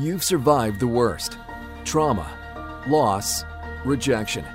You've 0.00 0.24
survived 0.24 0.80
the 0.80 0.86
worst 0.86 1.36
trauma, 1.84 2.82
loss, 2.88 3.44
rejection. 3.84 4.46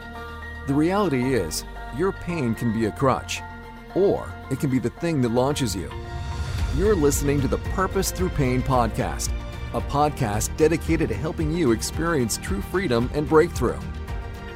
The 0.66 0.74
reality 0.74 1.36
is, 1.36 1.66
your 1.96 2.14
pain 2.14 2.56
can 2.56 2.74
be 2.74 2.86
a 2.86 2.92
crutch, 2.92 3.44
or 3.94 4.28
it 4.50 4.60
can 4.60 4.72
be 4.72 4.80
the 4.80 4.90
thing 4.90 5.22
that 5.22 5.30
launches 5.30 5.76
you. 5.76 5.92
You're 6.76 6.96
listening 6.96 7.42
to 7.42 7.48
the 7.48 7.60
Purpose 7.76 8.10
Through 8.10 8.30
Pain 8.30 8.64
podcast, 8.64 9.30
a 9.76 9.82
podcast 9.82 10.58
dedicated 10.58 11.10
to 11.10 11.16
helping 11.16 11.52
you 11.52 11.74
experience 11.74 12.38
true 12.38 12.62
freedom 12.62 13.08
and 13.14 13.30
breakthrough. 13.30 13.80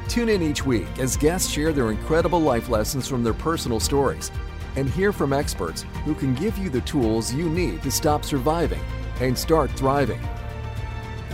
Tune 0.07 0.29
in 0.29 0.41
each 0.41 0.65
week 0.65 0.87
as 0.97 1.17
guests 1.17 1.51
share 1.51 1.71
their 1.71 1.91
incredible 1.91 2.41
life 2.41 2.67
lessons 2.67 3.07
from 3.07 3.23
their 3.23 3.35
personal 3.35 3.79
stories 3.79 4.31
and 4.75 4.89
hear 4.89 5.13
from 5.13 5.33
experts 5.33 5.85
who 6.03 6.15
can 6.15 6.33
give 6.33 6.57
you 6.57 6.67
the 6.67 6.81
tools 6.81 7.31
you 7.31 7.47
need 7.47 7.83
to 7.83 7.91
stop 7.91 8.25
surviving 8.25 8.81
and 9.19 9.37
start 9.37 9.69
thriving. 9.73 10.19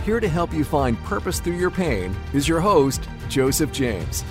Here 0.06 0.20
to 0.20 0.28
help 0.28 0.54
you 0.54 0.62
find 0.62 0.96
purpose 1.02 1.40
through 1.40 1.56
your 1.56 1.68
pain 1.68 2.16
is 2.32 2.46
your 2.46 2.60
host, 2.60 3.08
Joseph 3.28 3.72
James. 3.72 4.22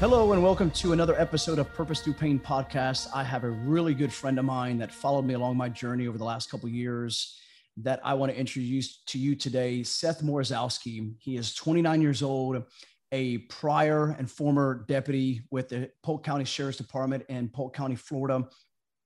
Hello, 0.00 0.32
and 0.32 0.42
welcome 0.42 0.70
to 0.70 0.94
another 0.94 1.20
episode 1.20 1.58
of 1.58 1.70
Purpose 1.74 2.00
Through 2.00 2.14
Pain 2.14 2.40
podcast. 2.40 3.08
I 3.14 3.24
have 3.24 3.44
a 3.44 3.50
really 3.50 3.92
good 3.92 4.10
friend 4.10 4.38
of 4.38 4.46
mine 4.46 4.78
that 4.78 4.90
followed 4.90 5.26
me 5.26 5.34
along 5.34 5.58
my 5.58 5.68
journey 5.68 6.08
over 6.08 6.16
the 6.16 6.24
last 6.24 6.50
couple 6.50 6.70
years 6.70 7.38
that 7.76 8.00
I 8.02 8.14
want 8.14 8.32
to 8.32 8.38
introduce 8.38 9.02
to 9.08 9.18
you 9.18 9.36
today, 9.36 9.82
Seth 9.82 10.22
Morozowski. 10.22 11.12
He 11.18 11.36
is 11.36 11.54
29 11.54 12.00
years 12.00 12.22
old, 12.22 12.64
a 13.12 13.36
prior 13.36 14.16
and 14.18 14.30
former 14.30 14.86
deputy 14.88 15.42
with 15.50 15.68
the 15.68 15.90
Polk 16.02 16.24
County 16.24 16.46
Sheriff's 16.46 16.78
Department 16.78 17.26
in 17.28 17.50
Polk 17.50 17.76
County, 17.76 17.96
Florida. 17.96 18.48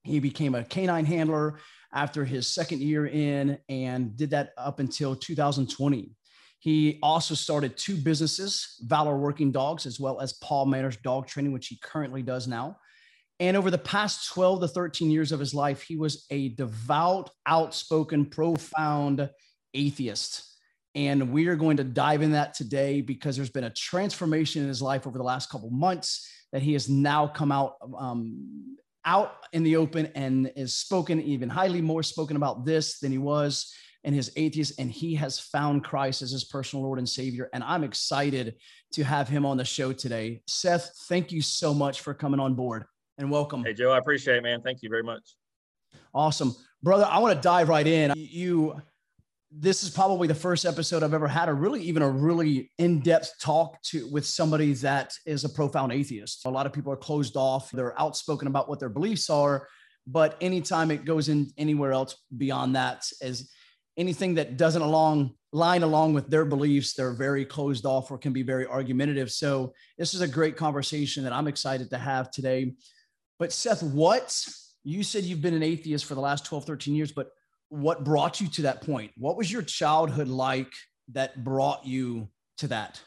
He 0.04 0.20
became 0.20 0.54
a 0.54 0.62
canine 0.62 1.04
handler 1.04 1.58
after 1.94 2.24
his 2.24 2.46
second 2.46 2.80
year 2.80 3.06
in 3.06 3.58
and 3.68 4.16
did 4.16 4.30
that 4.30 4.52
up 4.56 4.78
until 4.78 5.14
2020. 5.14 6.10
He 6.58 6.98
also 7.02 7.34
started 7.34 7.76
two 7.76 7.96
businesses, 7.96 8.76
Valor 8.82 9.16
Working 9.16 9.50
Dogs, 9.50 9.84
as 9.84 9.98
well 9.98 10.20
as 10.20 10.34
Paul 10.34 10.66
Manners 10.66 10.96
Dog 10.98 11.26
Training, 11.26 11.52
which 11.52 11.66
he 11.66 11.78
currently 11.82 12.22
does 12.22 12.46
now. 12.46 12.78
And 13.40 13.56
over 13.56 13.70
the 13.70 13.78
past 13.78 14.32
12 14.32 14.60
to 14.60 14.68
13 14.68 15.10
years 15.10 15.32
of 15.32 15.40
his 15.40 15.52
life, 15.52 15.82
he 15.82 15.96
was 15.96 16.24
a 16.30 16.50
devout, 16.50 17.30
outspoken, 17.46 18.26
profound 18.26 19.28
atheist. 19.74 20.44
And 20.94 21.32
we 21.32 21.48
are 21.48 21.56
going 21.56 21.78
to 21.78 21.84
dive 21.84 22.22
in 22.22 22.32
that 22.32 22.54
today 22.54 23.00
because 23.00 23.34
there's 23.34 23.50
been 23.50 23.64
a 23.64 23.70
transformation 23.70 24.62
in 24.62 24.68
his 24.68 24.82
life 24.82 25.06
over 25.06 25.18
the 25.18 25.24
last 25.24 25.50
couple 25.50 25.70
months 25.70 26.30
that 26.52 26.62
he 26.62 26.74
has 26.74 26.88
now 26.88 27.26
come 27.26 27.50
out 27.50 27.74
um, 27.98 28.76
out 29.04 29.34
in 29.52 29.62
the 29.62 29.76
open 29.76 30.06
and 30.14 30.52
is 30.56 30.74
spoken 30.74 31.20
even 31.20 31.48
highly 31.48 31.80
more 31.80 32.02
spoken 32.02 32.36
about 32.36 32.64
this 32.64 32.98
than 32.98 33.10
he 33.10 33.18
was 33.18 33.74
in 34.04 34.14
his 34.14 34.32
atheist 34.36 34.78
and 34.78 34.90
he 34.90 35.14
has 35.14 35.38
found 35.38 35.84
christ 35.84 36.22
as 36.22 36.30
his 36.30 36.44
personal 36.44 36.84
lord 36.84 36.98
and 36.98 37.08
savior. 37.08 37.48
And 37.52 37.62
i'm 37.64 37.84
excited 37.84 38.56
to 38.92 39.04
have 39.04 39.28
him 39.28 39.46
on 39.46 39.56
the 39.56 39.64
show 39.64 39.92
today. 39.92 40.42
Seth 40.46 40.92
thank 41.08 41.32
you 41.32 41.42
so 41.42 41.72
much 41.74 42.00
for 42.00 42.14
coming 42.14 42.40
on 42.40 42.54
board 42.54 42.84
and 43.18 43.30
welcome. 43.30 43.64
Hey 43.64 43.74
joe 43.74 43.92
i 43.92 43.98
appreciate 43.98 44.36
it 44.36 44.42
man. 44.42 44.62
Thank 44.62 44.82
you 44.82 44.88
very 44.88 45.02
much. 45.02 45.36
Awesome. 46.14 46.54
Brother 46.82 47.06
i 47.08 47.18
want 47.18 47.34
to 47.34 47.40
dive 47.40 47.68
right 47.68 47.86
in. 47.86 48.12
You 48.16 48.80
this 49.54 49.82
is 49.82 49.90
probably 49.90 50.26
the 50.26 50.34
first 50.34 50.64
episode 50.64 51.02
I've 51.02 51.12
ever 51.12 51.28
had, 51.28 51.48
or 51.48 51.54
really 51.54 51.82
even 51.82 52.02
a 52.02 52.08
really 52.08 52.70
in-depth 52.78 53.34
talk 53.40 53.80
to 53.82 54.08
with 54.10 54.24
somebody 54.24 54.72
that 54.74 55.14
is 55.26 55.44
a 55.44 55.48
profound 55.48 55.92
atheist. 55.92 56.46
A 56.46 56.50
lot 56.50 56.66
of 56.66 56.72
people 56.72 56.92
are 56.92 56.96
closed 56.96 57.36
off; 57.36 57.70
they're 57.70 57.98
outspoken 58.00 58.48
about 58.48 58.68
what 58.68 58.80
their 58.80 58.88
beliefs 58.88 59.28
are, 59.28 59.68
but 60.06 60.36
anytime 60.40 60.90
it 60.90 61.04
goes 61.04 61.28
in 61.28 61.50
anywhere 61.58 61.92
else 61.92 62.16
beyond 62.36 62.76
that, 62.76 63.06
as 63.20 63.50
anything 63.96 64.34
that 64.34 64.56
doesn't 64.56 64.82
along 64.82 65.34
line 65.52 65.82
along 65.82 66.14
with 66.14 66.28
their 66.28 66.46
beliefs, 66.46 66.94
they're 66.94 67.12
very 67.12 67.44
closed 67.44 67.84
off 67.84 68.10
or 68.10 68.16
can 68.16 68.32
be 68.32 68.42
very 68.42 68.66
argumentative. 68.66 69.30
So 69.30 69.74
this 69.98 70.14
is 70.14 70.22
a 70.22 70.28
great 70.28 70.56
conversation 70.56 71.24
that 71.24 71.32
I'm 71.32 71.46
excited 71.46 71.90
to 71.90 71.98
have 71.98 72.30
today. 72.30 72.72
But 73.38 73.52
Seth, 73.52 73.82
what 73.82 74.34
you 74.82 75.02
said 75.02 75.24
you've 75.24 75.42
been 75.42 75.54
an 75.54 75.62
atheist 75.62 76.06
for 76.06 76.14
the 76.14 76.22
last 76.22 76.46
12, 76.46 76.64
13 76.64 76.94
years, 76.94 77.12
but 77.12 77.28
what 77.72 78.04
brought 78.04 78.38
you 78.38 78.48
to 78.48 78.62
that 78.62 78.82
point? 78.82 79.10
What 79.16 79.38
was 79.38 79.50
your 79.50 79.62
childhood 79.62 80.28
like 80.28 80.70
that 81.12 81.42
brought 81.42 81.86
you 81.86 82.28
to 82.58 82.68
that? 82.68 83.00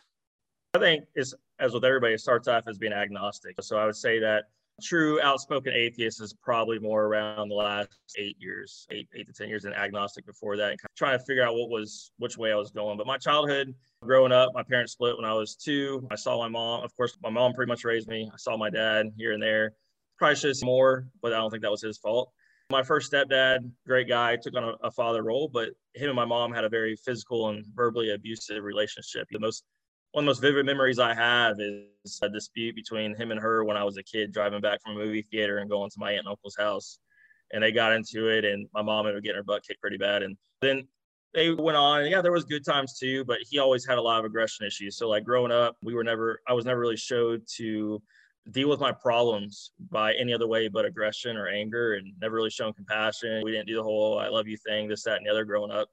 I 0.74 0.80
think 0.80 1.06
is 1.16 1.36
as 1.60 1.74
with 1.74 1.86
everybody, 1.86 2.16
it 2.16 2.20
starts 2.20 2.48
off 2.48 2.64
as 2.68 2.80
being 2.80 2.92
agnostic. 2.92 3.56
So 3.62 3.78
I 3.78 3.86
would 3.86 3.96
say 3.96 4.20
that 4.20 4.46
true 4.82 5.22
outspoken 5.22 5.72
atheist 5.72 6.20
is 6.20 6.34
probably 6.34 6.80
more 6.80 7.06
around 7.06 7.50
the 7.50 7.56
last 7.56 7.90
eight 8.18 8.38
years, 8.40 8.88
eight 8.90 9.08
eight 9.16 9.28
to 9.28 9.34
ten 9.34 9.50
years, 9.50 9.66
and 9.66 9.76
agnostic 9.76 10.26
before 10.26 10.58
that, 10.58 10.72
and 10.72 10.82
kind 10.82 10.90
of 10.90 10.98
trying 10.98 11.20
to 11.20 11.24
figure 11.26 11.44
out 11.44 11.54
what 11.54 11.70
was 11.70 12.12
which 12.18 12.36
way 12.36 12.52
I 12.52 12.56
was 12.56 12.72
going. 12.72 12.98
But 12.98 13.06
my 13.06 13.20
childhood, 13.20 13.72
growing 14.02 14.32
up, 14.32 14.50
my 14.56 14.64
parents 14.64 14.94
split 14.94 15.16
when 15.16 15.26
I 15.26 15.34
was 15.34 15.56
two. 15.56 16.08
I 16.10 16.16
saw 16.16 16.40
my 16.40 16.50
mom. 16.50 16.84
Of 16.84 16.96
course, 16.98 17.16
my 17.22 17.30
mom 17.30 17.54
pretty 17.54 17.70
much 17.70 17.86
raised 17.86 18.08
me. 18.08 18.32
I 18.34 18.38
saw 18.38 18.58
my 18.58 18.72
dad 18.72 19.12
here 19.16 19.34
and 19.34 19.42
there. 19.42 19.74
Probably 20.18 20.36
should 20.36 20.56
more, 20.64 21.08
but 21.22 21.34
I 21.34 21.38
don't 21.38 21.52
think 21.52 21.62
that 21.62 21.72
was 21.72 21.84
his 21.84 22.00
fault. 22.00 22.32
My 22.72 22.82
first 22.82 23.12
stepdad, 23.12 23.70
great 23.86 24.08
guy, 24.08 24.38
took 24.38 24.56
on 24.56 24.64
a, 24.64 24.88
a, 24.88 24.92
father 24.92 25.22
role, 25.22 25.48
but 25.48 25.70
him 25.94 26.10
and 26.10 26.16
my 26.16 26.26
mom 26.26 26.52
had 26.52 26.64
a 26.64 26.70
very 26.70 26.96
physical 26.96 27.50
and 27.50 27.64
verbally 27.76 28.12
abusive 28.12 28.64
relationship. 28.64 29.28
The 29.30 29.40
most 29.40 29.64
one 30.14 30.24
of 30.24 30.26
the 30.26 30.30
most 30.30 30.42
vivid 30.42 30.66
memories 30.66 30.98
I 30.98 31.14
have 31.14 31.58
is 31.60 32.20
a 32.22 32.30
dispute 32.30 32.74
between 32.74 33.16
him 33.16 33.32
and 33.32 33.40
her 33.40 33.66
when 33.66 33.76
I 33.76 33.84
was 33.84 33.98
a 33.98 34.04
kid 34.04 34.32
driving 34.32 34.62
back 34.62 34.82
from 34.82 34.94
a 34.94 34.96
movie 34.96 35.28
theater 35.30 35.58
and 35.58 35.70
going 35.70 35.90
to 35.90 36.00
my 36.00 36.12
aunt 36.12 36.20
and 36.20 36.30
uncle's 36.30 36.56
house. 36.58 37.00
And 37.52 37.62
they 37.62 37.74
got 37.74 37.92
into 37.92 38.30
it, 38.30 38.46
and 38.46 38.66
my 38.74 38.82
mom 38.82 39.06
ended 39.06 39.18
up 39.18 39.24
getting 39.24 39.38
her 39.38 39.44
butt 39.44 39.64
kicked 39.68 39.82
pretty 39.82 39.98
bad. 39.98 40.24
And 40.24 40.38
then 40.62 40.88
they 41.34 41.52
went 41.52 41.78
on. 41.78 42.10
Yeah, 42.10 42.22
there 42.22 42.32
was 42.32 42.46
good 42.46 42.66
times 42.66 42.98
too, 42.98 43.26
but 43.26 43.40
he 43.42 43.60
always 43.60 43.86
had 43.86 43.98
a 43.98 44.02
lot 44.02 44.20
of 44.20 44.26
aggression 44.26 44.66
issues. 44.66 44.98
So 44.98 45.10
like 45.10 45.26
growing 45.26 45.52
up, 45.52 45.76
we 45.84 45.94
were 45.94 46.04
never, 46.04 46.40
I 46.48 46.54
was 46.54 46.66
never 46.66 46.80
really 46.80 46.98
showed 46.98 47.44
to 47.58 48.02
deal 48.52 48.70
with 48.70 48.80
my 48.80 48.92
problems 48.92 49.72
by 49.90 50.14
any 50.14 50.34
other 50.34 50.48
way 50.48 50.68
but 50.68 50.86
aggression 50.86 51.36
or 51.36 51.48
anger 51.48 51.94
and 51.96 52.14
never 52.22 52.36
really 52.36 52.50
shown 52.50 52.74
compassion. 52.74 53.42
We 53.44 53.52
didn't 53.52 53.68
do 53.68 53.76
the 53.76 53.84
whole 53.84 54.20
I 54.20 54.28
love 54.28 54.48
you 54.48 54.58
thing, 54.58 54.88
this, 54.88 55.04
that, 55.04 55.18
and 55.18 55.26
the 55.26 55.32
other 55.32 55.46
growing 55.46 55.72
up. 55.72 55.90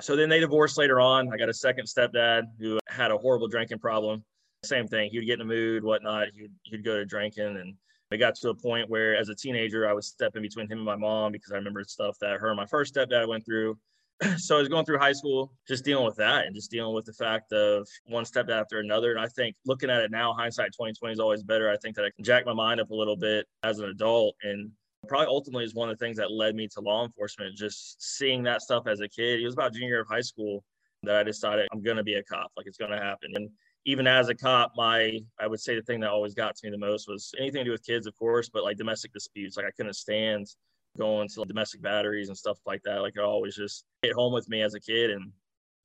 So 0.00 0.14
then 0.14 0.28
they 0.28 0.38
divorced 0.38 0.78
later 0.78 1.00
on. 1.00 1.32
I 1.32 1.36
got 1.36 1.48
a 1.48 1.54
second 1.54 1.86
stepdad 1.86 2.44
who 2.60 2.78
had 2.88 3.10
a 3.10 3.18
horrible 3.18 3.48
drinking 3.48 3.80
problem. 3.80 4.24
Same 4.64 4.86
thing. 4.86 5.10
He 5.10 5.18
would 5.18 5.26
get 5.26 5.40
in 5.40 5.46
the 5.46 5.54
mood, 5.54 5.82
whatnot. 5.82 6.28
He'd, 6.34 6.52
he'd 6.62 6.84
go 6.84 6.96
to 6.96 7.04
drinking. 7.04 7.56
And 7.56 7.74
it 8.12 8.18
got 8.18 8.36
to 8.36 8.50
a 8.50 8.54
point 8.54 8.88
where 8.88 9.16
as 9.16 9.28
a 9.28 9.34
teenager, 9.34 9.88
I 9.88 9.92
was 9.92 10.06
stepping 10.06 10.42
between 10.42 10.66
him 10.66 10.78
and 10.78 10.86
my 10.86 10.96
mom 10.96 11.32
because 11.32 11.50
I 11.50 11.56
remember 11.56 11.82
stuff 11.84 12.16
that 12.20 12.38
her 12.38 12.48
and 12.48 12.56
my 12.56 12.66
first 12.66 12.94
stepdad 12.94 13.26
went 13.26 13.44
through. 13.44 13.76
so 14.36 14.56
I 14.56 14.58
was 14.58 14.68
going 14.68 14.84
through 14.84 14.98
high 14.98 15.12
school, 15.12 15.52
just 15.66 15.84
dealing 15.84 16.04
with 16.04 16.16
that 16.16 16.46
and 16.46 16.54
just 16.54 16.70
dealing 16.70 16.94
with 16.94 17.04
the 17.04 17.12
fact 17.12 17.52
of 17.52 17.86
one 18.06 18.24
step 18.24 18.48
after 18.50 18.80
another. 18.80 19.12
And 19.12 19.20
I 19.20 19.28
think 19.28 19.54
looking 19.64 19.90
at 19.90 20.02
it 20.02 20.10
now, 20.10 20.32
hindsight 20.32 20.72
2020 20.72 21.12
is 21.12 21.20
always 21.20 21.42
better. 21.42 21.70
I 21.70 21.76
think 21.76 21.94
that 21.96 22.04
I 22.04 22.10
can 22.10 22.24
jack 22.24 22.44
my 22.44 22.52
mind 22.52 22.80
up 22.80 22.90
a 22.90 22.94
little 22.94 23.16
bit 23.16 23.46
as 23.62 23.78
an 23.78 23.86
adult 23.86 24.34
and 24.42 24.70
probably 25.06 25.28
ultimately 25.28 25.64
is 25.64 25.74
one 25.74 25.88
of 25.88 25.98
the 25.98 26.04
things 26.04 26.16
that 26.16 26.32
led 26.32 26.56
me 26.56 26.66
to 26.68 26.80
law 26.80 27.04
enforcement. 27.04 27.56
Just 27.56 28.02
seeing 28.02 28.42
that 28.44 28.62
stuff 28.62 28.86
as 28.86 29.00
a 29.00 29.08
kid. 29.08 29.40
It 29.40 29.44
was 29.44 29.54
about 29.54 29.72
junior 29.72 29.88
year 29.88 30.00
of 30.00 30.08
high 30.08 30.20
school 30.20 30.64
that 31.04 31.16
I 31.16 31.22
decided 31.22 31.68
I'm 31.72 31.82
going 31.82 31.96
to 31.96 32.02
be 32.02 32.14
a 32.14 32.22
cop. 32.22 32.50
Like 32.56 32.66
it's 32.66 32.78
going 32.78 32.90
to 32.90 32.98
happen. 32.98 33.30
And 33.34 33.50
even 33.84 34.06
as 34.06 34.28
a 34.28 34.34
cop, 34.34 34.72
my 34.76 35.20
I 35.38 35.46
would 35.46 35.60
say 35.60 35.76
the 35.76 35.82
thing 35.82 36.00
that 36.00 36.10
always 36.10 36.34
got 36.34 36.56
to 36.56 36.66
me 36.66 36.70
the 36.70 36.78
most 36.78 37.08
was 37.08 37.32
anything 37.38 37.60
to 37.60 37.64
do 37.64 37.70
with 37.70 37.86
kids, 37.86 38.06
of 38.06 38.16
course, 38.18 38.48
but 38.48 38.64
like 38.64 38.76
domestic 38.76 39.12
disputes. 39.12 39.56
Like 39.56 39.66
I 39.66 39.70
couldn't 39.70 39.94
stand 39.94 40.48
going 40.96 41.28
to 41.28 41.44
domestic 41.44 41.82
batteries 41.82 42.28
and 42.28 42.36
stuff 42.36 42.58
like 42.66 42.82
that. 42.84 43.02
Like 43.02 43.14
it 43.16 43.22
always 43.22 43.54
just 43.54 43.84
hit 44.02 44.12
home 44.12 44.32
with 44.32 44.48
me 44.48 44.62
as 44.62 44.74
a 44.74 44.80
kid. 44.80 45.10
And 45.10 45.30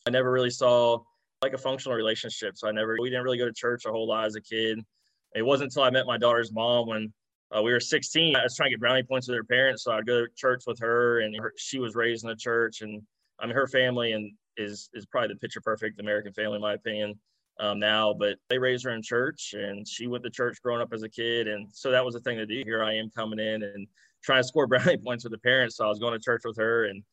I 0.06 0.10
never 0.10 0.32
really 0.32 0.50
saw 0.50 1.00
like 1.42 1.54
a 1.54 1.58
functional 1.58 1.98
relationship. 1.98 2.58
So 2.58 2.68
I 2.68 2.72
never, 2.72 2.96
we 3.00 3.10
didn't 3.10 3.24
really 3.24 3.38
go 3.38 3.46
to 3.46 3.54
church 3.54 3.86
a 3.86 3.92
whole 3.92 4.08
lot 4.08 4.26
as 4.26 4.36
a 4.36 4.42
kid. 4.42 4.80
It 5.36 5.42
wasn't 5.42 5.72
until 5.72 5.84
I 5.84 5.90
met 5.90 6.06
my 6.06 6.18
daughter's 6.18 6.52
mom 6.52 6.88
when 6.88 7.14
uh, 7.56 7.62
we 7.62 7.72
were 7.72 7.80
16. 7.80 8.36
I 8.36 8.44
was 8.44 8.56
trying 8.56 8.68
to 8.68 8.72
get 8.72 8.80
brownie 8.80 9.04
points 9.04 9.28
with 9.28 9.38
her 9.38 9.44
parents. 9.44 9.84
So 9.84 9.92
I'd 9.92 10.06
go 10.06 10.22
to 10.22 10.28
church 10.36 10.64
with 10.66 10.80
her 10.80 11.20
and 11.20 11.36
her, 11.40 11.54
she 11.58 11.80
was 11.80 11.96
raised 11.96 12.24
in 12.24 12.32
a 12.32 12.36
church 12.36 12.82
and 12.82 13.02
I 13.40 13.46
mean, 13.46 13.56
her 13.56 13.68
family 13.68 14.14
and 14.14 14.32
is, 14.58 14.90
is 14.94 15.06
probably 15.06 15.30
the 15.30 15.40
picture 15.40 15.62
perfect 15.62 16.00
American 16.00 16.34
family, 16.34 16.56
in 16.56 16.62
my 16.62 16.74
opinion. 16.74 17.20
Um, 17.60 17.80
now, 17.80 18.14
but 18.14 18.38
they 18.50 18.58
raised 18.58 18.84
her 18.86 18.92
in 18.92 19.04
church 19.04 19.54
and 19.56 19.88
she 19.88 20.08
went 20.08 20.24
to 20.24 20.30
church 20.30 20.58
growing 20.64 20.82
up 20.82 20.92
as 20.92 21.04
a 21.04 21.10
kid. 21.10 21.48
And 21.48 21.68
so 21.72 21.92
that 21.92 22.04
was 22.04 22.16
the 22.16 22.20
thing 22.22 22.38
to 22.38 22.46
do. 22.46 22.64
Here 22.66 22.84
I 22.84 22.96
am 22.96 23.12
coming 23.16 23.40
in 23.40 23.62
and 23.62 23.88
trying 24.24 24.42
to 24.42 24.48
score 24.48 24.68
brownie 24.68 24.98
points 25.06 25.24
with 25.24 25.32
the 25.32 25.40
parents. 25.40 25.78
So 25.78 25.86
I 25.86 25.90
was 25.90 26.00
going 26.00 26.14
to 26.14 26.20
church 26.20 26.42
with 26.46 26.58
her 26.58 26.86
and 26.86 27.04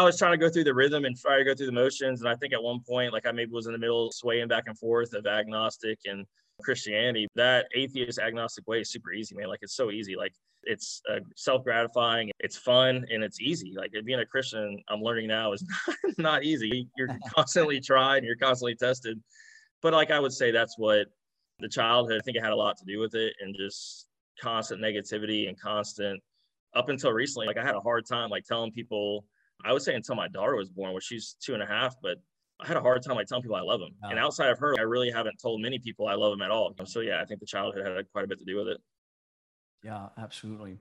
I 0.00 0.04
was 0.04 0.16
trying 0.16 0.32
to 0.32 0.38
go 0.38 0.48
through 0.48 0.64
the 0.64 0.74
rhythm 0.74 1.04
and 1.04 1.16
try 1.16 1.38
to 1.38 1.44
go 1.44 1.54
through 1.54 1.66
the 1.66 1.72
motions. 1.72 2.20
And 2.20 2.28
I 2.28 2.36
think 2.36 2.52
at 2.52 2.62
one 2.62 2.80
point, 2.88 3.12
like 3.12 3.26
I 3.26 3.32
maybe 3.32 3.50
was 3.50 3.66
in 3.66 3.72
the 3.72 3.78
middle 3.78 4.12
swaying 4.12 4.46
back 4.46 4.64
and 4.68 4.78
forth 4.78 5.12
of 5.12 5.26
agnostic 5.26 5.98
and 6.04 6.24
Christianity. 6.62 7.26
That 7.34 7.66
atheist 7.74 8.20
agnostic 8.20 8.66
way 8.68 8.80
is 8.80 8.90
super 8.90 9.12
easy, 9.12 9.34
man. 9.34 9.48
Like 9.48 9.58
it's 9.62 9.74
so 9.74 9.90
easy. 9.90 10.14
Like 10.14 10.32
it's 10.64 11.02
uh, 11.10 11.18
self 11.36 11.64
gratifying, 11.64 12.30
it's 12.38 12.56
fun, 12.56 13.04
and 13.10 13.24
it's 13.24 13.40
easy. 13.40 13.74
Like 13.76 13.92
being 14.04 14.20
a 14.20 14.26
Christian, 14.26 14.80
I'm 14.88 15.00
learning 15.00 15.28
now 15.28 15.52
is 15.52 15.64
not, 15.88 16.18
not 16.18 16.44
easy. 16.44 16.88
You're 16.96 17.08
constantly 17.34 17.80
tried, 17.80 18.22
you're 18.22 18.36
constantly 18.36 18.76
tested. 18.76 19.20
But 19.82 19.94
like 19.94 20.12
I 20.12 20.20
would 20.20 20.32
say, 20.32 20.52
that's 20.52 20.78
what 20.78 21.06
the 21.58 21.68
childhood, 21.68 22.20
I 22.20 22.24
think 22.24 22.36
it 22.36 22.42
had 22.44 22.52
a 22.52 22.56
lot 22.56 22.76
to 22.78 22.84
do 22.84 23.00
with 23.00 23.14
it 23.14 23.34
and 23.40 23.54
just 23.56 24.06
constant 24.40 24.80
negativity 24.80 25.48
and 25.48 25.60
constant 25.60 26.22
up 26.74 26.88
until 26.88 27.12
recently, 27.12 27.46
like 27.46 27.58
I 27.58 27.64
had 27.64 27.74
a 27.74 27.80
hard 27.80 28.06
time 28.06 28.30
like 28.30 28.44
telling 28.44 28.72
people. 28.72 29.24
I 29.64 29.72
would 29.72 29.82
say 29.82 29.96
until 29.96 30.14
my 30.14 30.28
daughter 30.28 30.54
was 30.54 30.68
born, 30.68 30.94
which 30.94 31.02
she's 31.02 31.34
two 31.40 31.54
and 31.54 31.62
a 31.62 31.66
half, 31.66 31.96
but 32.00 32.18
I 32.60 32.66
had 32.68 32.76
a 32.76 32.80
hard 32.80 33.02
time 33.02 33.16
like 33.16 33.26
telling 33.26 33.42
people 33.42 33.56
I 33.56 33.60
love 33.60 33.80
them. 33.80 33.90
And 34.02 34.16
outside 34.16 34.50
of 34.50 34.58
her, 34.60 34.76
I 34.78 34.82
really 34.82 35.10
haven't 35.10 35.40
told 35.40 35.60
many 35.60 35.80
people 35.80 36.06
I 36.06 36.14
love 36.14 36.30
them 36.30 36.42
at 36.42 36.52
all. 36.52 36.72
So 36.84 37.00
yeah, 37.00 37.20
I 37.20 37.24
think 37.24 37.40
the 37.40 37.46
childhood 37.46 37.84
had 37.84 38.08
quite 38.12 38.24
a 38.24 38.28
bit 38.28 38.38
to 38.38 38.44
do 38.44 38.56
with 38.56 38.68
it. 38.68 38.78
Yeah, 39.82 40.10
absolutely. 40.16 40.78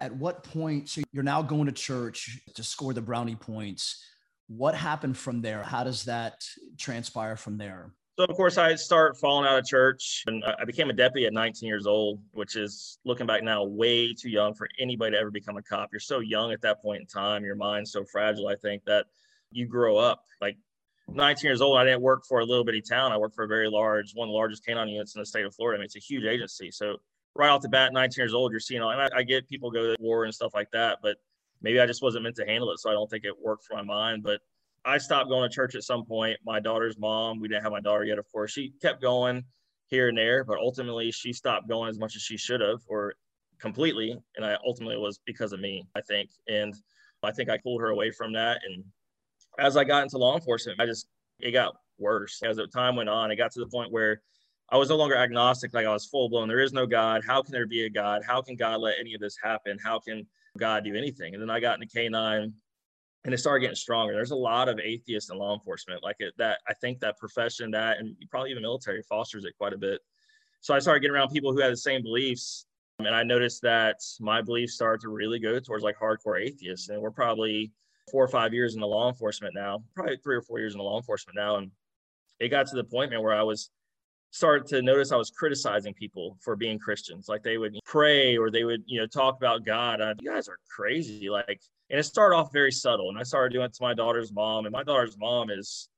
At 0.00 0.14
what 0.14 0.42
point, 0.42 0.88
so 0.88 1.02
you're 1.12 1.22
now 1.22 1.42
going 1.42 1.66
to 1.66 1.72
church 1.72 2.40
to 2.54 2.64
score 2.64 2.92
the 2.92 3.00
brownie 3.00 3.36
points. 3.36 4.04
What 4.48 4.74
happened 4.74 5.16
from 5.16 5.42
there? 5.42 5.62
How 5.62 5.84
does 5.84 6.04
that 6.04 6.44
transpire 6.76 7.36
from 7.36 7.58
there? 7.58 7.92
So 8.18 8.24
of 8.24 8.34
course 8.34 8.58
I 8.58 8.74
start 8.74 9.16
falling 9.16 9.48
out 9.48 9.60
of 9.60 9.64
church 9.64 10.24
and 10.26 10.42
I 10.44 10.64
became 10.64 10.90
a 10.90 10.92
deputy 10.92 11.28
at 11.28 11.32
19 11.32 11.68
years 11.68 11.86
old, 11.86 12.20
which 12.32 12.56
is 12.56 12.98
looking 13.04 13.28
back 13.28 13.44
now 13.44 13.62
way 13.62 14.12
too 14.12 14.28
young 14.28 14.54
for 14.54 14.68
anybody 14.80 15.12
to 15.12 15.18
ever 15.18 15.30
become 15.30 15.56
a 15.56 15.62
cop. 15.62 15.90
You're 15.92 16.00
so 16.00 16.18
young 16.18 16.50
at 16.50 16.60
that 16.62 16.82
point 16.82 17.00
in 17.00 17.06
time, 17.06 17.44
your 17.44 17.54
mind's 17.54 17.92
so 17.92 18.04
fragile. 18.04 18.48
I 18.48 18.56
think 18.56 18.84
that 18.86 19.06
you 19.52 19.66
grow 19.66 19.98
up 19.98 20.24
like 20.40 20.56
19 21.06 21.46
years 21.48 21.60
old. 21.60 21.78
I 21.78 21.84
didn't 21.84 22.02
work 22.02 22.24
for 22.28 22.40
a 22.40 22.44
little 22.44 22.64
bitty 22.64 22.82
town. 22.82 23.12
I 23.12 23.16
worked 23.16 23.36
for 23.36 23.44
a 23.44 23.48
very 23.48 23.70
large, 23.70 24.10
one 24.14 24.26
of 24.26 24.32
the 24.32 24.36
largest 24.36 24.66
canine 24.66 24.88
units 24.88 25.14
in 25.14 25.20
the 25.20 25.26
state 25.26 25.44
of 25.44 25.54
Florida. 25.54 25.78
I 25.78 25.78
mean, 25.78 25.84
it's 25.84 25.94
a 25.94 26.00
huge 26.00 26.24
agency. 26.24 26.72
So 26.72 26.96
right 27.36 27.50
off 27.50 27.62
the 27.62 27.68
bat, 27.68 27.92
19 27.92 28.20
years 28.20 28.34
old, 28.34 28.50
you're 28.50 28.58
seeing 28.58 28.82
all, 28.82 28.90
and 28.90 29.00
I, 29.00 29.18
I 29.18 29.22
get 29.22 29.48
people 29.48 29.70
go 29.70 29.94
to 29.94 29.96
war 30.00 30.24
and 30.24 30.34
stuff 30.34 30.54
like 30.54 30.72
that, 30.72 30.98
but 31.04 31.18
maybe 31.62 31.78
I 31.78 31.86
just 31.86 32.02
wasn't 32.02 32.24
meant 32.24 32.34
to 32.36 32.46
handle 32.46 32.72
it. 32.72 32.80
So 32.80 32.90
I 32.90 32.94
don't 32.94 33.08
think 33.08 33.24
it 33.24 33.34
worked 33.40 33.64
for 33.64 33.76
my 33.76 33.82
mind. 33.82 34.24
But 34.24 34.40
I 34.84 34.98
stopped 34.98 35.28
going 35.28 35.48
to 35.48 35.54
church 35.54 35.74
at 35.74 35.82
some 35.82 36.04
point. 36.04 36.38
My 36.44 36.60
daughter's 36.60 36.98
mom, 36.98 37.40
we 37.40 37.48
didn't 37.48 37.62
have 37.62 37.72
my 37.72 37.80
daughter 37.80 38.04
yet, 38.04 38.18
of 38.18 38.30
course. 38.30 38.52
She 38.52 38.72
kept 38.80 39.02
going 39.02 39.44
here 39.86 40.08
and 40.08 40.16
there, 40.16 40.44
but 40.44 40.58
ultimately 40.58 41.10
she 41.10 41.32
stopped 41.32 41.68
going 41.68 41.90
as 41.90 41.98
much 41.98 42.16
as 42.16 42.22
she 42.22 42.36
should 42.36 42.60
have 42.60 42.80
or 42.86 43.14
completely. 43.58 44.16
And 44.36 44.44
I 44.44 44.56
ultimately 44.64 44.96
was 44.96 45.20
because 45.26 45.52
of 45.52 45.60
me, 45.60 45.86
I 45.94 46.00
think. 46.02 46.30
And 46.46 46.74
I 47.22 47.32
think 47.32 47.50
I 47.50 47.58
pulled 47.58 47.80
her 47.80 47.88
away 47.88 48.10
from 48.10 48.32
that. 48.34 48.60
And 48.66 48.84
as 49.58 49.76
I 49.76 49.84
got 49.84 50.02
into 50.02 50.18
law 50.18 50.36
enforcement, 50.36 50.80
I 50.80 50.86
just, 50.86 51.08
it 51.40 51.52
got 51.52 51.74
worse. 51.98 52.40
As 52.42 52.56
the 52.56 52.66
time 52.66 52.96
went 52.96 53.08
on, 53.08 53.30
it 53.30 53.36
got 53.36 53.52
to 53.52 53.60
the 53.60 53.66
point 53.66 53.90
where 53.90 54.22
I 54.70 54.76
was 54.76 54.90
no 54.90 54.96
longer 54.96 55.16
agnostic, 55.16 55.72
like 55.72 55.86
I 55.86 55.92
was 55.92 56.06
full 56.06 56.28
blown. 56.28 56.46
There 56.46 56.60
is 56.60 56.72
no 56.72 56.86
God. 56.86 57.22
How 57.26 57.42
can 57.42 57.52
there 57.52 57.66
be 57.66 57.84
a 57.84 57.90
God? 57.90 58.22
How 58.26 58.42
can 58.42 58.54
God 58.54 58.80
let 58.80 58.96
any 59.00 59.14
of 59.14 59.20
this 59.20 59.36
happen? 59.42 59.78
How 59.82 59.98
can 59.98 60.26
God 60.58 60.84
do 60.84 60.94
anything? 60.94 61.34
And 61.34 61.42
then 61.42 61.50
I 61.50 61.58
got 61.58 61.80
into 61.80 61.92
K9 61.94 62.52
and 63.24 63.34
it 63.34 63.38
started 63.38 63.60
getting 63.60 63.76
stronger. 63.76 64.14
There's 64.14 64.30
a 64.30 64.36
lot 64.36 64.68
of 64.68 64.78
atheists 64.78 65.30
in 65.30 65.38
law 65.38 65.54
enforcement, 65.54 66.02
like 66.02 66.16
it, 66.20 66.34
that. 66.38 66.58
I 66.68 66.74
think 66.74 67.00
that 67.00 67.18
profession, 67.18 67.70
that, 67.72 67.98
and 67.98 68.16
probably 68.30 68.50
even 68.50 68.62
military, 68.62 69.02
fosters 69.02 69.44
it 69.44 69.54
quite 69.58 69.72
a 69.72 69.78
bit. 69.78 70.00
So 70.60 70.74
I 70.74 70.78
started 70.78 71.00
getting 71.00 71.14
around 71.14 71.30
people 71.30 71.52
who 71.52 71.60
had 71.60 71.72
the 71.72 71.76
same 71.76 72.02
beliefs, 72.02 72.66
and 72.98 73.08
I 73.08 73.22
noticed 73.22 73.62
that 73.62 73.96
my 74.20 74.42
beliefs 74.42 74.74
started 74.74 75.00
to 75.02 75.08
really 75.08 75.38
go 75.38 75.58
towards 75.60 75.84
like 75.84 75.96
hardcore 75.98 76.40
atheists. 76.40 76.88
And 76.88 77.00
we're 77.00 77.10
probably 77.10 77.72
four 78.10 78.24
or 78.24 78.28
five 78.28 78.54
years 78.54 78.74
in 78.74 78.80
the 78.80 78.86
law 78.86 79.08
enforcement 79.08 79.54
now, 79.54 79.82
probably 79.94 80.16
three 80.16 80.36
or 80.36 80.42
four 80.42 80.58
years 80.58 80.74
in 80.74 80.78
the 80.78 80.84
law 80.84 80.96
enforcement 80.96 81.36
now, 81.36 81.56
and 81.56 81.70
it 82.40 82.48
got 82.48 82.66
to 82.68 82.76
the 82.76 82.84
point, 82.84 83.10
man, 83.10 83.22
where 83.22 83.34
I 83.34 83.42
was 83.42 83.70
started 84.30 84.66
to 84.68 84.82
notice 84.82 85.10
I 85.10 85.16
was 85.16 85.30
criticizing 85.30 85.94
people 85.94 86.36
for 86.40 86.54
being 86.54 86.78
Christians. 86.78 87.28
Like 87.28 87.42
they 87.42 87.58
would 87.58 87.78
pray 87.84 88.36
or 88.36 88.50
they 88.50 88.64
would, 88.64 88.82
you 88.86 89.00
know, 89.00 89.06
talk 89.06 89.36
about 89.36 89.64
God. 89.64 90.00
I, 90.00 90.14
you 90.20 90.30
guys 90.30 90.48
are 90.48 90.58
crazy. 90.68 91.30
Like, 91.30 91.60
and 91.90 91.98
it 91.98 92.04
started 92.04 92.36
off 92.36 92.52
very 92.52 92.72
subtle. 92.72 93.08
And 93.08 93.18
I 93.18 93.22
started 93.22 93.52
doing 93.52 93.66
it 93.66 93.74
to 93.74 93.82
my 93.82 93.94
daughter's 93.94 94.32
mom. 94.32 94.66
And 94.66 94.72
my 94.72 94.82
daughter's 94.82 95.16
mom 95.18 95.48
has 95.48 95.88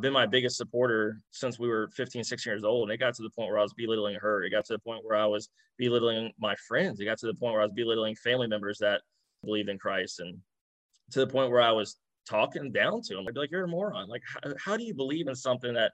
been 0.00 0.12
my 0.12 0.26
biggest 0.26 0.56
supporter 0.56 1.20
since 1.30 1.58
we 1.58 1.68
were 1.68 1.88
15, 1.94 2.24
16 2.24 2.50
years 2.50 2.64
old. 2.64 2.88
And 2.88 2.94
it 2.94 2.98
got 2.98 3.14
to 3.14 3.22
the 3.22 3.30
point 3.30 3.48
where 3.48 3.58
I 3.58 3.62
was 3.62 3.74
belittling 3.74 4.16
her. 4.16 4.44
It 4.44 4.50
got 4.50 4.64
to 4.66 4.74
the 4.74 4.78
point 4.78 5.04
where 5.04 5.16
I 5.16 5.26
was 5.26 5.48
belittling 5.78 6.32
my 6.38 6.54
friends. 6.68 7.00
It 7.00 7.06
got 7.06 7.18
to 7.18 7.26
the 7.26 7.34
point 7.34 7.52
where 7.52 7.62
I 7.62 7.66
was 7.66 7.74
belittling 7.74 8.16
family 8.16 8.46
members 8.48 8.78
that 8.78 9.02
believed 9.44 9.68
in 9.68 9.78
Christ. 9.78 10.20
And 10.20 10.38
to 11.12 11.20
the 11.20 11.26
point 11.26 11.50
where 11.50 11.62
I 11.62 11.72
was 11.72 11.96
talking 12.28 12.70
down 12.70 13.00
to 13.02 13.14
them. 13.14 13.24
I'd 13.26 13.34
be 13.34 13.40
like, 13.40 13.50
you're 13.50 13.64
a 13.64 13.68
moron. 13.68 14.08
Like, 14.08 14.22
how, 14.26 14.52
how 14.64 14.76
do 14.76 14.84
you 14.84 14.94
believe 14.94 15.26
in 15.26 15.34
something 15.34 15.72
that 15.74 15.92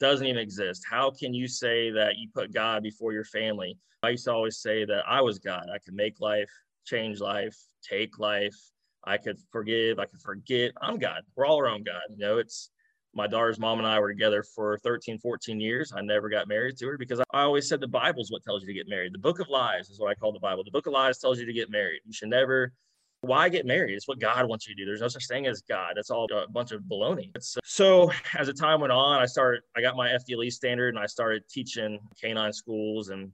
doesn't 0.00 0.26
even 0.26 0.40
exist. 0.40 0.84
How 0.88 1.10
can 1.10 1.32
you 1.34 1.48
say 1.48 1.90
that 1.90 2.16
you 2.18 2.28
put 2.34 2.52
God 2.52 2.82
before 2.82 3.12
your 3.12 3.24
family? 3.24 3.78
I 4.02 4.10
used 4.10 4.24
to 4.24 4.32
always 4.32 4.58
say 4.58 4.84
that 4.84 5.04
I 5.06 5.20
was 5.20 5.38
God. 5.38 5.66
I 5.72 5.78
could 5.78 5.94
make 5.94 6.20
life, 6.20 6.50
change 6.84 7.20
life, 7.20 7.56
take 7.82 8.18
life. 8.18 8.56
I 9.06 9.16
could 9.16 9.38
forgive. 9.50 9.98
I 9.98 10.06
could 10.06 10.20
forget. 10.20 10.72
I'm 10.80 10.98
God. 10.98 11.22
We're 11.34 11.46
all 11.46 11.56
our 11.56 11.68
own 11.68 11.84
God. 11.84 12.02
You 12.10 12.18
know, 12.18 12.38
it's 12.38 12.70
my 13.14 13.26
daughter's 13.26 13.58
mom 13.58 13.78
and 13.78 13.86
I 13.86 13.98
were 13.98 14.12
together 14.12 14.42
for 14.42 14.78
13, 14.78 15.18
14 15.18 15.60
years. 15.60 15.92
I 15.96 16.02
never 16.02 16.28
got 16.28 16.48
married 16.48 16.76
to 16.78 16.86
her 16.88 16.98
because 16.98 17.20
I 17.20 17.42
always 17.42 17.68
said 17.68 17.80
the 17.80 17.88
Bible's 17.88 18.30
what 18.30 18.42
tells 18.42 18.62
you 18.62 18.68
to 18.68 18.74
get 18.74 18.88
married. 18.88 19.14
The 19.14 19.18
book 19.18 19.40
of 19.40 19.48
lies 19.48 19.88
is 19.88 19.98
what 19.98 20.10
I 20.10 20.14
call 20.14 20.32
the 20.32 20.40
Bible. 20.40 20.64
The 20.64 20.70
book 20.70 20.86
of 20.86 20.92
lies 20.92 21.18
tells 21.18 21.38
you 21.38 21.46
to 21.46 21.52
get 21.52 21.70
married. 21.70 22.00
You 22.04 22.12
should 22.12 22.28
never 22.28 22.72
why 23.22 23.48
get 23.48 23.66
married? 23.66 23.94
It's 23.94 24.08
what 24.08 24.18
God 24.18 24.46
wants 24.46 24.68
you 24.68 24.74
to 24.74 24.80
do. 24.80 24.86
There's 24.86 25.00
no 25.00 25.08
such 25.08 25.26
thing 25.26 25.46
as 25.46 25.62
God. 25.62 25.94
That's 25.96 26.10
all 26.10 26.26
a 26.32 26.50
bunch 26.50 26.72
of 26.72 26.82
baloney. 26.82 27.30
Uh, 27.36 27.40
so 27.64 28.10
as 28.38 28.46
the 28.46 28.52
time 28.52 28.80
went 28.80 28.92
on, 28.92 29.20
I 29.20 29.26
started, 29.26 29.62
I 29.76 29.80
got 29.80 29.96
my 29.96 30.08
FDLE 30.08 30.52
standard 30.52 30.94
and 30.94 31.02
I 31.02 31.06
started 31.06 31.42
teaching 31.48 31.98
canine 32.20 32.52
schools 32.52 33.08
and 33.08 33.32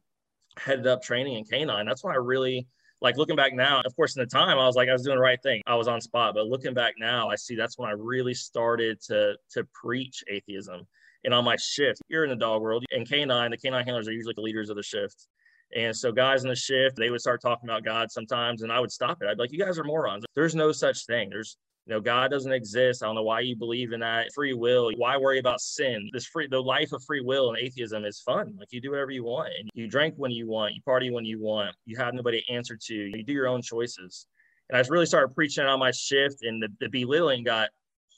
headed 0.58 0.86
up 0.86 1.02
training 1.02 1.34
in 1.34 1.44
canine. 1.44 1.86
That's 1.86 2.04
when 2.04 2.14
I 2.14 2.18
really 2.18 2.66
like 3.02 3.16
looking 3.16 3.36
back 3.36 3.52
now, 3.52 3.82
of 3.84 3.94
course, 3.96 4.16
in 4.16 4.20
the 4.20 4.26
time 4.26 4.58
I 4.58 4.66
was 4.66 4.76
like, 4.76 4.88
I 4.88 4.92
was 4.92 5.02
doing 5.02 5.16
the 5.16 5.22
right 5.22 5.42
thing. 5.42 5.60
I 5.66 5.74
was 5.74 5.88
on 5.88 6.00
spot, 6.00 6.34
but 6.34 6.46
looking 6.46 6.72
back 6.72 6.94
now, 6.98 7.28
I 7.28 7.34
see 7.34 7.56
that's 7.56 7.76
when 7.76 7.90
I 7.90 7.92
really 7.92 8.32
started 8.32 9.00
to, 9.08 9.34
to 9.50 9.64
preach 9.74 10.22
atheism. 10.30 10.86
And 11.24 11.34
on 11.34 11.44
my 11.44 11.56
shift, 11.56 12.00
you're 12.08 12.24
in 12.24 12.30
the 12.30 12.36
dog 12.36 12.62
world 12.62 12.84
and 12.92 13.08
canine, 13.08 13.50
the 13.50 13.56
canine 13.56 13.84
handlers 13.84 14.08
are 14.08 14.12
usually 14.12 14.34
the 14.34 14.42
leaders 14.42 14.70
of 14.70 14.76
the 14.76 14.82
shift. 14.82 15.26
And 15.74 15.96
so 15.96 16.12
guys 16.12 16.44
in 16.44 16.48
the 16.48 16.56
shift, 16.56 16.96
they 16.96 17.10
would 17.10 17.20
start 17.20 17.40
talking 17.40 17.68
about 17.68 17.84
God 17.84 18.10
sometimes, 18.10 18.62
and 18.62 18.70
I 18.70 18.78
would 18.78 18.92
stop 18.92 19.18
it. 19.20 19.28
I'd 19.28 19.36
be 19.36 19.42
like, 19.42 19.52
you 19.52 19.58
guys 19.58 19.78
are 19.78 19.84
morons. 19.84 20.24
There's 20.34 20.54
no 20.54 20.70
such 20.70 21.06
thing. 21.06 21.30
There's 21.30 21.56
you 21.86 21.94
know, 21.94 22.00
God 22.00 22.30
doesn't 22.30 22.52
exist. 22.52 23.02
I 23.02 23.06
don't 23.06 23.16
know 23.16 23.24
why 23.24 23.40
you 23.40 23.56
believe 23.56 23.92
in 23.92 23.98
that 24.00 24.32
free 24.34 24.54
will. 24.54 24.92
Why 24.96 25.16
worry 25.16 25.40
about 25.40 25.60
sin? 25.60 26.08
This 26.12 26.26
free, 26.26 26.46
the 26.46 26.62
life 26.62 26.92
of 26.92 27.02
free 27.04 27.20
will 27.20 27.48
and 27.48 27.58
atheism 27.58 28.04
is 28.04 28.20
fun. 28.20 28.54
Like 28.58 28.68
you 28.70 28.80
do 28.80 28.92
whatever 28.92 29.10
you 29.10 29.24
want, 29.24 29.48
and 29.58 29.68
you 29.74 29.88
drink 29.88 30.14
when 30.16 30.30
you 30.30 30.48
want, 30.48 30.74
you 30.74 30.82
party 30.82 31.10
when 31.10 31.24
you 31.24 31.40
want. 31.40 31.74
You 31.84 31.96
have 31.96 32.14
nobody 32.14 32.40
to 32.40 32.52
answer 32.52 32.78
to. 32.80 32.94
You 32.94 33.24
do 33.24 33.32
your 33.32 33.48
own 33.48 33.62
choices. 33.62 34.28
And 34.70 34.78
I 34.78 34.84
really 34.88 35.06
started 35.06 35.34
preaching 35.34 35.64
on 35.64 35.80
my 35.80 35.90
shift, 35.90 36.42
and 36.42 36.62
the, 36.62 36.68
the 36.80 36.88
belittling 36.88 37.42
got 37.42 37.70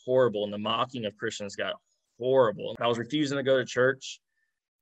horrible, 0.04 0.44
and 0.44 0.52
the 0.52 0.58
mocking 0.58 1.06
of 1.06 1.16
Christians 1.16 1.56
got 1.56 1.72
horrible. 2.18 2.76
I 2.80 2.86
was 2.86 2.98
refusing 2.98 3.38
to 3.38 3.42
go 3.42 3.56
to 3.56 3.64
church. 3.64 4.20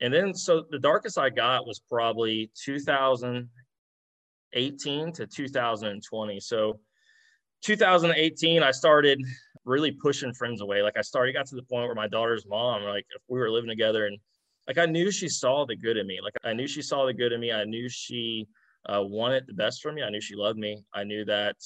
And 0.00 0.12
then, 0.12 0.35
so 0.35 0.64
the 0.70 0.81
darkest 0.81 1.19
I 1.19 1.31
got 1.31 1.69
was 1.69 1.81
probably 1.88 2.50
2018 2.64 5.12
to 5.12 5.26
2020. 5.26 6.40
So, 6.40 6.81
2018, 7.62 8.62
I 8.62 8.70
started 8.70 9.20
really 9.64 9.93
pushing 9.93 10.35
friends 10.35 10.61
away. 10.61 10.82
Like, 10.82 10.97
I 10.97 11.03
started, 11.03 11.32
got 11.32 11.47
to 11.47 11.56
the 11.56 11.62
point 11.62 11.87
where 11.87 11.94
my 11.94 12.09
daughter's 12.09 12.47
mom, 12.47 12.82
like, 12.82 13.06
if 13.14 13.23
we 13.28 13.38
were 13.38 13.50
living 13.50 13.71
together, 13.71 14.07
and 14.07 14.19
like, 14.66 14.78
I 14.78 14.87
knew 14.87 15.11
she 15.11 15.28
saw 15.28 15.64
the 15.64 15.76
good 15.76 15.97
in 15.97 16.07
me. 16.07 16.21
Like, 16.23 16.35
I 16.45 16.52
knew 16.52 16.66
she 16.66 16.83
saw 16.83 17.07
the 17.07 17.14
good 17.14 17.33
in 17.33 17.40
me. 17.40 17.52
I 17.52 17.64
knew 17.64 17.88
she 17.88 18.47
uh, 18.87 19.02
wanted 19.02 19.47
the 19.47 19.54
best 19.54 19.83
for 19.83 19.92
me. 19.92 20.02
I 20.02 20.11
knew 20.11 20.21
she 20.21 20.35
loved 20.35 20.59
me. 20.59 20.85
I 20.95 21.04
knew 21.04 21.25
that 21.25 21.57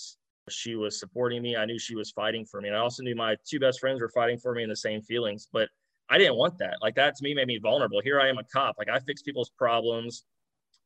she 0.48 0.76
was 0.76 1.00
supporting 1.00 1.42
me. 1.42 1.56
I 1.56 1.64
knew 1.64 1.78
she 1.78 1.96
was 1.96 2.10
fighting 2.12 2.44
for 2.44 2.60
me. 2.60 2.68
And 2.68 2.76
I 2.76 2.80
also 2.80 3.02
knew 3.02 3.14
my 3.14 3.36
two 3.48 3.58
best 3.58 3.80
friends 3.80 4.00
were 4.00 4.10
fighting 4.10 4.38
for 4.38 4.54
me 4.54 4.62
in 4.62 4.68
the 4.68 4.76
same 4.76 5.02
feelings. 5.02 5.48
But 5.52 5.68
I 6.08 6.18
didn't 6.18 6.36
want 6.36 6.58
that. 6.58 6.76
Like 6.82 6.94
that 6.96 7.16
to 7.16 7.24
me 7.24 7.34
made 7.34 7.48
me 7.48 7.58
vulnerable. 7.58 8.00
Here 8.02 8.20
I 8.20 8.28
am 8.28 8.38
a 8.38 8.44
cop. 8.44 8.76
Like 8.78 8.88
I 8.88 9.00
fix 9.00 9.22
people's 9.22 9.50
problems. 9.50 10.24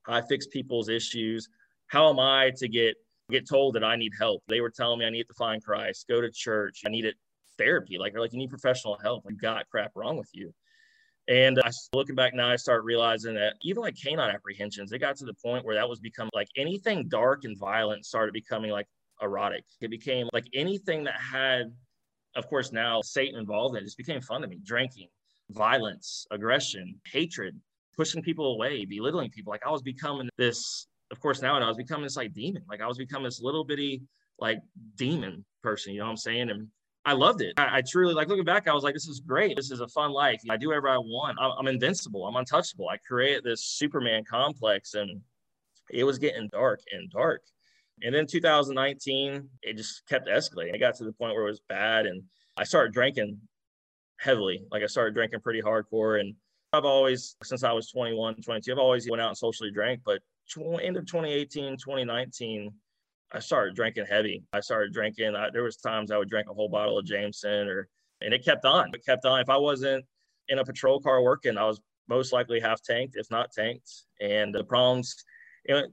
I 0.08 0.22
fix 0.22 0.46
people's 0.46 0.88
issues. 0.88 1.48
How 1.88 2.08
am 2.08 2.18
I 2.18 2.52
to 2.56 2.68
get 2.68 2.96
get 3.30 3.48
told 3.48 3.74
that 3.74 3.84
I 3.84 3.96
need 3.96 4.12
help? 4.18 4.42
They 4.48 4.60
were 4.60 4.70
telling 4.70 4.98
me 4.98 5.06
I 5.06 5.10
need 5.10 5.28
to 5.28 5.34
find 5.34 5.62
Christ, 5.62 6.06
go 6.08 6.20
to 6.20 6.30
church. 6.30 6.82
I 6.86 6.90
needed 6.90 7.14
therapy. 7.58 7.98
Like 7.98 8.12
they're 8.12 8.20
like, 8.20 8.32
you 8.32 8.38
need 8.38 8.50
professional 8.50 8.98
help. 9.02 9.24
You 9.28 9.36
got 9.36 9.68
crap 9.70 9.92
wrong 9.94 10.16
with 10.16 10.30
you. 10.32 10.52
And 11.28 11.60
I 11.64 11.70
looking 11.92 12.16
back 12.16 12.34
now, 12.34 12.50
I 12.50 12.56
start 12.56 12.84
realizing 12.84 13.34
that 13.34 13.54
even 13.62 13.82
like 13.82 13.94
canine 13.94 14.34
apprehensions, 14.34 14.92
it 14.92 14.98
got 14.98 15.16
to 15.16 15.24
the 15.24 15.34
point 15.34 15.64
where 15.64 15.76
that 15.76 15.88
was 15.88 16.00
become 16.00 16.28
like 16.34 16.48
anything 16.56 17.08
dark 17.08 17.44
and 17.44 17.56
violent 17.58 18.04
started 18.04 18.32
becoming 18.32 18.70
like 18.70 18.86
erotic. 19.22 19.64
It 19.80 19.90
became 19.90 20.28
like 20.32 20.46
anything 20.54 21.04
that 21.04 21.20
had 21.20 21.72
of 22.36 22.48
course, 22.48 22.72
now 22.72 23.00
Satan 23.02 23.38
involved 23.38 23.76
in 23.76 23.82
it 23.82 23.86
just 23.86 23.96
became 23.96 24.20
fun 24.20 24.42
to 24.42 24.48
me. 24.48 24.60
Drinking, 24.64 25.08
violence, 25.50 26.26
aggression, 26.30 26.94
hatred, 27.06 27.58
pushing 27.96 28.22
people 28.22 28.54
away, 28.54 28.84
belittling 28.84 29.30
people. 29.30 29.50
Like 29.50 29.66
I 29.66 29.70
was 29.70 29.82
becoming 29.82 30.28
this, 30.38 30.86
of 31.10 31.20
course, 31.20 31.42
now 31.42 31.56
and 31.56 31.64
I 31.64 31.68
was 31.68 31.76
becoming 31.76 32.04
this 32.04 32.16
like 32.16 32.32
demon. 32.32 32.62
Like 32.68 32.80
I 32.80 32.86
was 32.86 32.98
becoming 32.98 33.24
this 33.24 33.40
little 33.40 33.64
bitty 33.64 34.02
like 34.38 34.60
demon 34.96 35.44
person, 35.62 35.92
you 35.92 36.00
know 36.00 36.06
what 36.06 36.12
I'm 36.12 36.16
saying? 36.16 36.50
And 36.50 36.68
I 37.04 37.12
loved 37.14 37.40
it. 37.40 37.54
I, 37.56 37.78
I, 37.78 37.82
truly 37.82 38.14
like 38.14 38.28
looking 38.28 38.44
back. 38.44 38.68
I 38.68 38.74
was 38.74 38.84
like, 38.84 38.94
this 38.94 39.08
is 39.08 39.20
great. 39.20 39.56
This 39.56 39.70
is 39.70 39.80
a 39.80 39.88
fun 39.88 40.10
life. 40.12 40.40
I 40.50 40.56
do 40.56 40.68
whatever 40.68 40.88
I 40.88 40.98
want. 40.98 41.38
I'm, 41.40 41.52
I'm 41.58 41.68
invincible. 41.68 42.26
I'm 42.26 42.36
untouchable. 42.36 42.88
I 42.88 42.98
created 42.98 43.42
this 43.42 43.64
Superman 43.64 44.22
complex, 44.28 44.94
and 44.94 45.20
it 45.90 46.04
was 46.04 46.18
getting 46.18 46.48
dark 46.48 46.80
and 46.92 47.10
dark. 47.10 47.42
And 48.02 48.14
then 48.14 48.26
2019, 48.26 49.48
it 49.62 49.76
just 49.76 50.06
kept 50.08 50.28
escalating. 50.28 50.74
It 50.74 50.78
got 50.78 50.94
to 50.96 51.04
the 51.04 51.12
point 51.12 51.34
where 51.34 51.46
it 51.46 51.50
was 51.50 51.60
bad. 51.68 52.06
And 52.06 52.22
I 52.56 52.64
started 52.64 52.92
drinking 52.92 53.38
heavily. 54.18 54.62
Like 54.70 54.82
I 54.82 54.86
started 54.86 55.14
drinking 55.14 55.40
pretty 55.40 55.60
hardcore. 55.60 56.20
And 56.20 56.34
I've 56.72 56.84
always, 56.84 57.36
since 57.42 57.62
I 57.62 57.72
was 57.72 57.90
21, 57.90 58.36
22, 58.42 58.72
I've 58.72 58.78
always 58.78 59.08
went 59.08 59.20
out 59.20 59.28
and 59.28 59.36
socially 59.36 59.70
drank. 59.70 60.00
But 60.04 60.20
end 60.82 60.96
of 60.96 61.06
2018, 61.06 61.76
2019, 61.76 62.72
I 63.32 63.38
started 63.38 63.74
drinking 63.74 64.06
heavy. 64.08 64.42
I 64.52 64.60
started 64.60 64.92
drinking. 64.92 65.36
I, 65.36 65.50
there 65.52 65.62
was 65.62 65.76
times 65.76 66.10
I 66.10 66.18
would 66.18 66.28
drink 66.28 66.48
a 66.50 66.54
whole 66.54 66.68
bottle 66.68 66.98
of 66.98 67.06
Jameson 67.06 67.68
or 67.68 67.88
And 68.20 68.34
it 68.34 68.44
kept 68.44 68.64
on. 68.64 68.90
It 68.92 69.04
kept 69.04 69.24
on. 69.24 69.40
If 69.40 69.48
I 69.48 69.56
wasn't 69.56 70.04
in 70.48 70.58
a 70.58 70.64
patrol 70.64 71.00
car 71.00 71.22
working, 71.22 71.56
I 71.56 71.64
was 71.64 71.80
most 72.08 72.32
likely 72.32 72.60
half 72.60 72.82
tanked, 72.82 73.16
if 73.16 73.30
not 73.30 73.52
tanked. 73.52 73.90
And 74.20 74.54
the 74.54 74.64
problems, 74.64 75.14
you 75.66 75.74
know, 75.74 75.86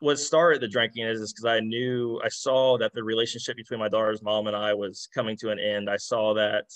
what 0.00 0.18
started 0.18 0.60
the 0.60 0.68
drinking 0.68 1.06
is 1.06 1.32
because 1.32 1.44
I 1.44 1.60
knew 1.60 2.20
I 2.22 2.28
saw 2.28 2.78
that 2.78 2.92
the 2.92 3.02
relationship 3.02 3.56
between 3.56 3.80
my 3.80 3.88
daughter's 3.88 4.22
mom 4.22 4.46
and 4.46 4.54
I 4.54 4.74
was 4.74 5.08
coming 5.12 5.36
to 5.38 5.50
an 5.50 5.58
end. 5.58 5.90
I 5.90 5.96
saw 5.96 6.34
that 6.34 6.66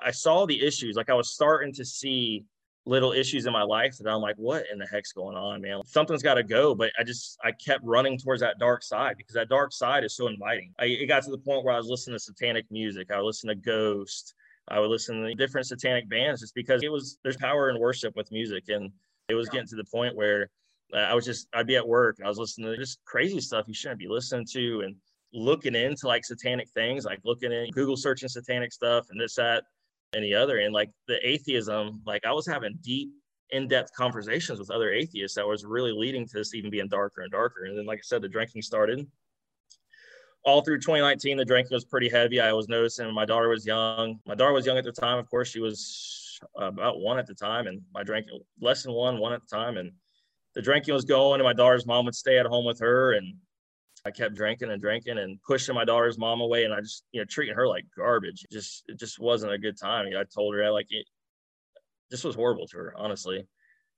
I 0.00 0.10
saw 0.10 0.46
the 0.46 0.64
issues. 0.64 0.96
Like 0.96 1.10
I 1.10 1.14
was 1.14 1.32
starting 1.32 1.72
to 1.74 1.84
see 1.84 2.44
little 2.84 3.12
issues 3.12 3.46
in 3.46 3.52
my 3.52 3.62
life 3.62 3.96
that 3.98 4.10
I'm 4.10 4.20
like, 4.20 4.34
what 4.36 4.64
in 4.72 4.78
the 4.78 4.86
heck's 4.86 5.12
going 5.12 5.36
on, 5.36 5.60
man? 5.60 5.80
Something's 5.84 6.22
got 6.22 6.34
to 6.34 6.42
go. 6.42 6.74
But 6.74 6.90
I 6.98 7.04
just, 7.04 7.38
I 7.44 7.52
kept 7.52 7.84
running 7.84 8.18
towards 8.18 8.40
that 8.42 8.58
dark 8.58 8.82
side 8.82 9.16
because 9.16 9.34
that 9.34 9.48
dark 9.48 9.72
side 9.72 10.04
is 10.04 10.16
so 10.16 10.26
inviting. 10.26 10.74
I, 10.80 10.86
it 10.86 11.06
got 11.06 11.22
to 11.24 11.30
the 11.30 11.38
point 11.38 11.64
where 11.64 11.74
I 11.74 11.76
was 11.76 11.86
listening 11.86 12.16
to 12.16 12.20
satanic 12.20 12.66
music. 12.70 13.10
I 13.12 13.18
would 13.18 13.26
listen 13.26 13.48
to 13.48 13.54
Ghost. 13.54 14.34
I 14.68 14.80
would 14.80 14.90
listen 14.90 15.22
to 15.22 15.34
different 15.34 15.66
satanic 15.66 16.08
bands 16.08 16.40
just 16.40 16.54
because 16.54 16.82
it 16.82 16.90
was, 16.90 17.18
there's 17.22 17.36
power 17.36 17.70
in 17.70 17.78
worship 17.78 18.16
with 18.16 18.30
music. 18.32 18.64
And 18.68 18.90
it 19.28 19.34
was 19.34 19.48
getting 19.48 19.68
to 19.68 19.76
the 19.76 19.84
point 19.84 20.16
where 20.16 20.50
uh, 20.92 20.98
I 20.98 21.14
was 21.14 21.24
just, 21.24 21.46
I'd 21.54 21.66
be 21.66 21.76
at 21.76 21.86
work 21.86 22.16
and 22.18 22.26
I 22.26 22.28
was 22.28 22.38
listening 22.38 22.72
to 22.72 22.76
just 22.76 22.98
crazy 23.04 23.40
stuff 23.40 23.66
you 23.68 23.74
shouldn't 23.74 24.00
be 24.00 24.08
listening 24.08 24.46
to 24.52 24.80
and 24.80 24.96
looking 25.32 25.76
into 25.76 26.08
like 26.08 26.24
satanic 26.24 26.68
things, 26.70 27.04
like 27.04 27.20
looking 27.24 27.52
in 27.52 27.70
Google 27.70 27.96
searching 27.96 28.28
satanic 28.28 28.72
stuff 28.72 29.06
and 29.10 29.20
this, 29.20 29.36
that, 29.36 29.64
the 30.20 30.34
other. 30.34 30.58
And 30.58 30.74
like 30.74 30.90
the 31.08 31.18
atheism, 31.26 32.02
like 32.04 32.26
I 32.26 32.32
was 32.32 32.46
having 32.46 32.78
deep, 32.82 33.12
in 33.52 33.68
depth 33.68 33.92
conversations 33.94 34.58
with 34.58 34.70
other 34.70 34.90
atheists 34.90 35.36
that 35.36 35.46
was 35.46 35.64
really 35.64 35.92
leading 35.92 36.26
to 36.26 36.38
this 36.38 36.54
even 36.54 36.70
being 36.70 36.88
darker 36.88 37.20
and 37.20 37.30
darker. 37.30 37.64
And 37.64 37.78
then, 37.78 37.86
like 37.86 37.98
I 37.98 38.02
said, 38.02 38.22
the 38.22 38.28
drinking 38.28 38.62
started. 38.62 39.06
All 40.44 40.62
through 40.62 40.80
2019, 40.80 41.36
the 41.36 41.44
drinking 41.44 41.74
was 41.74 41.84
pretty 41.84 42.08
heavy. 42.08 42.40
I 42.40 42.52
was 42.52 42.68
noticing 42.68 43.12
my 43.14 43.26
daughter 43.26 43.48
was 43.48 43.64
young. 43.64 44.18
My 44.26 44.34
daughter 44.34 44.52
was 44.52 44.66
young 44.66 44.78
at 44.78 44.84
the 44.84 44.92
time. 44.92 45.18
Of 45.18 45.30
course, 45.30 45.48
she 45.48 45.60
was 45.60 46.40
uh, 46.60 46.64
about 46.64 46.98
one 46.98 47.18
at 47.18 47.26
the 47.26 47.34
time, 47.34 47.66
and 47.68 47.82
my 47.94 48.02
drinking 48.02 48.40
less 48.60 48.82
than 48.82 48.92
one, 48.92 49.18
one 49.18 49.34
at 49.34 49.42
the 49.46 49.54
time. 49.54 49.76
And 49.76 49.92
the 50.54 50.62
drinking 50.62 50.94
was 50.94 51.04
going, 51.04 51.40
and 51.40 51.46
my 51.46 51.52
daughter's 51.52 51.86
mom 51.86 52.06
would 52.06 52.16
stay 52.16 52.38
at 52.38 52.46
home 52.46 52.64
with 52.64 52.80
her, 52.80 53.12
and 53.12 53.34
I 54.04 54.10
kept 54.10 54.34
drinking 54.34 54.70
and 54.70 54.80
drinking 54.80 55.18
and 55.18 55.40
pushing 55.42 55.74
my 55.74 55.84
daughter's 55.84 56.18
mom 56.18 56.40
away, 56.40 56.64
and 56.64 56.74
I 56.74 56.80
just 56.80 57.04
you 57.12 57.20
know 57.20 57.24
treating 57.24 57.54
her 57.54 57.68
like 57.68 57.84
garbage. 57.96 58.44
It 58.44 58.50
just 58.50 58.84
it 58.88 58.98
just 58.98 59.18
wasn't 59.18 59.52
a 59.52 59.58
good 59.58 59.78
time. 59.78 60.06
I 60.06 60.24
told 60.34 60.54
her 60.54 60.64
I 60.64 60.70
like 60.70 60.88
it. 60.90 61.06
This 62.10 62.24
was 62.24 62.34
horrible 62.34 62.66
to 62.68 62.76
her, 62.78 62.94
honestly. 62.96 63.46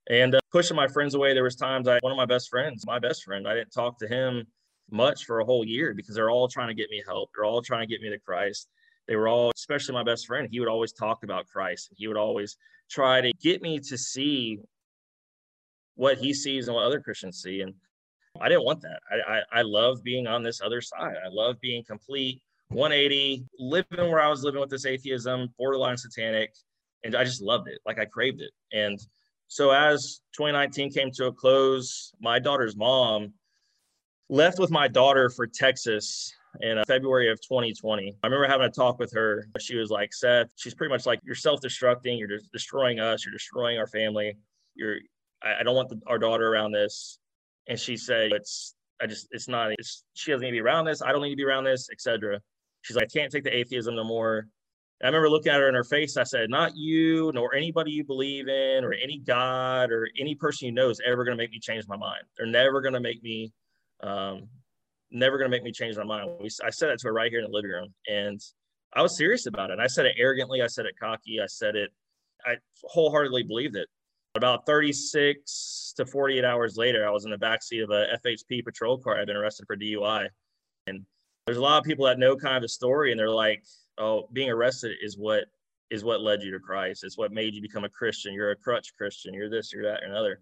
And 0.08 0.34
uh, 0.34 0.40
pushing 0.52 0.76
my 0.76 0.86
friends 0.86 1.14
away. 1.14 1.32
There 1.32 1.42
was 1.42 1.56
times 1.56 1.88
I 1.88 1.98
one 2.02 2.12
of 2.12 2.18
my 2.18 2.26
best 2.26 2.50
friends, 2.50 2.84
my 2.86 2.98
best 2.98 3.24
friend, 3.24 3.48
I 3.48 3.54
didn't 3.54 3.72
talk 3.72 3.98
to 4.00 4.08
him 4.08 4.46
much 4.90 5.24
for 5.24 5.40
a 5.40 5.44
whole 5.44 5.64
year 5.64 5.94
because 5.94 6.14
they're 6.14 6.30
all 6.30 6.48
trying 6.48 6.68
to 6.68 6.74
get 6.74 6.90
me 6.90 7.02
help. 7.06 7.30
They're 7.34 7.44
all 7.44 7.62
trying 7.62 7.80
to 7.80 7.86
get 7.86 8.02
me 8.02 8.10
to 8.10 8.18
Christ. 8.18 8.68
They 9.08 9.16
were 9.16 9.28
all, 9.28 9.52
especially 9.54 9.94
my 9.94 10.02
best 10.02 10.26
friend, 10.26 10.48
he 10.50 10.60
would 10.60 10.68
always 10.68 10.92
talk 10.92 11.24
about 11.24 11.46
Christ. 11.46 11.90
He 11.96 12.08
would 12.08 12.16
always 12.16 12.56
try 12.90 13.20
to 13.20 13.32
get 13.40 13.62
me 13.62 13.80
to 13.80 13.98
see 13.98 14.60
what 15.94 16.18
he 16.18 16.32
sees 16.34 16.68
and 16.68 16.74
what 16.74 16.84
other 16.84 17.00
Christians 17.00 17.40
see. 17.40 17.60
And 17.60 17.74
I 18.40 18.48
didn't 18.48 18.64
want 18.64 18.80
that. 18.82 19.00
I, 19.10 19.34
I, 19.34 19.60
I 19.60 19.62
love 19.62 20.02
being 20.02 20.26
on 20.26 20.42
this 20.42 20.60
other 20.60 20.80
side. 20.80 21.14
I 21.24 21.28
love 21.30 21.60
being 21.60 21.84
complete 21.84 22.42
180, 22.68 23.44
living 23.58 24.10
where 24.10 24.20
I 24.20 24.28
was 24.28 24.42
living 24.42 24.60
with 24.60 24.70
this 24.70 24.86
atheism, 24.86 25.48
borderline 25.58 25.96
satanic, 25.96 26.52
and 27.04 27.14
I 27.14 27.24
just 27.24 27.42
loved 27.42 27.68
it. 27.68 27.78
Like 27.86 27.98
I 27.98 28.04
craved 28.04 28.40
it. 28.40 28.50
And 28.72 28.98
so 29.46 29.70
as 29.70 30.20
2019 30.36 30.92
came 30.92 31.10
to 31.12 31.26
a 31.26 31.32
close, 31.32 32.12
my 32.20 32.38
daughter's 32.38 32.76
mom 32.76 33.32
left 34.28 34.58
with 34.58 34.70
my 34.70 34.88
daughter 34.88 35.30
for 35.30 35.46
Texas 35.46 36.32
in 36.60 36.78
uh, 36.78 36.84
February 36.86 37.30
of 37.30 37.40
2020. 37.40 38.16
I 38.22 38.26
remember 38.26 38.46
having 38.46 38.66
a 38.66 38.70
talk 38.70 38.98
with 38.98 39.12
her. 39.12 39.48
She 39.60 39.76
was 39.76 39.90
like, 39.90 40.12
Seth, 40.12 40.48
she's 40.56 40.74
pretty 40.74 40.92
much 40.92 41.06
like, 41.06 41.20
you're 41.24 41.34
self-destructing. 41.34 42.18
You're 42.18 42.28
just 42.28 42.50
destroying 42.52 43.00
us. 43.00 43.24
You're 43.24 43.32
destroying 43.32 43.78
our 43.78 43.86
family. 43.86 44.36
You're 44.74 44.96
I, 45.42 45.60
I 45.60 45.62
don't 45.62 45.76
want 45.76 45.88
the, 45.90 46.00
our 46.06 46.18
daughter 46.18 46.48
around 46.48 46.72
this. 46.72 47.18
And 47.66 47.78
she 47.78 47.96
said, 47.96 48.32
it's, 48.32 48.74
I 49.00 49.06
just, 49.06 49.28
it's 49.30 49.48
not, 49.48 49.72
it's, 49.78 50.04
she 50.14 50.30
doesn't 50.30 50.44
need 50.44 50.50
to 50.50 50.56
be 50.56 50.60
around 50.60 50.84
this. 50.84 51.02
I 51.02 51.12
don't 51.12 51.22
need 51.22 51.30
to 51.30 51.36
be 51.36 51.44
around 51.44 51.64
this, 51.64 51.88
etc. 51.90 52.40
She's 52.82 52.96
like, 52.96 53.08
I 53.10 53.18
can't 53.18 53.32
take 53.32 53.44
the 53.44 53.56
atheism 53.56 53.96
no 53.96 54.04
more. 54.04 54.46
I 55.02 55.06
remember 55.06 55.28
looking 55.28 55.52
at 55.52 55.60
her 55.60 55.68
in 55.68 55.74
her 55.74 55.84
face. 55.84 56.16
I 56.16 56.22
said, 56.22 56.48
not 56.48 56.76
you, 56.76 57.30
nor 57.34 57.54
anybody 57.54 57.90
you 57.90 58.04
believe 58.04 58.48
in, 58.48 58.84
or 58.84 58.92
any 58.94 59.18
God, 59.18 59.90
or 59.90 60.08
any 60.18 60.34
person 60.34 60.66
you 60.66 60.72
know 60.72 60.88
is 60.88 61.00
ever 61.04 61.24
going 61.24 61.36
to 61.36 61.42
make 61.42 61.50
me 61.50 61.58
change 61.58 61.86
my 61.88 61.96
mind. 61.96 62.22
They're 62.36 62.46
never 62.46 62.80
going 62.80 62.94
to 62.94 63.00
make 63.00 63.22
me, 63.22 63.52
um, 64.02 64.48
never 65.10 65.36
going 65.36 65.50
to 65.50 65.54
make 65.54 65.64
me 65.64 65.72
change 65.72 65.96
my 65.96 66.04
mind. 66.04 66.30
We, 66.40 66.48
I 66.64 66.70
said 66.70 66.88
that 66.88 67.00
to 67.00 67.08
her 67.08 67.12
right 67.12 67.30
here 67.30 67.40
in 67.40 67.44
the 67.44 67.54
living 67.54 67.70
room. 67.70 67.92
And 68.06 68.40
I 68.94 69.02
was 69.02 69.16
serious 69.16 69.46
about 69.46 69.70
it. 69.70 69.74
And 69.74 69.82
I 69.82 69.88
said 69.88 70.06
it 70.06 70.14
arrogantly. 70.16 70.62
I 70.62 70.68
said 70.68 70.86
it 70.86 70.94
cocky. 70.98 71.40
I 71.40 71.46
said 71.46 71.74
it, 71.74 71.90
I 72.46 72.56
wholeheartedly 72.84 73.42
believed 73.42 73.76
it. 73.76 73.88
About 74.36 74.66
36 74.66 75.94
to 75.96 76.04
48 76.04 76.44
hours 76.44 76.76
later, 76.76 77.06
I 77.06 77.10
was 77.10 77.24
in 77.24 77.30
the 77.30 77.36
backseat 77.36 77.84
of 77.84 77.90
a 77.90 78.18
FHP 78.24 78.64
patrol 78.64 78.98
car. 78.98 79.18
I'd 79.18 79.26
been 79.26 79.36
arrested 79.36 79.66
for 79.66 79.76
DUI. 79.76 80.28
And 80.88 81.04
there's 81.46 81.58
a 81.58 81.62
lot 81.62 81.78
of 81.78 81.84
people 81.84 82.04
that 82.06 82.18
know 82.18 82.36
kind 82.36 82.56
of 82.56 82.62
the 82.62 82.68
story 82.68 83.12
and 83.12 83.18
they're 83.18 83.30
like, 83.30 83.62
oh, 83.98 84.28
being 84.32 84.50
arrested 84.50 84.96
is 85.02 85.16
what 85.16 85.44
is 85.90 86.02
what 86.02 86.20
led 86.20 86.42
you 86.42 86.50
to 86.50 86.58
Christ. 86.58 87.04
It's 87.04 87.16
what 87.16 87.30
made 87.30 87.54
you 87.54 87.62
become 87.62 87.84
a 87.84 87.88
Christian. 87.88 88.34
You're 88.34 88.50
a 88.50 88.56
crutch 88.56 88.96
Christian. 88.96 89.34
You're 89.34 89.50
this, 89.50 89.72
you're 89.72 89.84
that, 89.84 90.02
another. 90.02 90.40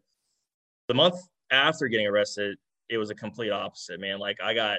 The 0.88 0.94
month 0.94 1.16
after 1.50 1.88
getting 1.88 2.06
arrested, 2.06 2.56
it 2.88 2.96
was 2.96 3.10
a 3.10 3.14
complete 3.14 3.50
opposite, 3.50 4.00
man. 4.00 4.18
Like 4.18 4.38
I 4.42 4.54
got 4.54 4.78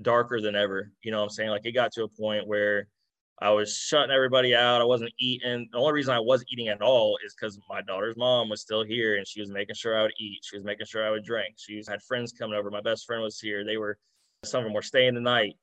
darker 0.00 0.40
than 0.40 0.54
ever. 0.54 0.92
You 1.02 1.10
know 1.10 1.18
what 1.18 1.24
I'm 1.24 1.30
saying? 1.30 1.50
Like 1.50 1.66
it 1.66 1.72
got 1.72 1.92
to 1.92 2.04
a 2.04 2.08
point 2.08 2.46
where 2.46 2.86
I 3.42 3.50
was 3.50 3.76
shutting 3.76 4.14
everybody 4.14 4.54
out. 4.54 4.80
I 4.80 4.84
wasn't 4.84 5.12
eating. 5.18 5.68
The 5.72 5.78
only 5.78 5.92
reason 5.92 6.14
I 6.14 6.20
wasn't 6.20 6.50
eating 6.52 6.68
at 6.68 6.80
all 6.80 7.18
is 7.26 7.34
because 7.34 7.58
my 7.68 7.82
daughter's 7.82 8.16
mom 8.16 8.48
was 8.48 8.60
still 8.60 8.84
here 8.84 9.16
and 9.16 9.26
she 9.26 9.40
was 9.40 9.50
making 9.50 9.74
sure 9.74 9.98
I 9.98 10.02
would 10.02 10.12
eat. 10.20 10.44
She 10.44 10.56
was 10.56 10.64
making 10.64 10.86
sure 10.86 11.04
I 11.04 11.10
would 11.10 11.24
drink. 11.24 11.56
She 11.56 11.82
had 11.88 12.00
friends 12.02 12.30
coming 12.32 12.56
over. 12.56 12.70
My 12.70 12.80
best 12.80 13.04
friend 13.04 13.20
was 13.20 13.40
here. 13.40 13.64
They 13.64 13.78
were, 13.78 13.98
some 14.44 14.60
of 14.60 14.64
them 14.64 14.74
were 14.74 14.80
staying 14.82 15.14
the 15.14 15.20
night. 15.20 15.54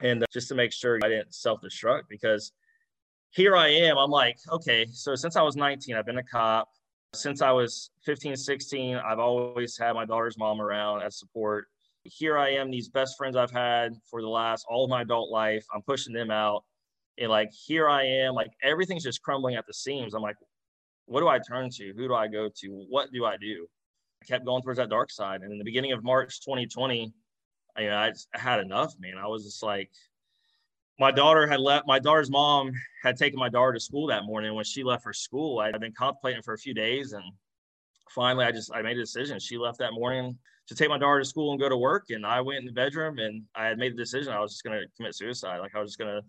And 0.00 0.22
uh, 0.22 0.26
just 0.30 0.48
to 0.48 0.54
make 0.54 0.70
sure 0.70 0.98
I 1.02 1.08
didn't 1.08 1.34
self 1.34 1.62
destruct 1.62 2.02
because 2.10 2.52
here 3.30 3.56
I 3.56 3.68
am. 3.68 3.96
I'm 3.96 4.10
like, 4.10 4.36
okay, 4.52 4.86
so 4.92 5.14
since 5.14 5.34
I 5.34 5.42
was 5.42 5.56
19, 5.56 5.96
I've 5.96 6.06
been 6.06 6.18
a 6.18 6.22
cop. 6.22 6.68
Since 7.14 7.40
I 7.40 7.52
was 7.52 7.90
15, 8.04 8.36
16, 8.36 8.96
I've 8.96 9.18
always 9.18 9.78
had 9.78 9.94
my 9.94 10.04
daughter's 10.04 10.36
mom 10.36 10.60
around 10.60 11.02
as 11.02 11.18
support. 11.18 11.68
Here 12.04 12.36
I 12.36 12.50
am, 12.50 12.70
these 12.70 12.90
best 12.90 13.16
friends 13.16 13.34
I've 13.34 13.50
had 13.50 13.94
for 14.10 14.20
the 14.20 14.28
last 14.28 14.66
all 14.68 14.84
of 14.84 14.90
my 14.90 15.02
adult 15.02 15.30
life. 15.30 15.64
I'm 15.74 15.82
pushing 15.82 16.12
them 16.12 16.30
out 16.30 16.64
like 17.26 17.50
here 17.52 17.88
I 17.88 18.04
am, 18.04 18.34
like 18.34 18.52
everything's 18.62 19.02
just 19.02 19.22
crumbling 19.22 19.56
at 19.56 19.66
the 19.66 19.74
seams. 19.74 20.14
I'm 20.14 20.22
like, 20.22 20.36
what 21.06 21.20
do 21.20 21.28
I 21.28 21.38
turn 21.38 21.70
to? 21.70 21.92
Who 21.96 22.08
do 22.08 22.14
I 22.14 22.28
go 22.28 22.48
to? 22.60 22.86
What 22.88 23.12
do 23.12 23.24
I 23.24 23.36
do? 23.36 23.66
I 24.22 24.26
kept 24.26 24.44
going 24.44 24.62
towards 24.62 24.78
that 24.78 24.90
dark 24.90 25.10
side. 25.10 25.42
And 25.42 25.52
in 25.52 25.58
the 25.58 25.64
beginning 25.64 25.92
of 25.92 26.04
March 26.04 26.40
2020, 26.40 27.12
I, 27.76 27.80
you 27.80 27.88
know, 27.88 27.96
I, 27.96 28.12
I 28.34 28.38
had 28.38 28.60
enough, 28.60 28.94
man. 29.00 29.18
I 29.18 29.26
was 29.26 29.44
just 29.44 29.62
like, 29.62 29.90
my 31.00 31.10
daughter 31.10 31.46
had 31.46 31.60
left. 31.60 31.86
My 31.86 31.98
daughter's 31.98 32.30
mom 32.30 32.72
had 33.02 33.16
taken 33.16 33.38
my 33.38 33.48
daughter 33.48 33.72
to 33.72 33.80
school 33.80 34.08
that 34.08 34.24
morning. 34.24 34.54
When 34.54 34.64
she 34.64 34.82
left 34.82 35.04
for 35.04 35.12
school, 35.12 35.60
I'd 35.60 35.78
been 35.80 35.92
contemplating 35.92 36.42
for 36.42 36.54
a 36.54 36.58
few 36.58 36.74
days, 36.74 37.12
and 37.12 37.22
finally, 38.10 38.44
I 38.44 38.50
just 38.50 38.74
I 38.74 38.82
made 38.82 38.96
a 38.96 39.00
decision. 39.00 39.38
She 39.38 39.58
left 39.58 39.78
that 39.78 39.92
morning 39.92 40.36
to 40.66 40.74
take 40.74 40.88
my 40.88 40.98
daughter 40.98 41.20
to 41.20 41.24
school 41.24 41.52
and 41.52 41.60
go 41.60 41.68
to 41.68 41.76
work, 41.76 42.06
and 42.10 42.26
I 42.26 42.40
went 42.40 42.58
in 42.58 42.66
the 42.66 42.72
bedroom 42.72 43.18
and 43.18 43.44
I 43.54 43.66
had 43.66 43.78
made 43.78 43.92
the 43.92 43.96
decision 43.96 44.32
I 44.32 44.40
was 44.40 44.52
just 44.52 44.64
going 44.64 44.78
to 44.78 44.86
commit 44.96 45.14
suicide. 45.14 45.58
Like 45.58 45.74
I 45.74 45.80
was 45.80 45.90
just 45.90 45.98
going 45.98 46.14
to 46.14 46.22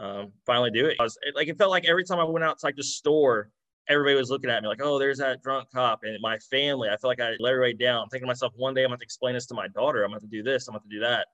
um, 0.00 0.32
finally 0.46 0.70
do 0.70 0.86
it. 0.86 0.96
Was 0.98 1.18
it, 1.22 1.36
like, 1.36 1.48
it 1.48 1.58
felt 1.58 1.70
like 1.70 1.84
every 1.86 2.04
time 2.04 2.18
I 2.18 2.24
went 2.24 2.44
out 2.44 2.58
to 2.58 2.66
like 2.66 2.76
the 2.76 2.82
store, 2.82 3.50
everybody 3.88 4.16
was 4.16 4.30
looking 4.30 4.50
at 4.50 4.62
me 4.62 4.68
like, 4.68 4.80
oh, 4.82 4.98
there's 4.98 5.18
that 5.18 5.42
drunk 5.42 5.68
cop. 5.74 6.00
And 6.04 6.16
my 6.22 6.38
family, 6.38 6.88
I 6.88 6.92
felt 6.92 7.10
like 7.10 7.20
I 7.20 7.34
let 7.38 7.52
everybody 7.52 7.74
down. 7.74 8.02
I'm 8.02 8.08
thinking 8.08 8.26
to 8.26 8.30
myself, 8.30 8.52
one 8.56 8.72
day 8.72 8.82
I'm 8.82 8.88
going 8.88 8.98
to 8.98 9.04
explain 9.04 9.34
this 9.34 9.46
to 9.46 9.54
my 9.54 9.68
daughter. 9.68 10.02
I'm 10.02 10.10
going 10.10 10.20
to 10.20 10.26
do 10.26 10.42
this. 10.42 10.68
I'm 10.68 10.72
going 10.72 10.82
to 10.82 10.88
do 10.88 11.00
that. 11.00 11.26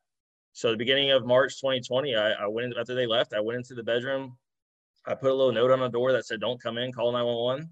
So 0.53 0.71
the 0.71 0.77
beginning 0.77 1.11
of 1.13 1.27
March 1.27 1.61
2020, 1.61 2.17
I, 2.17 2.33
I 2.33 2.47
went 2.47 2.73
in, 2.73 2.79
after 2.79 2.95
they 2.95 3.07
left, 3.07 3.35
I 3.35 3.41
went 3.41 3.59
into 3.59 3.75
the 3.75 3.83
bedroom. 3.83 4.37
I 5.07 5.15
put 5.15 5.31
a 5.31 5.35
little 5.35 5.53
note 5.53 5.71
on 5.71 5.79
the 5.79 5.89
door 5.89 6.13
that 6.13 6.27
said, 6.27 6.41
don't 6.41 6.61
come 6.61 6.79
in, 6.79 6.93
call 6.93 7.13
911. 7.13 7.71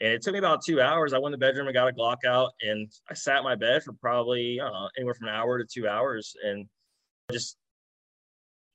And 0.00 0.12
it 0.12 0.22
took 0.22 0.32
me 0.32 0.38
about 0.38 0.64
two 0.66 0.80
hours. 0.80 1.12
I 1.12 1.18
went 1.18 1.32
to 1.32 1.36
the 1.36 1.46
bedroom 1.46 1.68
and 1.68 1.74
got 1.74 1.88
a 1.88 1.92
Glock 1.92 2.24
out 2.26 2.50
and 2.62 2.90
I 3.08 3.14
sat 3.14 3.38
in 3.38 3.44
my 3.44 3.54
bed 3.54 3.84
for 3.84 3.92
probably 3.92 4.58
anywhere 4.96 5.14
from 5.14 5.28
an 5.28 5.34
hour 5.34 5.58
to 5.58 5.64
two 5.64 5.86
hours 5.86 6.34
and 6.42 6.66
just 7.30 7.56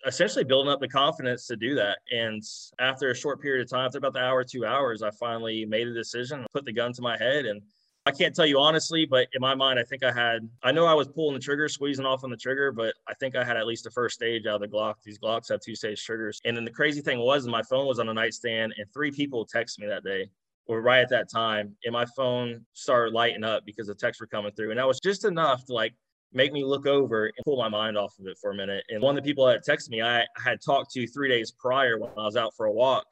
essentially 0.07 0.43
building 0.43 0.71
up 0.71 0.79
the 0.79 0.87
confidence 0.87 1.45
to 1.47 1.55
do 1.55 1.75
that. 1.75 1.99
And 2.11 2.41
after 2.79 3.11
a 3.11 3.15
short 3.15 3.41
period 3.41 3.61
of 3.61 3.69
time, 3.69 3.85
after 3.85 3.97
about 3.97 4.13
the 4.13 4.19
hour, 4.19 4.43
two 4.43 4.65
hours, 4.65 5.03
I 5.03 5.11
finally 5.11 5.65
made 5.65 5.87
a 5.87 5.93
decision, 5.93 6.45
put 6.53 6.65
the 6.65 6.71
gun 6.71 6.93
to 6.93 7.01
my 7.01 7.17
head. 7.17 7.45
And 7.45 7.61
I 8.05 8.11
can't 8.11 8.33
tell 8.33 8.45
you 8.45 8.57
honestly, 8.57 9.05
but 9.05 9.27
in 9.33 9.41
my 9.41 9.53
mind, 9.53 9.77
I 9.79 9.83
think 9.83 10.03
I 10.03 10.13
had, 10.13 10.49
I 10.63 10.71
know 10.71 10.85
I 10.85 10.93
was 10.93 11.09
pulling 11.09 11.33
the 11.33 11.41
trigger, 11.41 11.67
squeezing 11.67 12.05
off 12.05 12.23
on 12.23 12.29
the 12.29 12.37
trigger, 12.37 12.71
but 12.71 12.95
I 13.07 13.13
think 13.15 13.35
I 13.35 13.43
had 13.43 13.57
at 13.57 13.67
least 13.67 13.83
the 13.83 13.91
first 13.91 14.15
stage 14.15 14.45
out 14.45 14.55
of 14.55 14.61
the 14.61 14.67
Glock. 14.69 14.95
These 15.03 15.19
Glocks 15.19 15.49
have 15.49 15.59
two 15.59 15.75
stage 15.75 16.01
triggers. 16.03 16.39
And 16.45 16.55
then 16.55 16.63
the 16.63 16.71
crazy 16.71 17.01
thing 17.01 17.19
was, 17.19 17.45
my 17.45 17.61
phone 17.63 17.85
was 17.85 17.99
on 17.99 18.07
a 18.07 18.13
nightstand 18.13 18.75
and 18.77 18.87
three 18.93 19.11
people 19.11 19.45
texted 19.45 19.79
me 19.79 19.87
that 19.87 20.05
day 20.05 20.29
or 20.67 20.81
right 20.81 21.01
at 21.01 21.09
that 21.09 21.29
time. 21.29 21.75
And 21.83 21.91
my 21.91 22.05
phone 22.05 22.65
started 22.71 23.13
lighting 23.13 23.43
up 23.43 23.65
because 23.65 23.87
the 23.87 23.95
texts 23.95 24.21
were 24.21 24.27
coming 24.27 24.53
through. 24.53 24.69
And 24.69 24.79
that 24.79 24.87
was 24.87 25.01
just 25.01 25.25
enough 25.25 25.65
to 25.65 25.73
like 25.73 25.93
make 26.33 26.51
me 26.51 26.63
look 26.63 26.85
over 26.85 27.25
and 27.25 27.45
pull 27.45 27.57
my 27.57 27.69
mind 27.69 27.97
off 27.97 28.13
of 28.19 28.27
it 28.27 28.37
for 28.39 28.51
a 28.51 28.55
minute. 28.55 28.83
And 28.89 29.01
one 29.01 29.17
of 29.17 29.23
the 29.23 29.27
people 29.27 29.45
that 29.45 29.65
texted 29.65 29.89
me, 29.89 30.01
I 30.01 30.25
had 30.37 30.59
talked 30.63 30.91
to 30.91 31.07
three 31.07 31.29
days 31.29 31.51
prior 31.51 31.97
when 31.99 32.11
I 32.17 32.23
was 32.23 32.35
out 32.35 32.53
for 32.55 32.65
a 32.65 32.71
walk, 32.71 33.05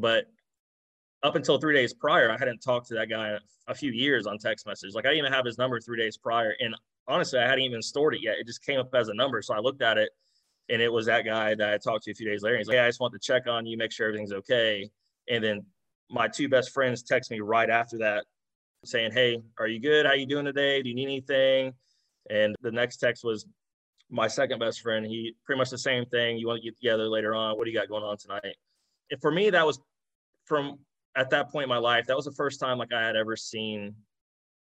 but 0.00 0.26
up 1.22 1.34
until 1.34 1.58
three 1.58 1.74
days 1.74 1.92
prior, 1.92 2.30
I 2.30 2.38
hadn't 2.38 2.60
talked 2.60 2.88
to 2.88 2.94
that 2.94 3.08
guy 3.10 3.36
a 3.66 3.74
few 3.74 3.90
years 3.90 4.26
on 4.26 4.38
text 4.38 4.66
message. 4.66 4.94
Like 4.94 5.04
I 5.04 5.08
didn't 5.08 5.26
even 5.26 5.32
have 5.32 5.44
his 5.44 5.58
number 5.58 5.80
three 5.80 5.98
days 5.98 6.16
prior. 6.16 6.54
And 6.60 6.74
honestly, 7.06 7.38
I 7.38 7.44
hadn't 7.44 7.64
even 7.64 7.82
stored 7.82 8.14
it 8.14 8.22
yet. 8.22 8.36
It 8.38 8.46
just 8.46 8.64
came 8.64 8.78
up 8.78 8.94
as 8.94 9.08
a 9.08 9.14
number. 9.14 9.42
So 9.42 9.54
I 9.54 9.58
looked 9.58 9.82
at 9.82 9.98
it 9.98 10.10
and 10.68 10.80
it 10.80 10.92
was 10.92 11.06
that 11.06 11.24
guy 11.24 11.54
that 11.54 11.72
I 11.72 11.78
talked 11.78 12.04
to 12.04 12.12
a 12.12 12.14
few 12.14 12.28
days 12.28 12.42
later. 12.42 12.58
He's 12.58 12.68
like, 12.68 12.76
Hey, 12.76 12.84
I 12.84 12.88
just 12.88 13.00
want 13.00 13.12
to 13.14 13.18
check 13.18 13.46
on 13.48 13.66
you, 13.66 13.76
make 13.76 13.92
sure 13.92 14.06
everything's 14.06 14.32
okay. 14.32 14.88
And 15.28 15.42
then 15.42 15.66
my 16.10 16.28
two 16.28 16.48
best 16.48 16.70
friends 16.70 17.02
text 17.02 17.30
me 17.30 17.40
right 17.40 17.68
after 17.68 17.98
that 17.98 18.24
saying, 18.84 19.12
Hey, 19.12 19.38
are 19.58 19.66
you 19.66 19.80
good? 19.80 20.06
How 20.06 20.12
you 20.12 20.26
doing 20.26 20.44
today? 20.44 20.82
Do 20.82 20.88
you 20.88 20.94
need 20.94 21.06
anything? 21.06 21.74
And 22.30 22.54
the 22.62 22.72
next 22.72 22.98
text 22.98 23.24
was 23.24 23.46
my 24.10 24.26
second 24.26 24.58
best 24.58 24.80
friend. 24.80 25.04
He 25.04 25.34
pretty 25.44 25.58
much 25.58 25.70
the 25.70 25.78
same 25.78 26.04
thing. 26.06 26.38
You 26.38 26.46
want 26.46 26.62
to 26.62 26.64
get 26.64 26.76
together 26.76 27.08
later 27.08 27.34
on. 27.34 27.56
What 27.56 27.64
do 27.64 27.70
you 27.70 27.78
got 27.78 27.88
going 27.88 28.04
on 28.04 28.16
tonight? 28.16 28.56
And 29.10 29.20
for 29.20 29.30
me, 29.30 29.50
that 29.50 29.66
was 29.66 29.80
from 30.44 30.78
at 31.16 31.30
that 31.30 31.50
point 31.50 31.64
in 31.64 31.68
my 31.68 31.78
life, 31.78 32.06
that 32.06 32.16
was 32.16 32.24
the 32.24 32.32
first 32.32 32.60
time 32.60 32.78
like 32.78 32.92
I 32.92 33.04
had 33.04 33.16
ever 33.16 33.36
seen 33.36 33.94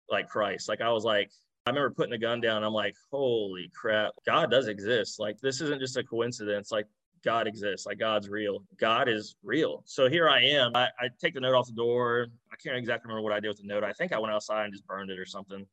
like 0.09 0.27
Christ. 0.27 0.67
Like 0.67 0.81
I 0.81 0.91
was 0.91 1.03
like, 1.03 1.29
I 1.65 1.69
remember 1.69 1.91
putting 1.91 2.11
the 2.11 2.17
gun 2.17 2.41
down. 2.41 2.63
I'm 2.63 2.73
like, 2.73 2.95
holy 3.11 3.71
crap, 3.75 4.13
God 4.25 4.49
does 4.49 4.67
exist. 4.67 5.19
Like 5.19 5.39
this 5.41 5.61
isn't 5.61 5.79
just 5.79 5.97
a 5.97 6.03
coincidence. 6.03 6.71
Like 6.71 6.87
God 7.23 7.47
exists. 7.47 7.85
Like 7.85 7.99
God's 7.99 8.29
real. 8.29 8.63
God 8.79 9.07
is 9.07 9.35
real. 9.43 9.83
So 9.85 10.09
here 10.09 10.27
I 10.29 10.41
am. 10.41 10.75
I, 10.75 10.87
I 10.99 11.09
take 11.21 11.33
the 11.35 11.41
note 11.41 11.53
off 11.53 11.67
the 11.67 11.73
door. 11.73 12.27
I 12.51 12.55
can't 12.55 12.77
exactly 12.77 13.09
remember 13.09 13.23
what 13.23 13.33
I 13.33 13.39
did 13.39 13.49
with 13.49 13.57
the 13.57 13.67
note. 13.67 13.83
I 13.83 13.93
think 13.93 14.13
I 14.13 14.19
went 14.19 14.33
outside 14.33 14.65
and 14.65 14.73
just 14.73 14.87
burned 14.87 15.11
it 15.11 15.19
or 15.19 15.25
something, 15.25 15.65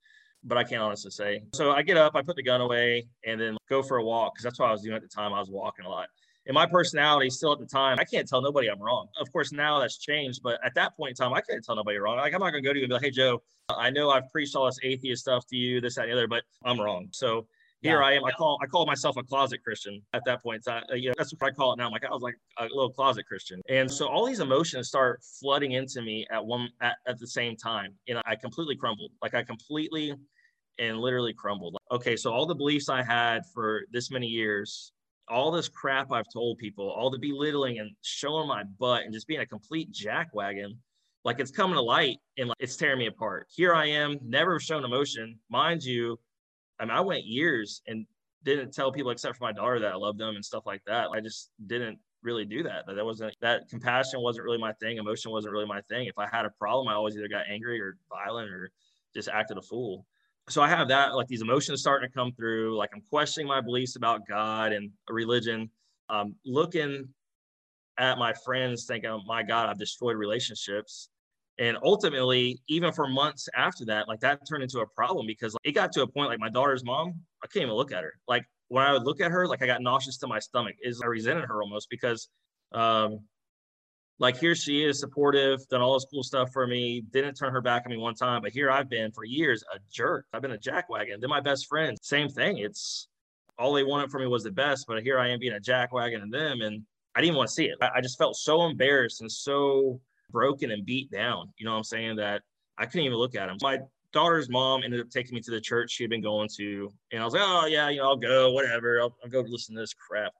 but 0.47 0.57
I 0.57 0.65
can't 0.65 0.83
honestly 0.83 1.11
say. 1.11 1.43
So 1.55 1.73
I 1.73 1.83
get 1.83 1.97
up, 1.97 2.15
I 2.15 2.23
put 2.23 2.37
the 2.37 2.43
gun 2.43 2.61
away, 2.61 3.07
and 3.26 3.41
then 3.41 3.57
go 3.69 3.83
for 3.83 3.99
a 3.99 4.05
walk 4.05 4.35
because 4.35 4.45
that's 4.45 4.59
what 4.59 4.69
I 4.69 4.73
was 4.73 4.83
doing 4.83 4.97
at 4.97 5.03
the 5.03 5.09
time. 5.09 5.33
I 5.33 5.41
was 5.41 5.50
walking 5.50 5.85
a 5.85 5.88
lot 5.88 6.09
and 6.47 6.55
my 6.55 6.67
personality 6.67 7.29
still 7.31 7.53
at 7.53 7.59
the 7.59 7.67
time, 7.67 7.99
I 8.00 8.05
can't 8.05 8.29
tell 8.29 8.41
nobody 8.41 8.69
I'm 8.69 8.81
wrong. 8.81 9.09
Of 9.21 9.33
course, 9.33 9.53
now 9.53 9.81
that's 9.81 9.99
changed, 9.99 10.41
but 10.43 10.59
at 10.65 10.75
that 10.75 10.97
point 10.97 11.11
in 11.11 11.17
time, 11.17 11.35
I 11.35 11.41
couldn't 11.41 11.62
tell 11.62 11.76
nobody 11.76 11.99
wrong. 11.99 12.17
Like, 12.19 12.33
I'm 12.35 12.41
not 12.41 12.50
going 12.50 12.62
to 12.62 12.69
go 12.69 12.73
to 12.73 12.79
you 12.79 12.85
and 12.85 12.91
be 12.91 12.95
like, 12.95 13.05
hey, 13.05 13.11
Joe, 13.11 13.43
I 13.69 13.91
know 13.91 14.11
I've 14.11 14.31
preached 14.31 14.55
all 14.55 14.67
this 14.67 14.79
atheist 14.83 15.23
stuff 15.23 15.47
to 15.49 15.57
you, 15.57 15.81
this, 15.81 15.97
that, 15.97 16.03
and 16.03 16.12
the 16.12 16.17
other, 16.17 16.29
but 16.29 16.45
I'm 16.65 16.81
wrong. 16.81 17.09
So 17.11 17.47
here 17.83 18.00
yeah. 18.00 18.07
I 18.07 18.12
am. 18.12 18.25
I 18.25 18.31
call 18.33 18.59
I 18.62 18.67
call 18.67 18.87
myself 18.87 19.17
a 19.19 19.23
closet 19.23 19.62
Christian 19.62 20.00
at 20.15 20.23
that 20.25 20.43
point. 20.43 20.65
So, 20.65 20.73
uh, 20.73 20.95
you 20.95 21.09
know, 21.09 21.15
that's 21.19 21.33
what 21.35 21.47
I 21.47 21.50
call 21.50 21.75
it 21.75 21.76
now. 21.76 21.87
I'm 21.87 21.93
like 21.93 22.07
I 22.07 22.11
was 22.11 22.23
like 22.23 22.37
a 22.59 22.65
little 22.65 22.91
closet 22.91 23.26
Christian, 23.26 23.61
and 23.69 23.91
so 23.91 24.09
all 24.09 24.25
these 24.25 24.41
emotions 24.41 24.88
start 24.88 25.21
flooding 25.41 25.73
into 25.73 26.00
me 26.00 26.26
at 26.31 26.45
one 26.45 26.71
at, 26.81 26.97
at 27.07 27.19
the 27.19 27.26
same 27.26 27.55
time, 27.55 27.93
and 28.09 28.19
I 28.25 28.35
completely 28.35 28.76
crumbled. 28.76 29.11
Like 29.21 29.35
I 29.35 29.43
completely 29.43 30.15
and 30.78 30.99
literally 30.99 31.33
crumbled. 31.33 31.76
Okay, 31.90 32.16
so 32.16 32.33
all 32.33 32.47
the 32.47 32.54
beliefs 32.54 32.88
I 32.88 33.02
had 33.02 33.42
for 33.54 33.83
this 33.92 34.11
many 34.11 34.26
years 34.26 34.92
all 35.28 35.50
this 35.50 35.68
crap 35.68 36.12
I've 36.12 36.30
told 36.33 36.59
people, 36.59 36.88
all 36.88 37.11
the 37.11 37.18
belittling 37.18 37.78
and 37.78 37.90
showing 38.02 38.49
my 38.49 38.62
butt 38.78 39.02
and 39.02 39.12
just 39.12 39.26
being 39.26 39.40
a 39.40 39.47
complete 39.47 39.92
jackwagon, 39.92 40.76
like 41.25 41.40
it's 41.40 41.50
coming 41.50 41.75
to 41.75 41.83
light 41.83 42.18
and 42.38 42.49
like 42.49 42.56
it's 42.61 42.76
tearing 42.76 42.99
me 42.99 43.06
apart. 43.06 43.49
Here 43.54 43.75
I 43.75 43.87
am, 43.87 44.18
never 44.23 44.61
shown 44.61 44.85
emotion. 44.85 45.38
Mind 45.50 45.83
you, 45.83 46.18
I 46.78 46.85
mean, 46.85 46.92
I 46.92 47.00
went 47.00 47.25
years 47.25 47.83
and 47.87 48.06
didn't 48.45 48.73
tell 48.73 48.92
people 48.92 49.11
except 49.11 49.37
for 49.37 49.45
my 49.45 49.52
daughter 49.52 49.80
that 49.80 49.92
I 49.92 49.97
loved 49.97 50.18
them 50.18 50.37
and 50.37 50.45
stuff 50.45 50.66
like 50.66 50.83
that. 50.87 51.09
I 51.12 51.21
just 51.21 51.50
didn't 51.66 51.99
really 52.23 52.45
do 52.45 52.62
that. 52.62 52.85
That 52.87 53.04
wasn't 53.04 53.35
that 53.40 53.68
compassion 53.68 54.21
wasn't 54.21 54.45
really 54.45 54.59
my 54.59 54.73
thing. 54.75 54.99
Emotion 54.99 55.33
wasn't 55.33 55.52
really 55.52 55.66
my 55.66 55.80
thing. 55.83 56.06
If 56.06 56.18
I 56.18 56.28
had 56.30 56.45
a 56.45 56.50
problem, 56.50 56.88
I 56.88 56.95
always 56.95 57.16
either 57.16 57.28
got 57.28 57.45
angry 57.50 57.80
or 57.80 57.97
violent 58.09 58.50
or 58.50 58.71
just 59.14 59.28
acted 59.28 59.59
a 59.59 59.62
fool 59.62 60.06
so 60.49 60.62
I 60.62 60.69
have 60.69 60.88
that, 60.88 61.15
like 61.15 61.26
these 61.26 61.43
emotions 61.43 61.81
starting 61.81 62.09
to 62.09 62.15
come 62.15 62.33
through. 62.33 62.76
Like 62.76 62.91
I'm 62.95 63.03
questioning 63.11 63.49
my 63.49 63.61
beliefs 63.61 63.97
about 63.97 64.26
God 64.29 64.73
and 64.73 64.91
religion. 65.09 65.71
Um, 66.09 66.37
looking 66.45 67.09
at 67.99 68.19
my 68.19 68.33
friends, 68.33 68.85
thinking, 68.87 69.11
oh, 69.11 69.23
"My 69.26 69.43
God, 69.43 69.69
I've 69.69 69.79
destroyed 69.79 70.17
relationships." 70.17 71.09
And 71.59 71.79
ultimately, 71.83 72.61
even 72.69 72.93
for 72.93 73.09
months 73.09 73.49
after 73.56 73.85
that, 73.87 74.09
like 74.09 74.21
that 74.21 74.41
turned 74.49 74.63
into 74.63 74.80
a 74.80 74.87
problem 74.87 75.26
because 75.26 75.54
like, 75.54 75.63
it 75.65 75.73
got 75.73 75.91
to 75.93 76.02
a 76.02 76.06
point 76.06 76.28
like 76.28 76.39
my 76.39 76.50
daughter's 76.50 76.85
mom, 76.85 77.15
I 77.43 77.47
can't 77.47 77.65
even 77.65 77.75
look 77.75 77.93
at 77.93 78.04
her. 78.04 78.13
Like 78.28 78.45
when 78.69 78.85
I 78.85 78.93
would 78.93 79.04
look 79.04 79.21
at 79.21 79.30
her, 79.30 79.47
like 79.49 79.63
I 79.63 79.67
got 79.67 79.80
nauseous 79.82 80.19
to 80.19 80.26
my 80.26 80.39
stomach. 80.39 80.76
Is 80.82 81.00
I 81.02 81.06
resented 81.06 81.45
her 81.45 81.63
almost 81.63 81.89
because 81.91 82.28
um, 82.73 83.21
like 84.19 84.39
here 84.39 84.55
she 84.55 84.83
is 84.83 84.99
supportive, 84.99 85.67
done 85.69 85.83
all 85.83 85.95
this 85.95 86.07
cool 86.11 86.23
stuff 86.23 86.52
for 86.52 86.67
me, 86.67 87.02
didn't 87.11 87.35
turn 87.35 87.52
her 87.52 87.61
back 87.61 87.83
on 87.85 87.93
me 87.93 87.99
one 87.99 88.15
time. 88.15 88.43
But 88.43 88.52
here 88.52 88.71
I've 88.71 88.89
been 88.89 89.13
for 89.13 89.25
years 89.25 89.63
a 89.75 89.79
jerk. 89.93 90.26
I've 90.33 90.43
been 90.43 90.52
a 90.52 90.59
jackwagon. 90.59 91.21
Then 91.21 91.29
my 91.29 91.41
best 91.41 91.67
friend, 91.67 91.97
same 92.00 92.29
thing. 92.29 92.59
It's 92.59 93.09
all 93.59 93.73
they 93.73 93.85
wanted 93.85 94.11
for 94.11 94.19
me 94.19 94.26
was 94.26 94.45
the 94.45 94.50
best, 94.50 94.87
but 94.87 95.02
here 95.02 95.19
I 95.19 95.29
am 95.29 95.39
being 95.39 95.55
a 95.55 95.61
jackwagon 95.61 96.23
to 96.23 96.31
them, 96.31 96.61
and 96.63 96.83
I 97.15 97.21
didn't 97.21 97.37
want 97.37 97.49
to 97.49 97.55
see 97.55 97.67
it. 97.67 97.79
I, 97.81 98.00
just 98.00 98.19
felt 98.19 98.37
so 98.37 98.67
embarrassed 98.67 99.21
and 99.21 99.33
so 99.33 100.00
broken 100.31 100.71
and 100.71 100.85
beat 100.85 101.11
down. 101.11 101.52
You 101.57 101.65
know 101.65 101.73
what 101.73 101.79
I'm 101.79 101.85
saying? 101.85 102.17
That 102.17 102.43
I 102.79 102.85
couldn't 102.87 103.07
even 103.07 103.17
look 103.17 103.35
at 103.35 103.49
him. 103.49 103.57
My 103.63 103.79
daughter's 104.13 104.50
mom 104.50 104.83
ended 104.83 105.00
up 105.00 105.11
taking 105.11 105.35
me 105.35 105.41
to 105.41 105.50
the 105.50 105.61
church 105.61 105.93
she 105.93 106.02
had 106.02 106.11
been 106.11 106.23
going 106.23 106.49
to, 106.57 106.93
and 107.13 107.23
I 107.23 107.25
was 107.25 107.35
like, 107.35 107.43
oh 107.45 107.67
yeah, 107.67 107.89
you 107.89 107.99
know, 107.99 108.09
I'll 108.09 108.17
go, 108.17 108.52
whatever. 108.52 109.00
I'll, 109.00 109.17
I'll 109.25 109.31
go 109.31 109.41
listen 109.47 109.75
to 109.75 109.81
this 109.81 109.95
crap. 109.95 110.33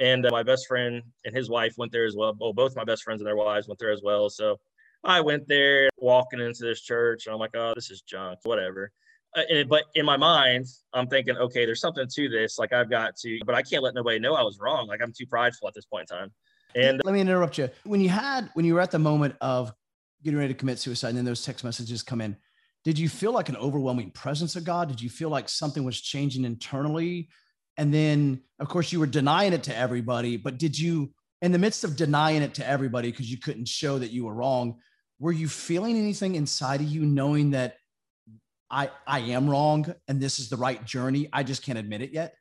And 0.00 0.24
uh, 0.24 0.30
my 0.30 0.42
best 0.42 0.66
friend 0.66 1.02
and 1.24 1.36
his 1.36 1.50
wife 1.50 1.74
went 1.76 1.92
there 1.92 2.06
as 2.06 2.14
well. 2.16 2.34
Well, 2.38 2.52
both 2.52 2.76
my 2.76 2.84
best 2.84 3.02
friends 3.02 3.20
and 3.20 3.26
their 3.26 3.36
wives 3.36 3.68
went 3.68 3.78
there 3.78 3.92
as 3.92 4.00
well. 4.02 4.30
So 4.30 4.58
I 5.04 5.20
went 5.20 5.46
there 5.48 5.88
walking 5.98 6.40
into 6.40 6.64
this 6.64 6.80
church 6.82 7.26
and 7.26 7.34
I'm 7.34 7.40
like, 7.40 7.54
oh, 7.54 7.72
this 7.74 7.90
is 7.90 8.02
junk, 8.02 8.38
whatever. 8.44 8.92
Uh, 9.36 9.42
and, 9.50 9.68
but 9.68 9.84
in 9.94 10.06
my 10.06 10.16
mind, 10.16 10.66
I'm 10.92 11.06
thinking, 11.06 11.36
okay, 11.36 11.66
there's 11.66 11.80
something 11.80 12.06
to 12.14 12.28
this. 12.28 12.58
Like 12.58 12.72
I've 12.72 12.90
got 12.90 13.16
to, 13.16 13.38
but 13.44 13.54
I 13.54 13.62
can't 13.62 13.82
let 13.82 13.94
nobody 13.94 14.18
know 14.18 14.34
I 14.34 14.42
was 14.42 14.58
wrong. 14.60 14.86
Like 14.88 15.00
I'm 15.02 15.12
too 15.16 15.26
prideful 15.26 15.68
at 15.68 15.74
this 15.74 15.84
point 15.84 16.08
in 16.10 16.16
time. 16.16 16.32
And 16.74 17.00
let 17.04 17.14
me 17.14 17.20
interrupt 17.20 17.58
you. 17.58 17.68
When 17.84 18.00
you 18.00 18.08
had, 18.08 18.50
when 18.54 18.64
you 18.64 18.74
were 18.74 18.80
at 18.80 18.90
the 18.90 18.98
moment 18.98 19.36
of 19.40 19.72
getting 20.22 20.38
ready 20.38 20.52
to 20.52 20.58
commit 20.58 20.78
suicide 20.78 21.10
and 21.10 21.18
then 21.18 21.24
those 21.24 21.44
text 21.44 21.64
messages 21.64 22.02
come 22.02 22.20
in, 22.20 22.36
did 22.84 22.98
you 22.98 23.08
feel 23.08 23.32
like 23.32 23.48
an 23.48 23.56
overwhelming 23.56 24.10
presence 24.10 24.56
of 24.56 24.64
God? 24.64 24.88
Did 24.88 25.00
you 25.00 25.10
feel 25.10 25.28
like 25.28 25.48
something 25.48 25.84
was 25.84 26.00
changing 26.00 26.44
internally? 26.44 27.28
And 27.78 27.94
then, 27.94 28.42
of 28.58 28.68
course, 28.68 28.92
you 28.92 28.98
were 28.98 29.06
denying 29.06 29.52
it 29.52 29.62
to 29.64 29.76
everybody. 29.76 30.36
But 30.36 30.58
did 30.58 30.78
you, 30.78 31.12
in 31.40 31.52
the 31.52 31.58
midst 31.58 31.84
of 31.84 31.96
denying 31.96 32.42
it 32.42 32.54
to 32.54 32.68
everybody 32.68 33.10
because 33.10 33.30
you 33.30 33.38
couldn't 33.38 33.68
show 33.68 33.98
that 33.98 34.10
you 34.10 34.26
were 34.26 34.34
wrong, 34.34 34.78
were 35.20 35.32
you 35.32 35.48
feeling 35.48 35.96
anything 35.96 36.34
inside 36.34 36.80
of 36.80 36.88
you 36.88 37.06
knowing 37.06 37.52
that 37.52 37.76
I 38.70 38.90
I 39.06 39.20
am 39.20 39.48
wrong 39.48 39.94
and 40.08 40.20
this 40.20 40.40
is 40.40 40.48
the 40.48 40.56
right 40.56 40.84
journey? 40.84 41.28
I 41.32 41.44
just 41.44 41.64
can't 41.64 41.78
admit 41.78 42.02
it 42.02 42.12
yet. 42.12 42.34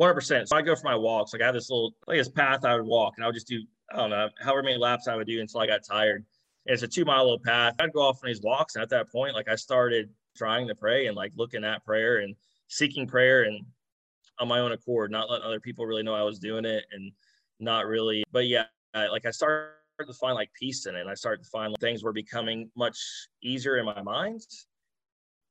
100%. 0.00 0.48
So 0.48 0.56
I 0.56 0.62
go 0.62 0.76
for 0.76 0.84
my 0.84 0.96
walks. 0.96 1.32
Like 1.32 1.42
I 1.42 1.46
have 1.46 1.54
this 1.54 1.70
little, 1.70 1.94
like 2.06 2.18
this 2.18 2.28
path 2.28 2.64
I 2.64 2.74
would 2.74 2.86
walk 2.86 3.14
and 3.16 3.24
I 3.24 3.28
would 3.28 3.34
just 3.34 3.48
do, 3.48 3.62
I 3.92 3.96
don't 3.96 4.10
know, 4.10 4.28
however 4.40 4.62
many 4.62 4.76
laps 4.76 5.08
I 5.08 5.16
would 5.16 5.26
do 5.26 5.40
until 5.40 5.60
I 5.60 5.66
got 5.66 5.84
tired. 5.84 6.24
And 6.66 6.74
it's 6.74 6.82
a 6.82 6.88
two 6.88 7.04
mile 7.04 7.22
little 7.22 7.38
path. 7.38 7.74
I'd 7.78 7.92
go 7.92 8.02
off 8.02 8.18
on 8.22 8.28
these 8.28 8.42
walks. 8.42 8.74
And 8.74 8.82
at 8.82 8.90
that 8.90 9.10
point, 9.10 9.34
like 9.34 9.48
I 9.48 9.54
started 9.54 10.10
trying 10.36 10.66
to 10.68 10.74
pray 10.74 11.06
and 11.06 11.16
like 11.16 11.32
looking 11.36 11.64
at 11.64 11.84
prayer 11.84 12.18
and 12.18 12.34
seeking 12.68 13.06
prayer 13.06 13.44
and 13.44 13.64
on 14.38 14.48
my 14.48 14.60
own 14.60 14.72
accord, 14.72 15.10
not 15.10 15.30
letting 15.30 15.46
other 15.46 15.60
people 15.60 15.86
really 15.86 16.02
know 16.02 16.14
I 16.14 16.22
was 16.22 16.38
doing 16.38 16.64
it 16.64 16.84
and 16.92 17.12
not 17.60 17.86
really. 17.86 18.24
But 18.32 18.46
yeah, 18.46 18.64
I, 18.94 19.06
like 19.08 19.26
I 19.26 19.30
started 19.30 19.72
to 20.06 20.12
find 20.14 20.34
like 20.34 20.50
peace 20.58 20.86
in 20.86 20.96
it. 20.96 21.00
And 21.00 21.10
I 21.10 21.14
started 21.14 21.44
to 21.44 21.50
find 21.50 21.72
like, 21.72 21.80
things 21.80 22.02
were 22.02 22.12
becoming 22.12 22.70
much 22.76 22.98
easier 23.42 23.78
in 23.78 23.84
my 23.84 24.02
mind. 24.02 24.40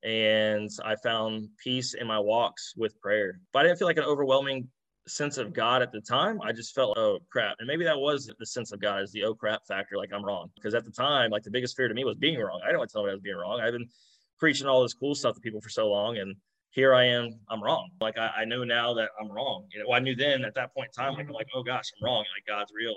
And 0.02 0.70
I 0.84 0.96
found 0.96 1.48
peace 1.62 1.94
in 1.94 2.06
my 2.06 2.18
walks 2.18 2.74
with 2.76 3.00
prayer. 3.00 3.40
But 3.52 3.60
I 3.60 3.62
didn't 3.62 3.78
feel 3.78 3.88
like 3.88 3.96
an 3.96 4.04
overwhelming 4.04 4.68
sense 5.06 5.38
of 5.38 5.52
God 5.52 5.82
at 5.82 5.92
the 5.92 6.00
time. 6.00 6.40
I 6.42 6.52
just 6.52 6.74
felt, 6.74 6.98
oh 6.98 7.20
crap. 7.30 7.56
And 7.58 7.66
maybe 7.66 7.84
that 7.84 7.98
was 7.98 8.30
the 8.38 8.46
sense 8.46 8.72
of 8.72 8.80
God 8.80 9.02
is 9.02 9.12
the 9.12 9.24
oh 9.24 9.34
crap 9.34 9.66
factor. 9.66 9.96
Like 9.96 10.12
I'm 10.12 10.24
wrong. 10.24 10.50
Because 10.54 10.74
at 10.74 10.84
the 10.84 10.90
time, 10.90 11.30
like 11.30 11.42
the 11.42 11.50
biggest 11.50 11.76
fear 11.76 11.88
to 11.88 11.94
me 11.94 12.04
was 12.04 12.16
being 12.16 12.38
wrong. 12.38 12.60
I 12.62 12.66
didn't 12.66 12.78
want 12.78 12.90
to 12.90 12.92
tell 12.94 13.04
me 13.04 13.10
I 13.10 13.14
was 13.14 13.22
being 13.22 13.36
wrong. 13.36 13.60
I've 13.60 13.72
been 13.72 13.88
preaching 14.38 14.66
all 14.66 14.82
this 14.82 14.94
cool 14.94 15.14
stuff 15.14 15.34
to 15.36 15.40
people 15.40 15.60
for 15.60 15.70
so 15.70 15.88
long. 15.88 16.18
And 16.18 16.36
here 16.74 16.92
I 16.92 17.04
am, 17.04 17.38
I'm 17.48 17.62
wrong. 17.62 17.88
Like 18.00 18.18
I, 18.18 18.30
I 18.38 18.44
know 18.44 18.64
now 18.64 18.92
that 18.94 19.10
I'm 19.20 19.30
wrong. 19.30 19.66
You 19.72 19.84
know, 19.84 19.92
I 19.92 20.00
knew 20.00 20.16
then 20.16 20.44
at 20.44 20.54
that 20.56 20.74
point 20.74 20.88
in 20.88 21.04
time, 21.04 21.14
like 21.14 21.28
I'm 21.28 21.32
like, 21.32 21.46
oh 21.54 21.62
gosh, 21.62 21.84
I'm 21.96 22.04
wrong. 22.04 22.24
Like 22.34 22.44
God's 22.48 22.72
real. 22.76 22.96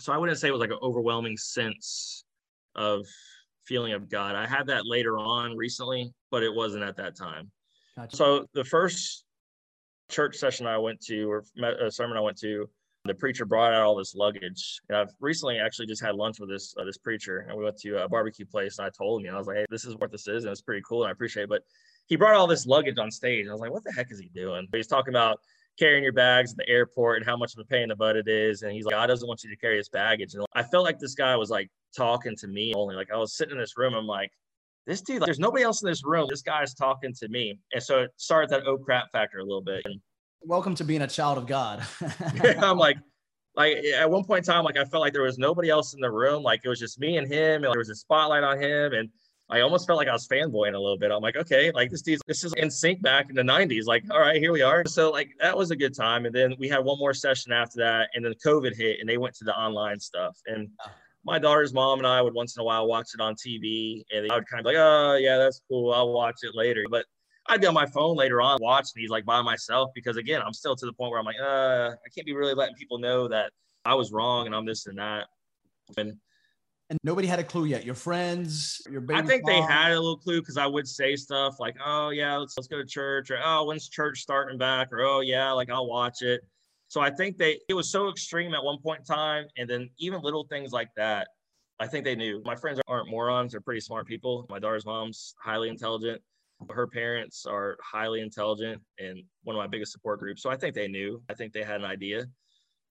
So 0.00 0.12
I 0.12 0.18
wouldn't 0.18 0.38
say 0.38 0.48
it 0.48 0.50
was 0.50 0.60
like 0.60 0.70
an 0.70 0.78
overwhelming 0.82 1.36
sense 1.36 2.24
of 2.74 3.06
feeling 3.64 3.92
of 3.92 4.10
God. 4.10 4.34
I 4.34 4.44
had 4.44 4.66
that 4.66 4.86
later 4.86 5.18
on 5.18 5.56
recently, 5.56 6.12
but 6.32 6.42
it 6.42 6.52
wasn't 6.52 6.82
at 6.82 6.96
that 6.96 7.16
time. 7.16 7.48
Gotcha. 7.96 8.16
So 8.16 8.46
the 8.54 8.64
first 8.64 9.24
church 10.10 10.36
session 10.36 10.66
I 10.66 10.78
went 10.78 11.00
to 11.02 11.30
or 11.30 11.44
a 11.62 11.86
uh, 11.86 11.90
sermon 11.90 12.16
I 12.16 12.20
went 12.20 12.38
to, 12.38 12.68
the 13.04 13.14
preacher 13.14 13.44
brought 13.44 13.72
out 13.72 13.82
all 13.82 13.94
this 13.94 14.16
luggage. 14.16 14.80
And 14.88 14.98
I've 14.98 15.10
recently 15.20 15.60
actually 15.60 15.86
just 15.86 16.02
had 16.02 16.16
lunch 16.16 16.40
with 16.40 16.48
this 16.48 16.74
uh, 16.76 16.84
this 16.84 16.98
preacher, 16.98 17.46
and 17.48 17.56
we 17.56 17.62
went 17.62 17.78
to 17.78 18.02
a 18.02 18.08
barbecue 18.08 18.46
place. 18.46 18.78
And 18.78 18.86
I 18.86 18.90
told 18.90 19.20
him, 19.20 19.26
you 19.26 19.30
know, 19.30 19.36
I 19.36 19.38
was 19.38 19.46
like, 19.46 19.58
"Hey, 19.58 19.66
this 19.70 19.84
is 19.84 19.94
what 19.96 20.10
this 20.10 20.26
is, 20.26 20.44
and 20.44 20.50
it's 20.50 20.60
pretty 20.60 20.82
cool, 20.88 21.02
and 21.02 21.08
I 21.08 21.12
appreciate 21.12 21.44
it." 21.44 21.48
But 21.48 21.62
he 22.12 22.16
brought 22.16 22.34
all 22.34 22.46
this 22.46 22.66
luggage 22.66 22.98
on 22.98 23.10
stage. 23.10 23.48
I 23.48 23.52
was 23.52 23.62
like, 23.62 23.72
what 23.72 23.84
the 23.84 23.90
heck 23.90 24.12
is 24.12 24.20
he 24.20 24.28
doing? 24.34 24.68
But 24.70 24.76
he's 24.76 24.86
talking 24.86 25.14
about 25.14 25.40
carrying 25.78 26.04
your 26.04 26.12
bags 26.12 26.50
at 26.50 26.58
the 26.58 26.68
airport 26.68 27.16
and 27.16 27.24
how 27.24 27.38
much 27.38 27.54
of 27.54 27.60
a 27.60 27.64
pain 27.64 27.84
in 27.84 27.88
the 27.88 27.96
butt 27.96 28.16
it 28.16 28.28
is. 28.28 28.60
And 28.60 28.70
he's 28.70 28.84
like, 28.84 28.92
God 28.92 29.06
doesn't 29.06 29.26
want 29.26 29.42
you 29.42 29.48
to 29.48 29.56
carry 29.56 29.78
his 29.78 29.88
baggage. 29.88 30.34
And 30.34 30.44
I 30.52 30.62
felt 30.62 30.84
like 30.84 30.98
this 30.98 31.14
guy 31.14 31.34
was 31.36 31.48
like 31.48 31.70
talking 31.96 32.36
to 32.36 32.48
me 32.48 32.74
only. 32.74 32.96
Like 32.96 33.10
I 33.10 33.16
was 33.16 33.34
sitting 33.34 33.52
in 33.52 33.58
this 33.58 33.78
room. 33.78 33.94
I'm 33.94 34.06
like, 34.06 34.30
this 34.86 35.00
dude, 35.00 35.22
like, 35.22 35.26
there's 35.26 35.38
nobody 35.38 35.64
else 35.64 35.80
in 35.80 35.88
this 35.88 36.04
room. 36.04 36.26
This 36.28 36.42
guy's 36.42 36.74
talking 36.74 37.14
to 37.14 37.28
me. 37.28 37.58
And 37.72 37.82
so 37.82 38.00
it 38.00 38.10
started 38.18 38.50
that 38.50 38.66
oh 38.66 38.76
crap 38.76 39.10
factor 39.10 39.38
a 39.38 39.42
little 39.42 39.62
bit. 39.62 39.80
And 39.86 39.98
welcome 40.42 40.74
to 40.74 40.84
being 40.84 41.00
a 41.00 41.08
child 41.08 41.38
of 41.38 41.46
God. 41.46 41.82
I'm 42.60 42.76
like, 42.76 42.98
like 43.56 43.78
at 43.96 44.10
one 44.10 44.24
point 44.24 44.46
in 44.46 44.52
time, 44.52 44.64
like 44.64 44.76
I 44.76 44.84
felt 44.84 45.00
like 45.00 45.14
there 45.14 45.22
was 45.22 45.38
nobody 45.38 45.70
else 45.70 45.94
in 45.94 46.00
the 46.00 46.10
room. 46.10 46.42
Like 46.42 46.60
it 46.62 46.68
was 46.68 46.78
just 46.78 47.00
me 47.00 47.16
and 47.16 47.26
him, 47.26 47.64
and 47.64 47.72
there 47.72 47.78
was 47.78 47.88
a 47.88 47.94
spotlight 47.94 48.44
on 48.44 48.60
him. 48.60 48.92
And 48.92 49.08
I 49.50 49.60
almost 49.60 49.86
felt 49.86 49.98
like 49.98 50.08
I 50.08 50.12
was 50.12 50.26
fanboying 50.26 50.74
a 50.74 50.78
little 50.78 50.96
bit. 50.96 51.10
I'm 51.10 51.20
like, 51.20 51.36
okay, 51.36 51.70
like 51.72 51.90
this 51.90 52.02
dude's 52.02 52.22
this 52.26 52.42
is 52.42 52.54
NSYNC 52.54 53.02
back 53.02 53.28
in 53.28 53.36
the 53.36 53.42
90s. 53.42 53.84
Like, 53.84 54.04
all 54.10 54.20
right, 54.20 54.36
here 54.36 54.52
we 54.52 54.62
are. 54.62 54.84
So 54.86 55.10
like 55.10 55.30
that 55.40 55.56
was 55.56 55.70
a 55.70 55.76
good 55.76 55.94
time. 55.94 56.24
And 56.24 56.34
then 56.34 56.54
we 56.58 56.68
had 56.68 56.82
one 56.84 56.98
more 56.98 57.12
session 57.12 57.52
after 57.52 57.78
that, 57.78 58.08
and 58.14 58.24
then 58.24 58.34
COVID 58.44 58.74
hit 58.74 59.00
and 59.00 59.08
they 59.08 59.18
went 59.18 59.34
to 59.36 59.44
the 59.44 59.54
online 59.54 60.00
stuff. 60.00 60.38
And 60.46 60.68
my 61.24 61.38
daughter's 61.38 61.72
mom 61.72 61.98
and 61.98 62.06
I 62.06 62.22
would 62.22 62.34
once 62.34 62.56
in 62.56 62.60
a 62.60 62.64
while 62.64 62.86
watch 62.86 63.08
it 63.14 63.20
on 63.20 63.34
TV, 63.34 64.04
and 64.10 64.30
I 64.32 64.36
would 64.36 64.48
kind 64.48 64.60
of 64.60 64.66
like, 64.66 64.76
oh 64.78 65.16
yeah, 65.20 65.36
that's 65.36 65.60
cool. 65.68 65.92
I'll 65.92 66.12
watch 66.12 66.36
it 66.42 66.54
later. 66.54 66.84
But 66.90 67.04
I'd 67.46 67.60
be 67.60 67.66
on 67.66 67.74
my 67.74 67.86
phone 67.86 68.16
later 68.16 68.40
on 68.40 68.58
watching 68.60 68.92
these 68.96 69.10
like 69.10 69.24
by 69.24 69.42
myself 69.42 69.90
because 69.94 70.16
again, 70.16 70.40
I'm 70.42 70.52
still 70.52 70.76
to 70.76 70.86
the 70.86 70.92
point 70.92 71.10
where 71.10 71.18
I'm 71.18 71.26
like, 71.26 71.40
uh, 71.40 71.90
I 71.90 72.08
can't 72.14 72.26
be 72.26 72.34
really 72.34 72.54
letting 72.54 72.76
people 72.76 72.98
know 72.98 73.28
that 73.28 73.52
I 73.84 73.94
was 73.94 74.12
wrong 74.12 74.46
and 74.46 74.54
I'm 74.54 74.64
this 74.64 74.86
and 74.86 74.98
that. 74.98 75.26
And 75.96 76.16
and 76.92 77.00
nobody 77.02 77.26
had 77.26 77.40
a 77.40 77.44
clue 77.44 77.64
yet. 77.64 77.84
Your 77.84 77.94
friends, 77.94 78.80
your 78.90 79.00
baby. 79.00 79.18
I 79.18 79.22
think 79.22 79.44
mom. 79.44 79.52
they 79.52 79.60
had 79.60 79.92
a 79.92 79.94
little 79.94 80.16
clue 80.16 80.40
because 80.40 80.56
I 80.56 80.66
would 80.66 80.86
say 80.86 81.16
stuff 81.16 81.58
like, 81.58 81.74
"Oh 81.84 82.10
yeah, 82.10 82.36
let's 82.36 82.56
let's 82.56 82.68
go 82.68 82.76
to 82.76 82.86
church," 82.86 83.30
or 83.30 83.38
"Oh, 83.42 83.64
when's 83.64 83.88
church 83.88 84.20
starting 84.20 84.58
back?" 84.58 84.92
or 84.92 85.00
"Oh 85.00 85.20
yeah, 85.20 85.50
like 85.52 85.70
I'll 85.70 85.86
watch 85.86 86.22
it." 86.22 86.42
So 86.88 87.00
I 87.00 87.10
think 87.10 87.38
they 87.38 87.58
it 87.68 87.74
was 87.74 87.90
so 87.90 88.08
extreme 88.10 88.54
at 88.54 88.62
one 88.62 88.78
point 88.78 89.00
in 89.00 89.04
time, 89.06 89.46
and 89.56 89.68
then 89.68 89.90
even 89.98 90.20
little 90.20 90.46
things 90.48 90.72
like 90.72 90.90
that 90.96 91.28
I 91.82 91.88
think 91.88 92.04
they 92.04 92.14
knew. 92.14 92.40
My 92.44 92.54
friends 92.54 92.80
aren't 92.86 93.10
morons. 93.10 93.50
They're 93.50 93.60
pretty 93.60 93.80
smart 93.80 94.06
people. 94.06 94.46
My 94.48 94.60
daughter's 94.60 94.86
mom's 94.86 95.34
highly 95.42 95.68
intelligent. 95.68 96.22
Her 96.70 96.86
parents 96.86 97.44
are 97.44 97.76
highly 97.82 98.20
intelligent 98.20 98.80
and 99.00 99.24
one 99.42 99.56
of 99.56 99.60
my 99.60 99.66
biggest 99.66 99.90
support 99.90 100.20
groups. 100.20 100.42
So 100.44 100.48
I 100.48 100.56
think 100.56 100.76
they 100.76 100.86
knew. 100.86 101.20
I 101.28 101.34
think 101.34 101.52
they 101.52 101.64
had 101.64 101.80
an 101.80 101.84
idea. 101.84 102.26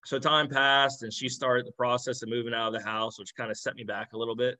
So 0.04 0.18
time 0.18 0.48
passed 0.48 1.02
and 1.02 1.12
she 1.12 1.28
started 1.28 1.66
the 1.66 1.72
process 1.72 2.22
of 2.22 2.28
moving 2.28 2.54
out 2.54 2.74
of 2.74 2.80
the 2.80 2.88
house, 2.88 3.18
which 3.18 3.34
kind 3.36 3.50
of 3.50 3.56
set 3.56 3.76
me 3.76 3.84
back 3.84 4.12
a 4.12 4.18
little 4.18 4.34
bit. 4.34 4.58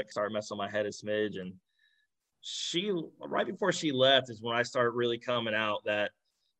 I 0.00 0.04
started 0.08 0.32
messing 0.32 0.56
my 0.56 0.68
head 0.68 0.86
a 0.86 0.88
smidge. 0.88 1.40
And 1.40 1.54
she, 2.40 2.92
right 3.20 3.46
before 3.46 3.70
she 3.70 3.92
left, 3.92 4.30
is 4.30 4.42
when 4.42 4.56
I 4.56 4.62
started 4.62 4.90
really 4.90 5.18
coming 5.18 5.54
out 5.54 5.82
that 5.84 6.10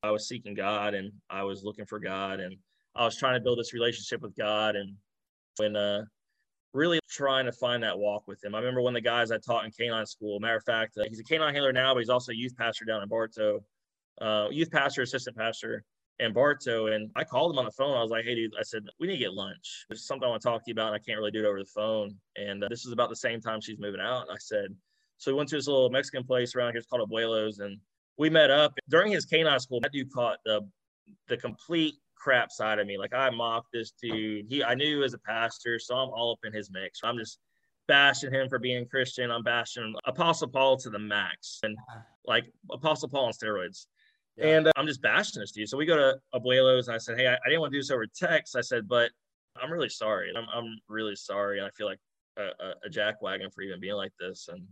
I 0.03 0.11
was 0.11 0.29
seeking 0.29 0.55
God 0.55 0.95
and 0.95 1.13
I 1.29 1.43
was 1.43 1.65
looking 1.65 1.87
for 1.87 1.99
God 1.99 2.41
and 2.41 2.57
I 2.95 3.05
was 3.05 3.17
trying 3.17 3.35
to 3.35 3.41
build 3.41 3.59
this 3.59 3.75
relationship 3.75 4.21
with 4.21 4.37
God. 4.37 4.77
And 4.77 4.95
when 5.57 5.75
uh, 5.75 6.05
really 6.73 7.01
trying 7.09 7.47
to 7.47 7.53
find 7.53 7.83
that 7.83 7.99
walk 7.99 8.29
with 8.29 8.43
him. 8.45 8.55
I 8.55 8.59
remember 8.59 8.81
one 8.81 8.95
of 8.95 9.03
the 9.03 9.09
guys 9.09 9.33
I 9.33 9.39
taught 9.39 9.65
in 9.65 9.73
canine 9.73 10.07
school. 10.07 10.39
Matter 10.39 10.57
of 10.57 10.65
fact, 10.65 10.97
uh, 10.99 11.05
he's 11.09 11.19
a 11.19 11.25
canine 11.25 11.53
handler 11.53 11.73
now, 11.73 11.95
but 11.95 12.01
he's 12.01 12.09
also 12.09 12.31
a 12.31 12.35
youth 12.35 12.57
pastor 12.57 12.85
down 12.85 13.03
in 13.03 13.09
Bartow, 13.09 13.61
uh, 14.21 14.47
youth 14.51 14.71
pastor, 14.71 15.03
assistant 15.03 15.37
pastor 15.37 15.85
in 16.21 16.33
Bartow. 16.33 16.87
And 16.87 17.11
I 17.17 17.25
called 17.25 17.53
him 17.53 17.59
on 17.59 17.65
the 17.65 17.71
phone. 17.73 17.97
I 17.97 18.03
was 18.03 18.11
like, 18.11 18.25
hey, 18.25 18.35
dude, 18.35 18.53
I 18.59 18.63
said, 18.63 18.85
we 19.01 19.07
need 19.07 19.15
to 19.15 19.19
get 19.19 19.35
lunch. 19.35 19.87
There's 19.89 20.07
something 20.07 20.27
I 20.27 20.31
want 20.31 20.43
to 20.43 20.49
talk 20.49 20.65
to 20.65 20.69
you 20.69 20.73
about, 20.73 20.89
and 20.89 20.97
I 20.97 20.99
can't 20.99 21.19
really 21.19 21.31
do 21.31 21.41
it 21.41 21.47
over 21.47 21.59
the 21.59 21.65
phone. 21.65 22.15
And 22.37 22.63
uh, 22.63 22.69
this 22.69 22.87
is 22.87 22.93
about 22.93 23.09
the 23.09 23.17
same 23.17 23.41
time 23.41 23.61
she's 23.61 23.79
moving 23.79 24.01
out. 24.01 24.23
And 24.23 24.33
I 24.33 24.39
said, 24.39 24.75
so 25.19 25.33
we 25.33 25.37
went 25.37 25.49
to 25.51 25.57
this 25.57 25.67
little 25.67 25.91
Mexican 25.91 26.25
place 26.25 26.55
around 26.55 26.73
here. 26.73 26.79
It's 26.79 26.87
called 26.87 27.09
Abuelos. 27.11 27.61
And 27.61 27.79
we 28.17 28.31
met 28.31 28.51
up 28.51 28.73
during 28.89 29.13
his 29.13 29.25
canine 29.25 29.61
school. 29.61 29.81
That 29.81 29.93
dude 29.93 30.13
caught 30.13 30.39
the, 30.45 30.61
the 31.29 31.37
complete 31.37 31.95
crap 32.21 32.53
side 32.53 32.79
of 32.79 32.87
me. 32.87 32.99
Like 32.99 33.15
I 33.15 33.31
mocked 33.31 33.73
this 33.73 33.93
dude. 34.01 34.47
He 34.49 34.63
I 34.63 34.75
knew 34.75 34.87
he 34.87 34.95
was 34.97 35.15
a 35.15 35.19
pastor, 35.19 35.79
so 35.79 35.95
I'm 35.95 36.11
all 36.11 36.33
up 36.33 36.39
in 36.45 36.53
his 36.53 36.71
mix. 36.71 37.01
I'm 37.03 37.17
just 37.17 37.39
bashing 37.89 38.33
him 38.33 38.49
for 38.49 38.59
being 38.59 38.87
Christian. 38.87 39.31
I'm 39.31 39.43
bashing 39.43 39.95
Apostle 40.07 40.49
Paul 40.49 40.77
to 40.79 40.91
the 40.91 40.99
max, 40.99 41.61
and 41.63 41.77
uh-huh. 41.77 42.01
like 42.27 42.45
Apostle 42.71 43.09
Paul 43.09 43.27
on 43.27 43.33
steroids. 43.33 43.87
Yeah. 44.37 44.47
And 44.47 44.67
uh, 44.69 44.73
I'm 44.77 44.87
just 44.87 45.03
bashing 45.03 45.41
this 45.41 45.53
dude. 45.53 45.69
So 45.69 45.77
we 45.77 45.87
go 45.87 45.97
to 45.97 46.19
Abuelos, 46.35 46.87
and 46.87 46.95
I 46.95 46.99
said, 46.99 47.19
"Hey, 47.19 47.27
I, 47.27 47.35
I, 47.35 47.49
didn't 47.49 47.61
want 47.61 47.73
to 47.73 47.77
do 47.77 47.81
this 47.81 47.91
over 47.91 48.07
text." 48.07 48.57
I 48.57 48.61
said, 48.61 48.89
"But 48.89 49.11
I'm 49.61 49.71
really 49.71 49.89
sorry. 49.89 50.33
I'm, 50.37 50.47
I'm 50.55 50.79
really 50.89 51.17
sorry, 51.17 51.59
and 51.59 51.67
I 51.67 51.71
feel 51.71 51.87
like 51.87 51.99
a, 52.39 52.43
a, 52.43 52.75
a 52.87 52.91
jackwagon 52.91 53.53
for 53.53 53.63
even 53.63 53.81
being 53.81 53.95
like 53.95 54.13
this." 54.19 54.49
And 54.49 54.63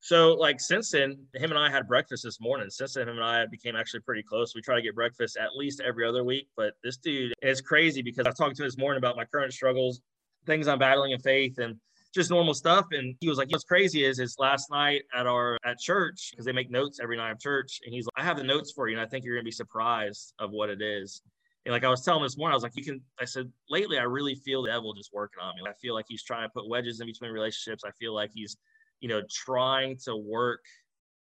so 0.00 0.34
like 0.34 0.60
since 0.60 0.90
then, 0.90 1.16
him 1.34 1.50
and 1.50 1.58
I 1.58 1.70
had 1.70 1.88
breakfast 1.88 2.24
this 2.24 2.38
morning. 2.40 2.68
Since 2.68 2.94
then, 2.94 3.08
him 3.08 3.16
and 3.16 3.24
I 3.24 3.46
became 3.46 3.74
actually 3.74 4.00
pretty 4.00 4.22
close. 4.22 4.54
We 4.54 4.60
try 4.60 4.76
to 4.76 4.82
get 4.82 4.94
breakfast 4.94 5.38
at 5.38 5.56
least 5.56 5.80
every 5.80 6.06
other 6.06 6.24
week. 6.24 6.48
But 6.56 6.74
this 6.84 6.98
dude 6.98 7.32
is 7.40 7.62
crazy 7.62 8.02
because 8.02 8.26
I 8.26 8.30
talked 8.32 8.56
to 8.56 8.62
him 8.62 8.66
this 8.66 8.76
morning 8.76 8.98
about 8.98 9.16
my 9.16 9.24
current 9.24 9.54
struggles, 9.54 10.02
things 10.44 10.68
I'm 10.68 10.78
battling 10.78 11.12
in 11.12 11.20
faith, 11.20 11.58
and 11.58 11.76
just 12.14 12.30
normal 12.30 12.54
stuff. 12.54 12.86
And 12.92 13.16
he 13.20 13.28
was 13.28 13.38
like, 13.38 13.50
"What's 13.50 13.64
crazy 13.64 14.04
is 14.04 14.18
is 14.18 14.36
last 14.38 14.70
night 14.70 15.02
at 15.14 15.26
our 15.26 15.58
at 15.64 15.78
church 15.78 16.30
because 16.30 16.44
they 16.44 16.52
make 16.52 16.70
notes 16.70 17.00
every 17.02 17.16
night 17.16 17.32
of 17.32 17.40
church, 17.40 17.80
and 17.84 17.94
he's 17.94 18.06
like, 18.06 18.24
I 18.24 18.26
have 18.26 18.36
the 18.36 18.44
notes 18.44 18.72
for 18.72 18.88
you, 18.88 18.96
and 18.96 19.04
I 19.04 19.08
think 19.08 19.24
you're 19.24 19.36
gonna 19.36 19.44
be 19.44 19.50
surprised 19.50 20.34
of 20.38 20.50
what 20.50 20.70
it 20.70 20.80
is." 20.80 21.22
And 21.66 21.72
like 21.72 21.84
I 21.84 21.88
was 21.88 22.02
telling 22.04 22.22
this 22.22 22.36
morning, 22.36 22.52
I 22.52 22.56
was 22.56 22.62
like, 22.62 22.76
"You 22.76 22.84
can." 22.84 23.00
I 23.20 23.24
said, 23.24 23.50
"Lately, 23.70 23.98
I 23.98 24.02
really 24.02 24.34
feel 24.34 24.62
the 24.62 24.70
devil 24.70 24.94
just 24.94 25.12
working 25.12 25.42
on 25.42 25.54
me. 25.56 25.62
I 25.68 25.72
feel 25.74 25.94
like 25.94 26.06
he's 26.08 26.22
trying 26.22 26.46
to 26.46 26.52
put 26.52 26.68
wedges 26.68 27.00
in 27.00 27.06
between 27.06 27.30
relationships. 27.30 27.84
I 27.84 27.90
feel 27.92 28.14
like 28.14 28.30
he's 28.34 28.56
you 29.04 29.08
know, 29.08 29.20
trying 29.30 29.98
to 30.02 30.16
work 30.16 30.64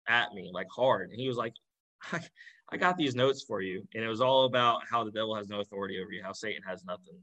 at 0.07 0.35
me 0.35 0.50
like 0.53 0.66
hard. 0.70 1.11
And 1.11 1.18
he 1.18 1.29
was 1.29 1.38
like, 1.38 1.55
I, 2.12 2.20
I 2.70 2.76
got 2.76 2.98
these 2.98 3.14
notes 3.14 3.42
for 3.42 3.62
you. 3.62 3.88
And 3.94 4.05
it 4.05 4.09
was 4.09 4.20
all 4.20 4.44
about 4.44 4.83
how 4.88 5.03
the 5.03 5.11
devil 5.11 5.35
has 5.35 5.48
no 5.48 5.61
authority 5.61 5.98
over 5.98 6.12
you, 6.12 6.22
how 6.22 6.33
Satan 6.33 6.62
has 6.68 6.85
nothing. 6.85 7.18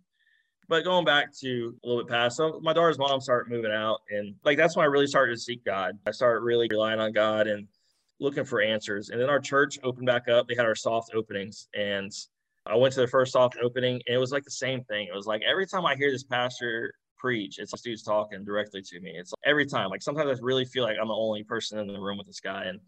But 0.69 0.83
going 0.83 1.05
back 1.05 1.33
to 1.39 1.75
a 1.83 1.87
little 1.87 2.03
bit 2.03 2.11
past, 2.11 2.37
so 2.37 2.59
my 2.61 2.73
daughter's 2.73 2.99
mom 2.99 3.21
started 3.21 3.49
moving 3.49 3.71
out. 3.71 4.01
And 4.09 4.35
like 4.43 4.57
that's 4.57 4.75
when 4.75 4.83
I 4.83 4.87
really 4.87 5.07
started 5.07 5.33
to 5.33 5.39
seek 5.39 5.63
God. 5.63 5.97
I 6.05 6.11
started 6.11 6.41
really 6.41 6.67
relying 6.69 6.99
on 6.99 7.13
God 7.13 7.47
and 7.47 7.67
looking 8.19 8.43
for 8.43 8.61
answers. 8.61 9.09
And 9.09 9.21
then 9.21 9.29
our 9.29 9.39
church 9.39 9.79
opened 9.83 10.07
back 10.07 10.27
up. 10.27 10.47
They 10.47 10.55
had 10.55 10.65
our 10.65 10.75
soft 10.75 11.11
openings. 11.13 11.69
And 11.73 12.11
I 12.65 12.75
went 12.75 12.93
to 12.95 13.01
the 13.01 13.07
first 13.07 13.31
soft 13.31 13.57
opening 13.63 14.01
and 14.07 14.15
it 14.15 14.17
was 14.17 14.31
like 14.31 14.43
the 14.43 14.51
same 14.51 14.83
thing. 14.85 15.07
It 15.07 15.15
was 15.15 15.25
like 15.25 15.41
every 15.49 15.67
time 15.67 15.85
I 15.85 15.95
hear 15.95 16.11
this 16.11 16.23
pastor 16.23 16.93
preach. 17.17 17.59
It's 17.59 17.79
dudes 17.81 18.03
talking 18.03 18.43
directly 18.43 18.81
to 18.81 18.99
me. 18.99 19.15
It's 19.17 19.33
every 19.45 19.65
time. 19.65 19.89
Like 19.89 20.01
sometimes 20.01 20.39
I 20.39 20.43
really 20.43 20.65
feel 20.65 20.83
like 20.83 20.97
I'm 21.01 21.07
the 21.07 21.13
only 21.13 21.43
person 21.43 21.79
in 21.79 21.87
the 21.87 21.99
room 21.99 22.17
with 22.17 22.27
this 22.27 22.39
guy. 22.39 22.65
And 22.65 22.79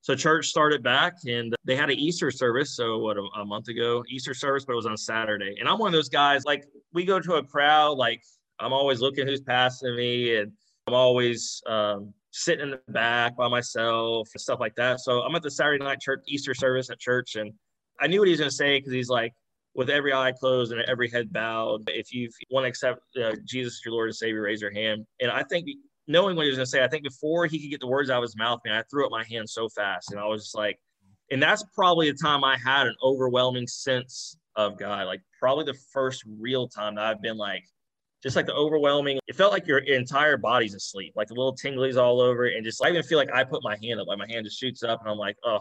so 0.00 0.14
church 0.14 0.48
started 0.48 0.82
back 0.82 1.14
and 1.26 1.54
they 1.64 1.76
had 1.76 1.90
an 1.90 1.98
Easter 1.98 2.30
service. 2.30 2.74
So 2.74 2.98
what 2.98 3.16
a, 3.16 3.22
a 3.40 3.44
month 3.44 3.68
ago, 3.68 4.04
Easter 4.08 4.34
service, 4.34 4.64
but 4.64 4.72
it 4.72 4.76
was 4.76 4.86
on 4.86 4.96
Saturday. 4.96 5.56
And 5.58 5.68
I'm 5.68 5.78
one 5.78 5.88
of 5.88 5.92
those 5.92 6.08
guys, 6.08 6.44
like 6.44 6.64
we 6.98 7.04
go 7.04 7.20
to 7.20 7.34
a 7.34 7.44
crowd, 7.44 7.96
like 7.96 8.20
I'm 8.58 8.72
always 8.72 9.00
looking 9.00 9.24
who's 9.24 9.40
passing 9.40 9.94
me 9.94 10.34
and 10.34 10.50
I'm 10.88 10.94
always 10.94 11.62
um, 11.64 12.12
sitting 12.32 12.64
in 12.64 12.70
the 12.72 12.92
back 12.92 13.36
by 13.36 13.46
myself 13.46 14.28
and 14.34 14.40
stuff 14.40 14.58
like 14.58 14.74
that. 14.74 14.98
So 14.98 15.20
I'm 15.20 15.32
at 15.36 15.42
the 15.42 15.50
Saturday 15.50 15.84
night 15.84 16.00
church 16.00 16.24
Easter 16.26 16.54
service 16.54 16.90
at 16.90 16.98
church 16.98 17.36
and 17.36 17.52
I 18.00 18.08
knew 18.08 18.18
what 18.18 18.26
he 18.26 18.32
was 18.32 18.40
going 18.40 18.50
to 18.50 18.56
say 18.56 18.78
because 18.78 18.92
he's 18.92 19.08
like, 19.08 19.32
with 19.76 19.90
every 19.90 20.12
eye 20.12 20.32
closed 20.32 20.72
and 20.72 20.80
every 20.82 21.08
head 21.08 21.32
bowed. 21.32 21.84
If 21.86 22.12
you 22.12 22.28
want 22.50 22.64
to 22.64 22.68
accept 22.68 23.00
uh, 23.16 23.36
Jesus 23.44 23.74
as 23.74 23.84
your 23.84 23.94
Lord 23.94 24.08
and 24.08 24.16
Savior, 24.16 24.42
raise 24.42 24.60
your 24.60 24.72
hand. 24.72 25.06
And 25.20 25.30
I 25.30 25.44
think 25.44 25.68
knowing 26.08 26.34
what 26.34 26.46
he 26.46 26.48
was 26.48 26.56
going 26.56 26.66
to 26.66 26.70
say, 26.70 26.82
I 26.82 26.88
think 26.88 27.04
before 27.04 27.46
he 27.46 27.60
could 27.60 27.70
get 27.70 27.78
the 27.78 27.86
words 27.86 28.10
out 28.10 28.16
of 28.16 28.22
his 28.24 28.36
mouth, 28.36 28.58
man, 28.64 28.74
I 28.74 28.82
threw 28.90 29.04
up 29.04 29.12
my 29.12 29.22
hand 29.30 29.48
so 29.48 29.68
fast. 29.68 30.10
And 30.10 30.18
I 30.18 30.26
was 30.26 30.42
just 30.42 30.56
like, 30.56 30.80
and 31.30 31.40
that's 31.40 31.62
probably 31.76 32.10
the 32.10 32.18
time 32.20 32.42
I 32.42 32.56
had 32.58 32.88
an 32.88 32.96
overwhelming 33.04 33.68
sense 33.68 34.36
of 34.56 34.76
God, 34.78 35.06
like 35.06 35.20
probably 35.38 35.64
the 35.64 35.78
first 35.92 36.24
real 36.38 36.68
time 36.68 36.94
that 36.96 37.04
I've 37.04 37.22
been 37.22 37.36
like, 37.36 37.64
just 38.22 38.36
like 38.36 38.46
the 38.46 38.54
overwhelming, 38.54 39.18
it 39.28 39.36
felt 39.36 39.52
like 39.52 39.66
your 39.66 39.78
entire 39.78 40.36
body's 40.36 40.74
asleep, 40.74 41.12
like 41.14 41.28
the 41.28 41.34
little 41.34 41.54
tinglies 41.54 41.96
all 41.96 42.20
over. 42.20 42.46
And 42.46 42.64
just, 42.64 42.84
I 42.84 42.88
even 42.88 43.02
feel 43.02 43.18
like 43.18 43.32
I 43.32 43.44
put 43.44 43.62
my 43.62 43.76
hand 43.82 44.00
up, 44.00 44.08
like 44.08 44.18
my 44.18 44.26
hand 44.28 44.44
just 44.44 44.58
shoots 44.58 44.82
up 44.82 45.00
and 45.00 45.10
I'm 45.10 45.18
like, 45.18 45.36
oh, 45.44 45.60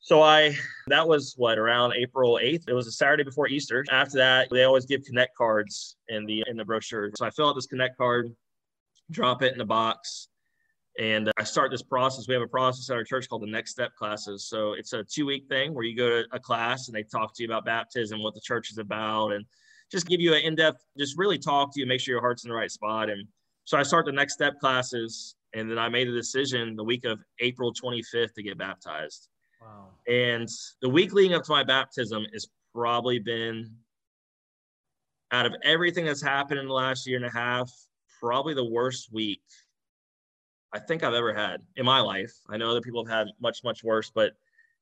so 0.00 0.22
I, 0.22 0.56
that 0.88 1.06
was 1.06 1.34
what 1.36 1.58
around 1.58 1.94
April 1.94 2.38
8th. 2.40 2.68
It 2.68 2.72
was 2.72 2.86
a 2.86 2.92
Saturday 2.92 3.24
before 3.24 3.48
Easter. 3.48 3.84
After 3.90 4.18
that, 4.18 4.48
they 4.50 4.64
always 4.64 4.86
give 4.86 5.02
connect 5.04 5.36
cards 5.36 5.96
in 6.08 6.26
the 6.26 6.44
in 6.46 6.56
the 6.56 6.64
brochure. 6.64 7.10
So 7.16 7.26
I 7.26 7.30
fill 7.30 7.48
out 7.48 7.54
this 7.54 7.66
connect 7.66 7.96
card, 7.96 8.32
drop 9.10 9.42
it 9.42 9.52
in 9.52 9.58
the 9.58 9.64
box, 9.64 10.28
and 10.98 11.28
uh, 11.28 11.32
I 11.36 11.44
start 11.44 11.70
this 11.70 11.82
process. 11.82 12.26
We 12.26 12.34
have 12.34 12.42
a 12.42 12.48
process 12.48 12.88
at 12.90 12.96
our 12.96 13.04
church 13.04 13.28
called 13.28 13.42
the 13.42 13.50
Next 13.50 13.72
Step 13.72 13.94
classes. 13.96 14.48
So 14.48 14.72
it's 14.72 14.92
a 14.92 15.04
two 15.04 15.26
week 15.26 15.46
thing 15.48 15.74
where 15.74 15.84
you 15.84 15.96
go 15.96 16.08
to 16.08 16.24
a 16.32 16.40
class 16.40 16.88
and 16.88 16.96
they 16.96 17.02
talk 17.02 17.34
to 17.34 17.42
you 17.42 17.48
about 17.48 17.64
baptism, 17.64 18.22
what 18.22 18.34
the 18.34 18.40
church 18.40 18.70
is 18.70 18.78
about, 18.78 19.32
and 19.32 19.44
just 19.90 20.06
give 20.06 20.20
you 20.20 20.34
an 20.34 20.42
in 20.42 20.54
depth, 20.54 20.84
just 20.98 21.18
really 21.18 21.38
talk 21.38 21.74
to 21.74 21.80
you, 21.80 21.86
make 21.86 22.00
sure 22.00 22.12
your 22.12 22.20
heart's 22.20 22.44
in 22.44 22.48
the 22.48 22.54
right 22.54 22.70
spot. 22.70 23.10
And 23.10 23.26
so 23.64 23.76
I 23.76 23.82
start 23.82 24.06
the 24.06 24.12
Next 24.12 24.34
Step 24.34 24.58
classes, 24.58 25.36
and 25.54 25.70
then 25.70 25.78
I 25.78 25.88
made 25.88 26.08
a 26.08 26.12
decision 26.12 26.76
the 26.76 26.84
week 26.84 27.04
of 27.04 27.20
April 27.40 27.72
25th 27.72 28.32
to 28.34 28.42
get 28.42 28.56
baptized. 28.56 29.28
Wow. 29.60 29.88
And 30.08 30.48
the 30.80 30.88
week 30.88 31.12
leading 31.12 31.34
up 31.34 31.44
to 31.44 31.52
my 31.52 31.64
baptism 31.64 32.24
has 32.32 32.46
probably 32.74 33.18
been 33.18 33.70
out 35.32 35.46
of 35.46 35.54
everything 35.62 36.04
that's 36.04 36.22
happened 36.22 36.60
in 36.60 36.66
the 36.66 36.72
last 36.72 37.06
year 37.06 37.16
and 37.16 37.26
a 37.26 37.30
half, 37.30 37.70
probably 38.20 38.54
the 38.54 38.64
worst 38.64 39.12
week 39.12 39.42
I 40.76 40.78
think 40.78 41.02
I've 41.02 41.14
ever 41.14 41.32
had 41.32 41.62
in 41.76 41.86
my 41.86 42.00
life. 42.00 42.34
I 42.50 42.58
know 42.58 42.70
other 42.70 42.82
people 42.82 43.02
have 43.02 43.10
had 43.10 43.28
much, 43.40 43.64
much 43.64 43.82
worse, 43.82 44.10
but 44.14 44.32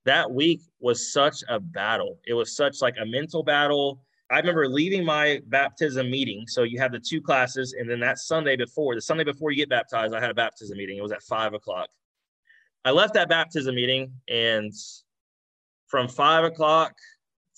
that 0.05 0.29
week 0.29 0.61
was 0.81 1.13
such 1.13 1.45
a 1.49 1.61
battle. 1.61 2.19
It 2.27 2.35
was 2.35 2.57
such 2.57 2.83
like 2.83 2.97
a 3.01 3.07
mental 3.07 3.45
battle. 3.45 4.03
I 4.29 4.39
remember 4.39 4.67
leaving 4.69 5.05
my 5.05 5.41
baptism 5.47 6.11
meeting. 6.11 6.47
So 6.49 6.65
you 6.65 6.81
have 6.81 6.91
the 6.91 6.99
two 6.99 7.21
classes, 7.21 7.77
and 7.79 7.89
then 7.89 8.01
that 8.01 8.19
Sunday 8.19 8.57
before, 8.57 8.97
the 8.97 9.01
Sunday 9.01 9.23
before 9.23 9.53
you 9.53 9.57
get 9.59 9.69
baptized, 9.69 10.13
I 10.15 10.21
had 10.21 10.31
a 10.31 10.35
baptism 10.35 10.77
meeting. 10.77 10.99
It 10.99 11.03
was 11.03 11.13
at 11.13 11.23
five 11.23 11.55
o'clock. 11.55 11.89
I 12.85 12.91
left 12.91 13.15
that 13.15 13.29
baptism 13.29 13.77
meeting, 13.77 14.15
and 14.29 14.73
from 15.87 16.09
five 16.09 16.43
o'clock 16.43 16.95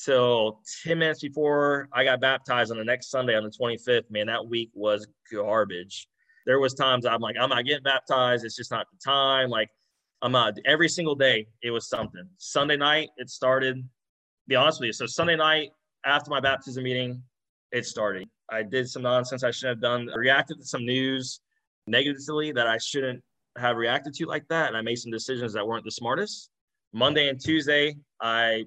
till 0.04 0.60
10 0.84 0.98
minutes 0.98 1.22
before 1.22 1.88
I 1.90 2.04
got 2.04 2.20
baptized 2.20 2.70
on 2.70 2.76
the 2.76 2.84
next 2.84 3.08
Sunday 3.08 3.34
on 3.34 3.44
the 3.44 3.50
25th, 3.50 4.10
man, 4.10 4.26
that 4.26 4.46
week 4.46 4.68
was 4.74 5.06
garbage. 5.32 6.06
There 6.46 6.60
was 6.60 6.74
times 6.74 7.04
I'm 7.04 7.20
like, 7.20 7.36
I'm 7.40 7.50
not 7.50 7.64
getting 7.64 7.82
baptized. 7.82 8.44
It's 8.44 8.56
just 8.56 8.70
not 8.70 8.86
the 8.90 8.98
time. 9.04 9.50
Like, 9.50 9.68
I'm 10.22 10.32
not 10.32 10.54
every 10.64 10.88
single 10.88 11.14
day. 11.14 11.46
It 11.62 11.70
was 11.70 11.88
something. 11.88 12.26
Sunday 12.38 12.76
night, 12.76 13.08
it 13.16 13.28
started. 13.28 13.86
Be 14.46 14.54
honest 14.54 14.80
with 14.80 14.86
you. 14.86 14.92
So 14.92 15.06
Sunday 15.06 15.36
night 15.36 15.70
after 16.04 16.30
my 16.30 16.40
baptism 16.40 16.84
meeting, 16.84 17.22
it 17.72 17.84
started. 17.84 18.28
I 18.50 18.62
did 18.62 18.88
some 18.88 19.02
nonsense 19.02 19.42
I 19.42 19.50
shouldn't 19.50 19.78
have 19.78 19.82
done. 19.82 20.08
I 20.14 20.16
reacted 20.16 20.58
to 20.60 20.64
some 20.64 20.86
news 20.86 21.40
negatively 21.86 22.52
that 22.52 22.66
I 22.66 22.78
shouldn't 22.78 23.22
have 23.58 23.76
reacted 23.76 24.14
to 24.14 24.26
like 24.26 24.46
that, 24.48 24.68
and 24.68 24.76
I 24.76 24.82
made 24.82 24.96
some 24.96 25.10
decisions 25.10 25.52
that 25.54 25.66
weren't 25.66 25.84
the 25.84 25.90
smartest. 25.90 26.50
Monday 26.92 27.28
and 27.28 27.40
Tuesday, 27.40 27.96
I 28.20 28.64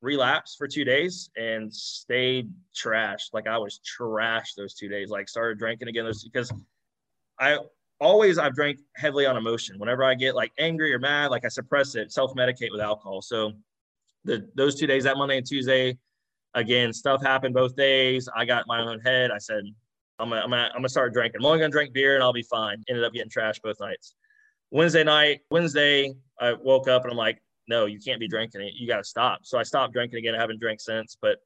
relapsed 0.00 0.56
for 0.58 0.68
two 0.68 0.84
days 0.84 1.30
and 1.36 1.72
stayed 1.72 2.50
trashed. 2.74 3.32
Like 3.32 3.46
I 3.46 3.58
was 3.58 3.80
trashed 3.98 4.54
those 4.56 4.74
two 4.74 4.88
days. 4.88 5.10
Like 5.10 5.28
started 5.28 5.58
drinking 5.58 5.88
again 5.88 6.04
those 6.04 6.22
because 6.22 6.52
I 7.38 7.58
always 8.00 8.38
I've 8.38 8.54
drank 8.54 8.78
heavily 8.96 9.26
on 9.26 9.36
emotion. 9.36 9.78
Whenever 9.78 10.04
I 10.04 10.14
get 10.14 10.34
like 10.34 10.52
angry 10.58 10.92
or 10.92 10.98
mad, 10.98 11.30
like 11.30 11.44
I 11.44 11.48
suppress 11.48 11.94
it, 11.94 12.12
self-medicate 12.12 12.70
with 12.70 12.80
alcohol. 12.80 13.22
So 13.22 13.52
the 14.24 14.48
those 14.54 14.74
two 14.74 14.86
days, 14.86 15.04
that 15.04 15.16
Monday 15.16 15.38
and 15.38 15.46
Tuesday, 15.46 15.98
again, 16.54 16.92
stuff 16.92 17.22
happened 17.22 17.54
both 17.54 17.76
days. 17.76 18.28
I 18.34 18.44
got 18.44 18.66
my 18.66 18.80
own 18.80 19.00
head. 19.00 19.30
I 19.30 19.38
said, 19.38 19.62
I'm 20.18 20.30
gonna, 20.30 20.40
I'm 20.42 20.50
gonna, 20.50 20.70
I'm 20.74 20.78
gonna 20.78 20.88
start 20.88 21.12
drinking. 21.12 21.40
I'm 21.40 21.46
only 21.46 21.58
gonna 21.58 21.70
drink 21.70 21.92
beer 21.92 22.14
and 22.14 22.22
I'll 22.22 22.32
be 22.32 22.42
fine. 22.42 22.82
Ended 22.88 23.04
up 23.04 23.12
getting 23.12 23.30
trashed 23.30 23.62
both 23.62 23.80
nights. 23.80 24.14
Wednesday 24.70 25.04
night, 25.04 25.40
Wednesday, 25.50 26.14
I 26.40 26.54
woke 26.54 26.88
up 26.88 27.02
and 27.02 27.12
I'm 27.12 27.16
like, 27.16 27.40
no, 27.68 27.86
you 27.86 27.98
can't 27.98 28.20
be 28.20 28.28
drinking 28.28 28.62
it. 28.62 28.74
You 28.74 28.86
got 28.86 28.98
to 28.98 29.04
stop. 29.04 29.40
So 29.42 29.58
I 29.58 29.62
stopped 29.62 29.92
drinking 29.92 30.18
again. 30.18 30.34
I 30.34 30.40
haven't 30.40 30.60
drank 30.60 30.80
since. 30.80 31.16
But 31.20 31.38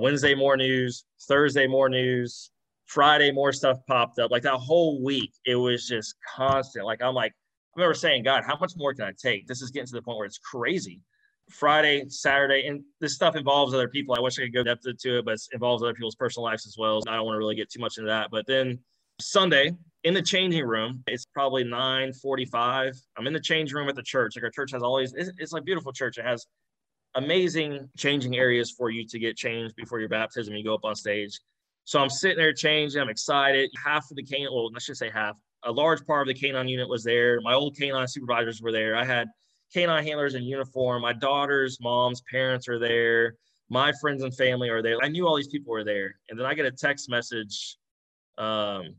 Wednesday, 0.00 0.34
more 0.34 0.56
news. 0.56 1.04
Thursday, 1.22 1.66
more 1.66 1.88
news. 1.88 2.50
Friday, 2.88 3.30
more 3.30 3.52
stuff 3.52 3.78
popped 3.86 4.18
up. 4.18 4.30
Like 4.30 4.42
that 4.42 4.54
whole 4.54 5.02
week, 5.02 5.32
it 5.44 5.54
was 5.56 5.86
just 5.86 6.14
constant. 6.36 6.86
Like 6.86 7.02
I'm 7.02 7.14
like, 7.14 7.32
I 7.32 7.80
remember 7.80 7.94
saying, 7.94 8.24
God, 8.24 8.44
how 8.44 8.56
much 8.58 8.72
more 8.76 8.94
can 8.94 9.04
I 9.04 9.12
take? 9.12 9.46
This 9.46 9.60
is 9.60 9.70
getting 9.70 9.86
to 9.88 9.92
the 9.92 10.02
point 10.02 10.16
where 10.16 10.26
it's 10.26 10.38
crazy. 10.38 11.02
Friday, 11.50 12.04
Saturday, 12.08 12.66
and 12.66 12.82
this 13.00 13.14
stuff 13.14 13.36
involves 13.36 13.74
other 13.74 13.88
people. 13.88 14.14
I 14.14 14.20
wish 14.20 14.38
I 14.38 14.42
could 14.42 14.54
go 14.54 14.62
depth 14.62 14.86
into 14.86 15.18
it, 15.18 15.24
but 15.24 15.34
it 15.34 15.42
involves 15.52 15.82
other 15.82 15.94
people's 15.94 16.14
personal 16.14 16.44
lives 16.44 16.66
as 16.66 16.76
well. 16.78 17.00
I 17.06 17.16
don't 17.16 17.26
want 17.26 17.34
to 17.34 17.38
really 17.38 17.54
get 17.54 17.70
too 17.70 17.80
much 17.80 17.98
into 17.98 18.08
that. 18.08 18.30
But 18.30 18.46
then 18.46 18.78
Sunday 19.20 19.72
in 20.04 20.14
the 20.14 20.22
changing 20.22 20.64
room, 20.64 21.02
it's 21.06 21.26
probably 21.26 21.64
9:45. 21.64 22.96
I'm 23.18 23.26
in 23.26 23.32
the 23.34 23.40
changing 23.40 23.76
room 23.76 23.88
at 23.88 23.96
the 23.96 24.02
church. 24.02 24.34
Like 24.36 24.44
our 24.44 24.50
church 24.50 24.72
has 24.72 24.82
always, 24.82 25.12
it's, 25.14 25.30
it's 25.38 25.52
like 25.52 25.64
beautiful 25.64 25.92
church. 25.92 26.16
It 26.16 26.24
has 26.24 26.46
amazing 27.14 27.88
changing 27.98 28.36
areas 28.36 28.70
for 28.70 28.90
you 28.90 29.06
to 29.08 29.18
get 29.18 29.36
changed 29.36 29.74
before 29.76 30.00
your 30.00 30.08
baptism. 30.08 30.54
You 30.54 30.64
go 30.64 30.74
up 30.74 30.84
on 30.84 30.94
stage. 30.94 31.38
So 31.88 31.98
I'm 31.98 32.10
sitting 32.10 32.36
there 32.36 32.52
changing. 32.52 33.00
I'm 33.00 33.08
excited. 33.08 33.70
Half 33.82 34.10
of 34.10 34.18
the 34.18 34.22
canine, 34.22 34.48
well, 34.52 34.70
let's 34.70 34.84
just 34.84 34.98
say 34.98 35.08
half. 35.08 35.36
A 35.64 35.72
large 35.72 36.04
part 36.04 36.28
of 36.28 36.34
the 36.34 36.38
canine 36.38 36.68
unit 36.68 36.86
was 36.86 37.02
there. 37.02 37.40
My 37.40 37.54
old 37.54 37.78
canine 37.78 38.06
supervisors 38.06 38.60
were 38.60 38.72
there. 38.72 38.94
I 38.94 39.06
had 39.06 39.26
canine 39.72 40.04
handlers 40.04 40.34
in 40.34 40.42
uniform. 40.42 41.00
My 41.00 41.14
daughter's 41.14 41.78
mom's 41.80 42.20
parents 42.30 42.68
are 42.68 42.78
there. 42.78 43.36
My 43.70 43.90
friends 44.02 44.22
and 44.22 44.36
family 44.36 44.68
are 44.68 44.82
there. 44.82 44.98
I 45.02 45.08
knew 45.08 45.26
all 45.26 45.34
these 45.34 45.48
people 45.48 45.72
were 45.72 45.82
there. 45.82 46.14
And 46.28 46.38
then 46.38 46.44
I 46.44 46.52
get 46.52 46.66
a 46.66 46.70
text 46.70 47.08
message 47.08 47.78
um, 48.36 48.94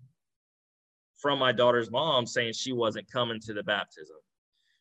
from 1.19 1.37
my 1.37 1.51
daughter's 1.51 1.91
mom 1.91 2.25
saying 2.25 2.53
she 2.53 2.73
wasn't 2.73 3.05
coming 3.11 3.39
to 3.41 3.53
the 3.53 3.61
baptism. 3.61 4.17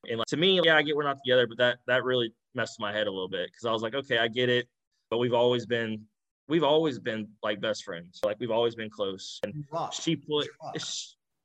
And 0.09 0.17
like, 0.17 0.29
to 0.29 0.39
me, 0.39 0.59
yeah, 0.65 0.79
I 0.79 0.83
get 0.83 0.97
we're 0.97 1.03
not 1.03 1.19
together, 1.23 1.47
but 1.47 1.59
that 1.59 1.81
that 1.87 2.05
really 2.05 2.33
messed 2.55 2.81
my 2.81 2.91
head 2.91 3.07
a 3.07 3.11
little 3.11 3.29
bit 3.29 3.51
because 3.53 3.67
I 3.67 3.71
was 3.71 3.83
like, 3.83 3.95
okay, 3.95 4.17
I 4.17 4.29
get 4.29 4.49
it, 4.49 4.67
but 5.11 5.19
we've 5.19 5.35
always 5.35 5.67
been 5.67 6.07
we've 6.49 6.65
always 6.65 6.99
been 6.99 7.29
like 7.43 7.61
best 7.61 7.85
friends. 7.85 8.21
Like 8.25 8.37
we've 8.41 8.51
always 8.51 8.75
been 8.75 8.91
close. 8.91 9.41
And 9.45 9.65
she 9.93 10.17
put, 10.17 10.49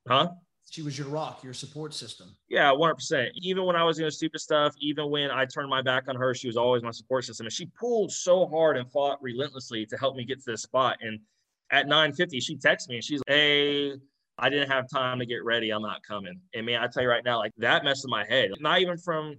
huh? 0.07 0.29
She 0.69 0.81
was 0.81 0.97
your 0.97 1.07
rock, 1.07 1.43
your 1.43 1.53
support 1.53 1.93
system. 1.93 2.35
Yeah, 2.49 2.71
100%. 2.71 3.29
Even 3.35 3.65
when 3.65 3.75
I 3.75 3.83
was 3.83 3.97
doing 3.97 4.09
stupid 4.09 4.39
stuff, 4.41 4.73
even 4.79 5.11
when 5.11 5.29
I 5.29 5.45
turned 5.45 5.69
my 5.69 5.83
back 5.83 6.05
on 6.07 6.15
her, 6.15 6.33
she 6.33 6.47
was 6.47 6.57
always 6.57 6.81
my 6.81 6.89
support 6.89 7.25
system. 7.25 7.45
And 7.45 7.53
she 7.53 7.67
pulled 7.79 8.11
so 8.11 8.47
hard 8.47 8.77
and 8.77 8.89
fought 8.91 9.21
relentlessly 9.21 9.85
to 9.85 9.97
help 9.97 10.15
me 10.15 10.25
get 10.25 10.39
to 10.39 10.51
this 10.51 10.63
spot. 10.63 10.97
And 11.01 11.19
at 11.69 11.87
9:50, 11.87 12.41
she 12.41 12.55
texts 12.55 12.89
me 12.89 12.95
and 12.95 13.03
she's 13.03 13.19
like, 13.27 13.35
"Hey, 13.35 13.93
I 14.39 14.49
didn't 14.49 14.69
have 14.69 14.89
time 14.89 15.19
to 15.19 15.25
get 15.25 15.43
ready. 15.43 15.69
I'm 15.69 15.81
not 15.81 16.01
coming." 16.01 16.39
And 16.55 16.65
man, 16.65 16.81
I 16.81 16.87
tell 16.87 17.03
you 17.03 17.09
right 17.09 17.23
now, 17.23 17.37
like 17.37 17.51
that 17.57 17.83
messed 17.83 18.03
with 18.03 18.11
my 18.11 18.25
head. 18.25 18.51
Not 18.59 18.81
even 18.81 18.97
from 18.97 19.35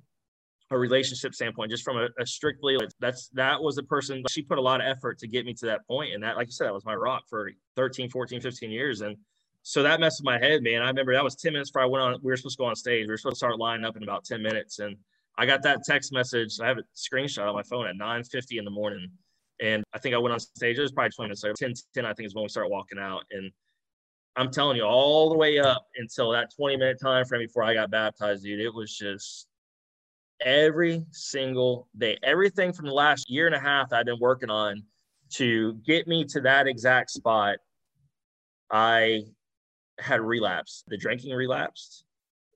a 0.74 0.78
relationship 0.78 1.34
standpoint, 1.34 1.70
just 1.70 1.84
from 1.84 1.96
a, 1.96 2.08
a 2.18 2.26
strictly 2.26 2.76
that's 3.00 3.28
that 3.28 3.62
was 3.62 3.76
the 3.76 3.82
person 3.84 4.22
she 4.28 4.42
put 4.42 4.58
a 4.58 4.60
lot 4.60 4.80
of 4.80 4.87
effort 4.87 5.18
to 5.18 5.28
get 5.28 5.46
me 5.46 5.54
to 5.54 5.66
that 5.66 5.87
point. 5.87 6.12
And 6.14 6.22
that, 6.22 6.37
like 6.37 6.48
you 6.48 6.52
said, 6.52 6.66
that 6.66 6.74
was 6.74 6.84
my 6.84 6.94
rock 6.94 7.22
for 7.28 7.50
13, 7.76 8.10
14, 8.10 8.40
15 8.40 8.70
years. 8.70 9.00
And 9.00 9.16
so 9.62 9.82
that 9.82 10.00
messed 10.00 10.20
with 10.20 10.26
my 10.26 10.38
head, 10.38 10.62
man. 10.62 10.82
I 10.82 10.88
remember 10.88 11.14
that 11.14 11.24
was 11.24 11.37
10 11.37 11.52
minutes 11.52 11.70
before 11.70 11.82
I 11.82 11.87
went 11.87 12.02
on. 12.02 12.18
We 12.22 12.30
were 12.30 12.37
supposed 12.37 12.58
to 12.58 12.62
go 12.62 12.66
on 12.66 12.76
stage. 12.76 13.06
We 13.06 13.12
were 13.12 13.16
supposed 13.16 13.37
to 13.37 13.38
start 13.38 13.58
lining 13.58 13.84
up 13.84 13.96
in 13.96 14.02
about 14.02 14.24
10 14.24 14.42
minutes. 14.42 14.80
And 14.80 14.96
I 15.38 15.46
got 15.46 15.62
that 15.62 15.84
text 15.84 16.12
message. 16.12 16.58
I 16.60 16.66
have 16.66 16.78
a 16.78 16.82
screenshot 16.94 17.48
on 17.48 17.54
my 17.54 17.62
phone 17.62 17.87
at 17.87 17.96
9:50 17.96 18.58
in 18.58 18.64
the 18.64 18.70
morning. 18.70 19.08
And 19.60 19.84
I 19.92 19.98
think 19.98 20.14
I 20.14 20.18
went 20.18 20.32
on 20.32 20.40
stage. 20.40 20.78
It 20.78 20.82
was 20.82 20.92
probably 20.92 21.10
20 21.10 21.28
minutes 21.28 21.44
later. 21.44 21.54
10, 21.56 21.74
10, 21.94 22.04
I 22.04 22.12
think 22.12 22.26
is 22.26 22.34
when 22.34 22.42
we 22.42 22.48
started 22.48 22.70
walking 22.70 22.98
out. 22.98 23.22
And 23.30 23.52
I'm 24.37 24.50
telling 24.50 24.76
you, 24.76 24.82
all 24.82 25.30
the 25.30 25.38
way 25.38 25.60
up 25.60 25.87
until 25.96 26.32
that 26.32 26.52
20 26.56 26.76
minute 26.76 26.98
time 27.00 27.24
frame 27.24 27.46
before 27.46 27.62
I 27.62 27.72
got 27.72 27.90
baptized, 27.90 28.42
dude, 28.42 28.60
it 28.60 28.74
was 28.74 28.96
just 28.96 29.46
every 30.44 31.04
single 31.11 31.88
day. 31.96 32.18
Everything 32.22 32.72
from 32.72 32.87
the 32.87 32.92
last 32.92 33.30
year 33.30 33.46
and 33.46 33.54
a 33.54 33.61
half 33.61 33.92
I've 33.92 34.07
been 34.07 34.20
working 34.20 34.50
on 34.50 34.83
to 35.30 35.74
get 35.87 36.07
me 36.07 36.24
to 36.26 36.40
that 36.42 36.66
exact 36.66 37.11
spot, 37.11 37.57
I 38.70 39.22
had 39.98 40.20
relapse. 40.20 40.85
The 40.87 40.96
drinking 40.96 41.35
relapsed 41.35 42.04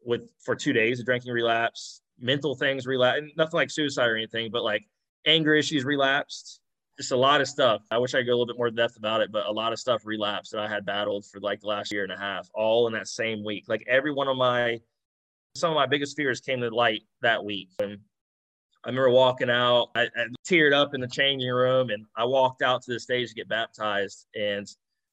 with 0.04 0.30
for 0.44 0.54
two 0.54 0.72
days, 0.72 0.98
the 0.98 1.04
drinking 1.04 1.32
relapse, 1.32 2.02
mental 2.20 2.54
things 2.54 2.86
relapsed, 2.86 3.36
nothing 3.36 3.56
like 3.56 3.70
suicide 3.70 4.06
or 4.06 4.16
anything, 4.16 4.50
but 4.50 4.62
like 4.62 4.84
anger 5.26 5.54
issues 5.54 5.84
relapsed 5.84 6.60
just 6.98 7.12
a 7.12 7.16
lot 7.16 7.40
of 7.40 7.48
stuff. 7.48 7.82
I 7.90 7.98
wish 7.98 8.14
I 8.14 8.18
could 8.18 8.26
go 8.26 8.32
a 8.32 8.34
little 8.34 8.46
bit 8.46 8.58
more 8.58 8.70
depth 8.70 8.96
about 8.96 9.20
it, 9.20 9.30
but 9.30 9.46
a 9.46 9.52
lot 9.52 9.72
of 9.72 9.78
stuff 9.78 10.04
relapsed 10.04 10.50
that 10.52 10.60
I 10.60 10.68
had 10.68 10.84
battled 10.84 11.24
for 11.24 11.40
like 11.40 11.60
the 11.60 11.68
last 11.68 11.92
year 11.92 12.02
and 12.02 12.12
a 12.12 12.18
half, 12.18 12.50
all 12.54 12.88
in 12.88 12.92
that 12.94 13.06
same 13.06 13.44
week. 13.44 13.64
Like 13.68 13.84
every 13.88 14.12
one 14.12 14.26
of 14.26 14.36
my, 14.36 14.80
some 15.58 15.70
of 15.70 15.76
my 15.76 15.86
biggest 15.86 16.16
fears 16.16 16.40
came 16.40 16.60
to 16.60 16.70
light 16.70 17.02
that 17.22 17.44
week. 17.44 17.70
And 17.80 17.98
I 18.84 18.88
remember 18.88 19.10
walking 19.10 19.50
out, 19.50 19.88
I, 19.94 20.02
I 20.02 20.26
teared 20.48 20.72
up 20.72 20.94
in 20.94 21.00
the 21.00 21.08
changing 21.08 21.50
room, 21.50 21.90
and 21.90 22.04
I 22.16 22.24
walked 22.24 22.62
out 22.62 22.82
to 22.82 22.92
the 22.92 23.00
stage 23.00 23.28
to 23.30 23.34
get 23.34 23.48
baptized. 23.48 24.26
And 24.34 24.66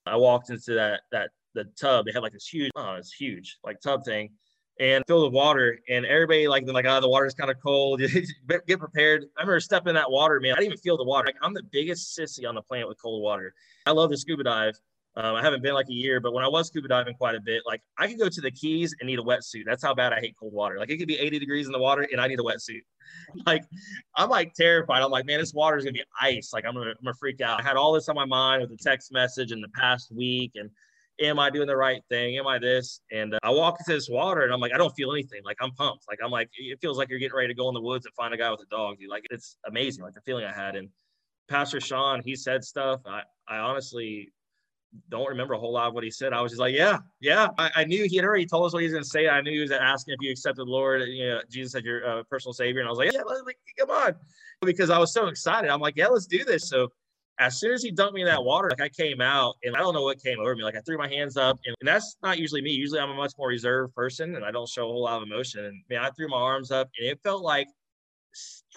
I 0.06 0.16
walked 0.16 0.50
into 0.50 0.74
that 0.74 1.02
that 1.12 1.32
the 1.54 1.66
tub. 1.80 2.06
They 2.06 2.12
had 2.12 2.22
like 2.22 2.34
this 2.34 2.48
huge, 2.48 2.72
oh, 2.76 2.94
it's 2.94 3.14
huge, 3.14 3.58
like 3.64 3.82
tub 3.82 4.04
thing 4.06 4.32
and 4.80 5.04
filled 5.08 5.32
with 5.32 5.34
water. 5.34 5.80
And 5.90 6.06
everybody 6.06 6.48
like, 6.48 6.68
like, 6.68 6.86
oh, 6.86 7.00
the 7.00 7.10
water's 7.10 7.34
kind 7.34 7.50
of 7.50 7.58
cold. 7.62 8.02
Get 8.68 8.80
prepared. 8.80 9.26
I 9.38 9.42
remember 9.42 9.60
stepping 9.60 9.90
in 9.90 9.96
that 9.96 10.12
water, 10.12 10.40
man. 10.40 10.54
I 10.54 10.56
didn't 10.56 10.74
even 10.74 10.78
feel 10.80 10.98
the 10.98 11.04
water. 11.04 11.28
Like, 11.28 11.38
I'm 11.42 11.54
the 11.54 11.64
biggest 11.72 12.18
sissy 12.18 12.48
on 12.48 12.56
the 12.56 12.62
planet 12.62 12.88
with 12.88 13.02
cold 13.02 13.22
water. 13.24 13.54
I 13.86 13.92
love 13.92 14.12
to 14.12 14.18
scuba 14.18 14.44
dive. 14.44 14.78
Um, 15.18 15.36
I 15.36 15.42
haven't 15.42 15.64
been 15.64 15.74
like 15.74 15.88
a 15.90 15.94
year, 15.94 16.20
but 16.20 16.34
when 16.34 16.44
I 16.44 16.48
was 16.48 16.68
scuba 16.68 16.90
diving 16.90 17.16
quite 17.16 17.36
a 17.36 17.40
bit, 17.40 17.64
like 17.66 17.82
I 17.98 18.08
could 18.08 18.20
go 18.20 18.28
to 18.28 18.42
the 18.42 18.52
Keys 18.52 18.94
and 19.00 19.08
need 19.08 19.20
a 19.20 19.22
wetsuit. 19.22 19.64
That's 19.66 19.84
how 19.84 19.94
bad 19.94 20.12
I 20.12 20.20
hate 20.20 20.36
cold 20.38 20.54
water. 20.54 20.78
Like 20.78 20.90
it 20.90 20.98
could 20.98 21.08
be 21.08 21.18
80 21.18 21.40
degrees 21.40 21.68
in 21.68 21.72
the 21.72 21.80
water 21.80 22.06
and 22.12 22.20
I 22.20 22.28
need 22.28 22.40
a 22.40 22.44
wetsuit. 22.44 22.82
Like 23.46 23.64
I'm 24.16 24.30
like 24.30 24.54
terrified. 24.56 25.04
I'm 25.04 25.12
like, 25.12 25.28
man, 25.28 25.40
this 25.40 25.54
water 25.54 25.78
is 25.78 25.84
gonna 25.84 25.94
be 25.94 26.04
ice. 26.20 26.52
Like 26.54 26.66
I'm 26.66 26.74
gonna, 26.74 26.90
I'm 26.90 27.04
gonna 27.04 27.14
freak 27.20 27.40
out. 27.40 27.60
I 27.60 27.64
had 27.64 27.78
all 27.78 27.94
this 27.94 28.10
on 28.10 28.16
my 28.16 28.26
mind 28.26 28.62
with 28.62 28.72
the 28.72 28.78
text 28.78 29.12
message 29.12 29.52
in 29.52 29.62
the 29.62 29.68
past 29.76 30.12
week, 30.12 30.54
and 30.56 30.72
am 31.22 31.40
I 31.40 31.50
doing 31.50 31.68
the 31.68 31.78
right 31.78 32.02
thing? 32.10 32.38
Am 32.38 32.48
I 32.48 32.60
this? 32.60 33.02
And 33.12 33.34
uh, 33.36 33.40
I 33.44 33.52
walk 33.52 33.78
into 33.80 33.94
this 33.94 34.10
water 34.10 34.42
and 34.42 34.54
I'm 34.54 34.60
like, 34.60 34.74
I 34.74 34.78
don't 34.78 34.94
feel 34.96 35.12
anything. 35.12 35.42
Like 35.44 35.58
I'm 35.62 35.72
pumped. 35.72 36.06
Like 36.08 36.20
I'm 36.24 36.32
like, 36.32 36.50
it 36.58 36.80
feels 36.82 36.98
like 36.98 37.10
you're 37.10 37.20
getting 37.20 37.36
ready 37.36 37.50
to 37.50 37.54
go 37.54 37.68
in 37.70 37.74
the 37.74 37.82
woods 37.82 38.06
and 38.06 38.14
find 38.16 38.34
a 38.34 38.38
guy 38.38 38.50
with 38.52 38.62
a 38.62 38.76
dog. 38.76 38.98
Dude. 39.00 39.10
Like 39.10 39.26
it's 39.30 39.58
amazing. 39.68 40.04
Like 40.04 40.14
the 40.14 40.22
feeling 40.22 40.46
I 40.46 40.54
had. 40.54 40.76
And 40.76 40.90
Pastor 41.48 41.80
Sean, 41.80 42.22
he 42.26 42.36
said 42.36 42.64
stuff. 42.64 43.02
I, 43.06 43.22
I 43.48 43.58
honestly 43.58 44.32
don't 45.10 45.28
remember 45.28 45.54
a 45.54 45.60
whole 45.60 45.74
lot 45.74 45.88
of 45.88 45.94
what 45.94 46.04
he 46.04 46.12
said. 46.12 46.34
I 46.34 46.42
was 46.42 46.52
just 46.52 46.60
like, 46.60 46.76
yeah, 46.76 47.00
yeah. 47.20 47.48
I, 47.58 47.72
I 47.76 47.84
knew 47.86 48.06
he 48.08 48.16
had 48.16 48.26
already 48.26 48.46
told 48.46 48.66
us 48.66 48.74
what 48.74 48.80
he 48.80 48.86
was 48.86 48.94
going 48.94 49.04
to 49.04 49.10
say. 49.10 49.28
I 49.28 49.42
knew 49.42 49.52
he 49.52 49.60
was 49.60 49.72
asking 49.72 50.14
if 50.14 50.20
you 50.22 50.32
accepted 50.32 50.66
the 50.66 50.72
Lord, 50.72 51.02
you 51.08 51.28
know, 51.28 51.42
Jesus 51.50 51.76
as 51.76 51.84
your 51.84 52.08
uh, 52.08 52.24
personal 52.30 52.54
savior. 52.54 52.82
And 52.82 52.88
I 52.88 52.92
was 52.92 53.00
like, 53.00 53.14
yeah, 53.14 53.22
like, 53.22 53.58
come 53.78 53.90
on. 53.90 54.16
Because 54.62 54.90
I 54.90 54.98
was 54.98 55.14
so 55.14 55.28
excited. 55.28 55.70
I'm 55.70 55.80
like, 55.80 55.96
yeah, 55.96 56.08
let's 56.08 56.28
do 56.28 56.44
this. 56.44 56.70
So 56.70 56.90
as 57.40 57.60
soon 57.60 57.74
as 57.74 57.84
he 57.84 57.92
dumped 57.92 58.14
me 58.14 58.22
in 58.22 58.28
that 58.28 58.44
water, 58.44 58.70
like 58.70 58.82
I 58.82 58.90
came 58.90 59.22
out 59.22 59.56
and 59.64 59.76
I 59.76 59.80
don't 59.80 59.94
know 59.94 60.04
what 60.04 60.22
came 60.22 60.40
over 60.40 60.56
me. 60.56 60.64
Like 60.64 60.78
I 60.78 60.82
threw 60.82 60.98
my 60.98 61.10
hands 61.10 61.36
up, 61.38 61.60
and, 61.66 61.76
and, 61.80 61.88
that's 61.88 62.18
not 62.24 62.40
usually 62.40 62.62
me. 62.62 62.72
Usually 62.72 63.00
I'm 63.00 63.10
a 63.10 63.16
much 63.16 63.34
more 63.38 63.50
reserved 63.50 63.94
person 63.94 64.36
and 64.36 64.46
I 64.46 64.52
don't 64.52 64.70
show 64.70 64.84
a 64.84 64.92
whole 64.92 65.04
lot 65.04 65.22
of 65.22 65.28
emotion. 65.28 65.66
And 65.66 65.84
man, 65.90 66.00
I 66.00 66.10
threw 66.12 66.30
my 66.30 66.38
arms 66.38 66.72
up 66.72 66.90
and 66.98 67.10
it 67.10 67.20
felt 67.24 67.44
like 67.44 67.68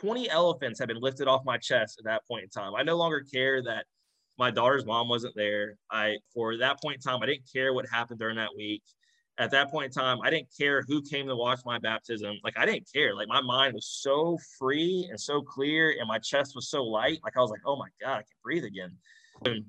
20 0.00 0.31
elephants 0.31 0.78
had 0.78 0.88
been 0.88 1.00
lifted 1.00 1.28
off 1.28 1.44
my 1.44 1.59
chest 1.59 1.98
at 1.98 2.04
that 2.04 2.26
point 2.26 2.44
in 2.44 2.48
time. 2.50 2.74
I 2.76 2.83
no 2.83 2.96
longer 2.96 3.20
care 3.20 3.62
that 3.62 3.87
My 4.38 4.51
daughter's 4.51 4.87
mom 4.87 5.09
wasn't 5.09 5.35
there. 5.35 5.74
I, 5.90 6.16
for 6.33 6.57
that 6.59 6.81
point 6.81 6.96
in 6.96 7.01
time, 7.01 7.22
I 7.22 7.27
didn't 7.27 7.51
care 7.53 7.72
what 7.72 7.87
happened 7.90 8.20
during 8.20 8.37
that 8.37 8.51
week. 8.57 8.83
At 9.38 9.51
that 9.53 9.70
point 9.70 9.87
in 9.87 9.90
time, 9.92 10.18
I 10.22 10.31
didn't 10.31 10.48
care 10.59 10.83
who 10.87 11.01
came 11.03 11.27
to 11.29 11.37
watch 11.37 11.61
my 11.64 11.79
baptism. 11.79 12.37
Like, 12.42 12.59
I 12.59 12.66
didn't 12.66 12.88
care. 12.92 13.14
Like, 13.14 13.29
my 13.29 13.40
mind 13.40 13.74
was 13.74 13.87
so 13.87 14.38
free 14.59 15.07
and 15.11 15.18
so 15.18 15.42
clear, 15.42 15.94
and 15.98 16.09
my 16.09 16.18
chest 16.18 16.53
was 16.55 16.68
so 16.68 16.83
light. 16.85 17.20
Like, 17.22 17.37
I 17.37 17.40
was 17.40 17.51
like, 17.51 17.61
oh 17.64 17.77
my 17.77 17.88
God, 18.01 18.14
I 18.14 18.22
can 18.22 18.27
breathe 18.42 18.64
again. 18.64 18.90
And 19.44 19.64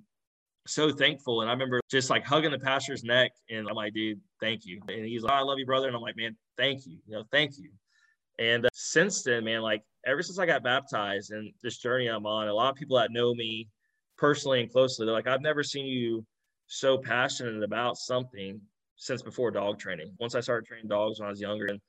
so 0.67 0.91
thankful. 0.91 1.41
And 1.41 1.49
I 1.49 1.53
remember 1.53 1.81
just 1.89 2.09
like 2.09 2.25
hugging 2.25 2.51
the 2.51 2.59
pastor's 2.59 3.03
neck, 3.03 3.31
and 3.49 3.67
I'm 3.67 3.75
like, 3.75 3.93
dude, 3.93 4.19
thank 4.39 4.65
you. 4.65 4.81
And 4.87 5.05
he's 5.05 5.23
like, 5.23 5.33
I 5.33 5.41
love 5.41 5.59
you, 5.59 5.65
brother. 5.65 5.87
And 5.87 5.95
I'm 5.95 6.01
like, 6.01 6.17
man, 6.17 6.35
thank 6.57 6.85
you. 6.85 6.97
You 7.07 7.13
know, 7.13 7.23
thank 7.31 7.57
you. 7.57 7.69
And 8.39 8.65
uh, 8.65 8.69
since 8.73 9.23
then, 9.23 9.43
man, 9.43 9.61
like 9.61 9.83
ever 10.05 10.21
since 10.21 10.39
I 10.39 10.45
got 10.45 10.63
baptized 10.63 11.31
and 11.31 11.51
this 11.61 11.77
journey 11.77 12.07
I'm 12.07 12.25
on, 12.25 12.47
a 12.47 12.53
lot 12.53 12.69
of 12.69 12.75
people 12.75 12.97
that 12.97 13.11
know 13.11 13.33
me 13.33 13.67
personally 14.19 14.59
and 14.61 14.71
closely, 14.71 15.05
they're 15.05 15.15
like, 15.15 15.27
I've 15.27 15.41
never 15.41 15.63
seen 15.63 15.85
you 15.85 16.25
so 16.67 16.97
passionate 16.97 17.63
about 17.63 17.97
something 17.97 18.59
since 18.97 19.21
before 19.21 19.49
dog 19.49 19.79
training. 19.79 20.13
Once 20.19 20.35
I 20.35 20.41
started 20.41 20.67
training 20.67 20.89
dogs 20.89 21.19
when 21.19 21.27
I 21.27 21.29
was 21.29 21.39
younger, 21.39 21.67
and 21.67 21.79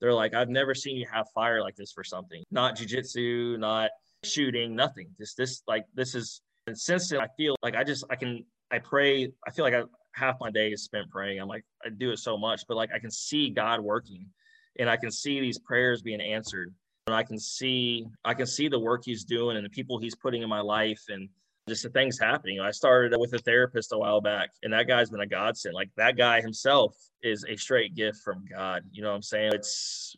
they're 0.00 0.12
like, 0.12 0.34
I've 0.34 0.48
never 0.48 0.74
seen 0.74 0.96
you 0.96 1.06
have 1.10 1.26
fire 1.34 1.62
like 1.62 1.76
this 1.76 1.92
for 1.92 2.04
something. 2.04 2.42
Not 2.50 2.76
jujitsu, 2.76 3.58
not 3.58 3.90
shooting, 4.24 4.74
nothing. 4.74 5.08
Just 5.18 5.36
this, 5.36 5.62
like 5.66 5.84
this 5.94 6.14
is. 6.14 6.42
And 6.66 6.76
since 6.76 7.10
then, 7.10 7.20
I 7.20 7.28
feel 7.36 7.54
like 7.62 7.76
I 7.76 7.84
just 7.84 8.04
I 8.10 8.16
can 8.16 8.44
I 8.72 8.80
pray. 8.80 9.32
I 9.46 9.50
feel 9.52 9.64
like 9.64 9.74
I 9.74 9.84
half 10.14 10.36
my 10.40 10.50
day 10.50 10.70
is 10.70 10.82
spent 10.82 11.08
praying. 11.10 11.40
I'm 11.40 11.46
like 11.46 11.64
I 11.84 11.90
do 11.90 12.10
it 12.10 12.18
so 12.18 12.36
much, 12.36 12.62
but 12.66 12.76
like 12.76 12.90
I 12.92 12.98
can 12.98 13.10
see 13.10 13.50
God 13.50 13.80
working 13.80 14.26
and 14.78 14.90
I 14.90 14.96
can 14.96 15.12
see 15.12 15.40
these 15.40 15.60
prayers 15.60 16.02
being 16.02 16.20
answered. 16.20 16.74
And 17.06 17.14
I 17.14 17.22
can 17.22 17.38
see 17.38 18.04
I 18.24 18.34
can 18.34 18.46
see 18.46 18.66
the 18.66 18.80
work 18.80 19.02
he's 19.04 19.22
doing 19.22 19.56
and 19.56 19.64
the 19.64 19.70
people 19.70 19.98
he's 20.00 20.16
putting 20.16 20.42
in 20.42 20.48
my 20.48 20.60
life 20.60 21.04
and 21.08 21.28
just 21.68 21.82
the 21.82 21.90
things 21.90 22.18
happening. 22.18 22.60
I 22.60 22.70
started 22.70 23.18
with 23.18 23.32
a 23.34 23.38
therapist 23.38 23.92
a 23.92 23.98
while 23.98 24.20
back, 24.20 24.50
and 24.62 24.72
that 24.72 24.86
guy's 24.86 25.10
been 25.10 25.20
a 25.20 25.26
godsend. 25.26 25.74
Like 25.74 25.90
that 25.96 26.16
guy 26.16 26.40
himself 26.40 26.96
is 27.22 27.44
a 27.48 27.56
straight 27.56 27.94
gift 27.94 28.18
from 28.18 28.44
God. 28.48 28.84
You 28.92 29.02
know 29.02 29.10
what 29.10 29.16
I'm 29.16 29.22
saying? 29.22 29.52
It's 29.54 30.16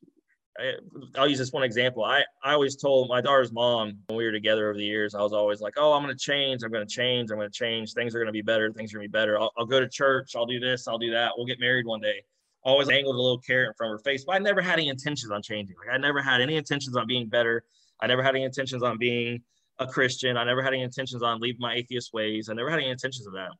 I'll 1.17 1.29
use 1.29 1.39
this 1.39 1.53
one 1.53 1.63
example. 1.63 2.05
I, 2.05 2.25
I 2.43 2.53
always 2.53 2.75
told 2.75 3.09
my 3.09 3.21
daughter's 3.21 3.53
mom 3.53 3.99
when 4.09 4.17
we 4.17 4.25
were 4.25 4.33
together 4.33 4.69
over 4.69 4.77
the 4.77 4.85
years, 4.85 5.15
I 5.15 5.23
was 5.23 5.33
always 5.33 5.61
like, 5.61 5.75
oh, 5.77 5.93
I'm 5.93 6.03
going 6.03 6.15
to 6.15 6.21
change. 6.21 6.65
I'm 6.65 6.73
going 6.73 6.85
to 6.85 6.93
change. 6.93 7.31
I'm 7.31 7.39
going 7.39 7.49
to 7.49 7.57
change. 7.57 7.93
Things 7.93 8.13
are 8.13 8.19
going 8.19 8.27
to 8.27 8.33
be 8.33 8.43
better. 8.43 8.73
Things 8.73 8.93
are 8.93 8.99
going 8.99 9.07
to 9.07 9.09
be 9.09 9.17
better. 9.17 9.39
I'll, 9.39 9.53
I'll, 9.57 9.67
go 9.67 9.79
to 9.79 9.89
church. 9.89 10.33
I'll 10.35 10.47
do 10.47 10.59
this. 10.59 10.89
I'll 10.89 10.99
do 10.99 11.13
that. 11.13 11.31
We'll 11.37 11.47
get 11.47 11.61
married 11.61 11.87
one 11.87 12.01
day 12.01 12.25
always 12.65 12.89
angled 12.89 13.17
a 13.17 13.19
little 13.19 13.39
carrot 13.39 13.69
in 13.69 13.75
front 13.75 13.93
of 13.93 13.99
her 13.99 14.03
face. 14.03 14.25
But 14.25 14.37
I 14.37 14.39
never 14.39 14.61
had 14.61 14.75
any 14.75 14.89
intentions 14.89 15.31
on 15.31 15.43
changing. 15.43 15.77
Like 15.79 15.95
I 15.95 15.99
never 15.99 16.21
had 16.21 16.41
any 16.41 16.57
intentions 16.57 16.97
on 16.97 17.07
being 17.07 17.29
better. 17.29 17.65
I 18.01 18.07
never 18.07 18.23
had 18.23 18.35
any 18.35 18.45
intentions 18.45 18.83
on 18.83 18.99
being 18.99 19.43
a 19.79 19.87
Christian. 19.87 20.37
I 20.37 20.45
never 20.45 20.62
had 20.62 20.73
any 20.73 20.83
intentions 20.83 21.23
on 21.23 21.41
leaving 21.41 21.61
my 21.61 21.75
atheist 21.75 22.12
ways. 22.12 22.49
I 22.49 22.55
never 22.55 22.71
had 22.71 22.81
any 22.81 22.91
intentions 22.91 23.27
of 23.27 23.33
that. 23.35 23.51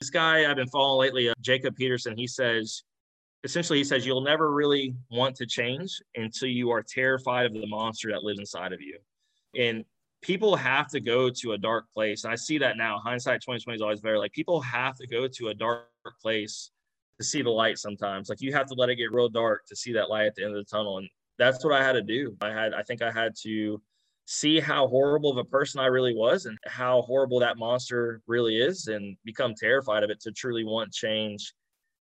This 0.00 0.10
guy 0.10 0.50
I've 0.50 0.56
been 0.56 0.68
following 0.68 1.06
lately, 1.06 1.28
uh, 1.28 1.34
Jacob 1.40 1.76
Peterson, 1.76 2.16
he 2.16 2.26
says, 2.26 2.82
essentially, 3.44 3.78
he 3.78 3.84
says, 3.84 4.04
you'll 4.04 4.22
never 4.22 4.52
really 4.52 4.94
want 5.10 5.36
to 5.36 5.46
change 5.46 6.00
until 6.16 6.48
you 6.48 6.70
are 6.70 6.82
terrified 6.82 7.46
of 7.46 7.52
the 7.52 7.66
monster 7.66 8.10
that 8.10 8.24
lives 8.24 8.40
inside 8.40 8.72
of 8.72 8.80
you. 8.80 8.98
And 9.56 9.84
people 10.22 10.56
have 10.56 10.88
to 10.88 11.00
go 11.00 11.30
to 11.30 11.52
a 11.52 11.58
dark 11.58 11.84
place. 11.94 12.24
And 12.24 12.32
I 12.32 12.36
see 12.36 12.58
that 12.58 12.76
now. 12.76 12.98
Hindsight 12.98 13.42
2020 13.42 13.76
is 13.76 13.82
always 13.82 14.00
better. 14.00 14.18
Like 14.18 14.32
people 14.32 14.60
have 14.62 14.96
to 14.96 15.06
go 15.06 15.28
to 15.28 15.48
a 15.48 15.54
dark 15.54 15.86
place 16.20 16.70
to 17.20 17.24
see 17.24 17.42
the 17.42 17.50
light 17.50 17.78
sometimes. 17.78 18.28
Like 18.28 18.40
you 18.40 18.52
have 18.52 18.66
to 18.66 18.74
let 18.74 18.88
it 18.88 18.96
get 18.96 19.12
real 19.12 19.28
dark 19.28 19.66
to 19.66 19.76
see 19.76 19.92
that 19.92 20.08
light 20.08 20.26
at 20.26 20.34
the 20.34 20.44
end 20.44 20.56
of 20.56 20.64
the 20.64 20.70
tunnel. 20.70 20.98
And 20.98 21.08
that's 21.38 21.64
what 21.64 21.74
I 21.74 21.84
had 21.84 21.92
to 21.92 22.02
do. 22.02 22.36
I 22.40 22.50
had, 22.50 22.74
I 22.74 22.82
think 22.82 23.02
I 23.02 23.12
had 23.12 23.34
to 23.42 23.80
see 24.26 24.58
how 24.58 24.88
horrible 24.88 25.30
of 25.30 25.36
a 25.38 25.44
person 25.44 25.80
I 25.80 25.86
really 25.86 26.14
was 26.14 26.46
and 26.46 26.58
how 26.66 27.02
horrible 27.02 27.40
that 27.40 27.58
monster 27.58 28.22
really 28.26 28.56
is 28.56 28.86
and 28.86 29.16
become 29.24 29.54
terrified 29.54 30.02
of 30.02 30.10
it 30.10 30.20
to 30.20 30.32
truly 30.32 30.64
want 30.64 30.92
change 30.92 31.52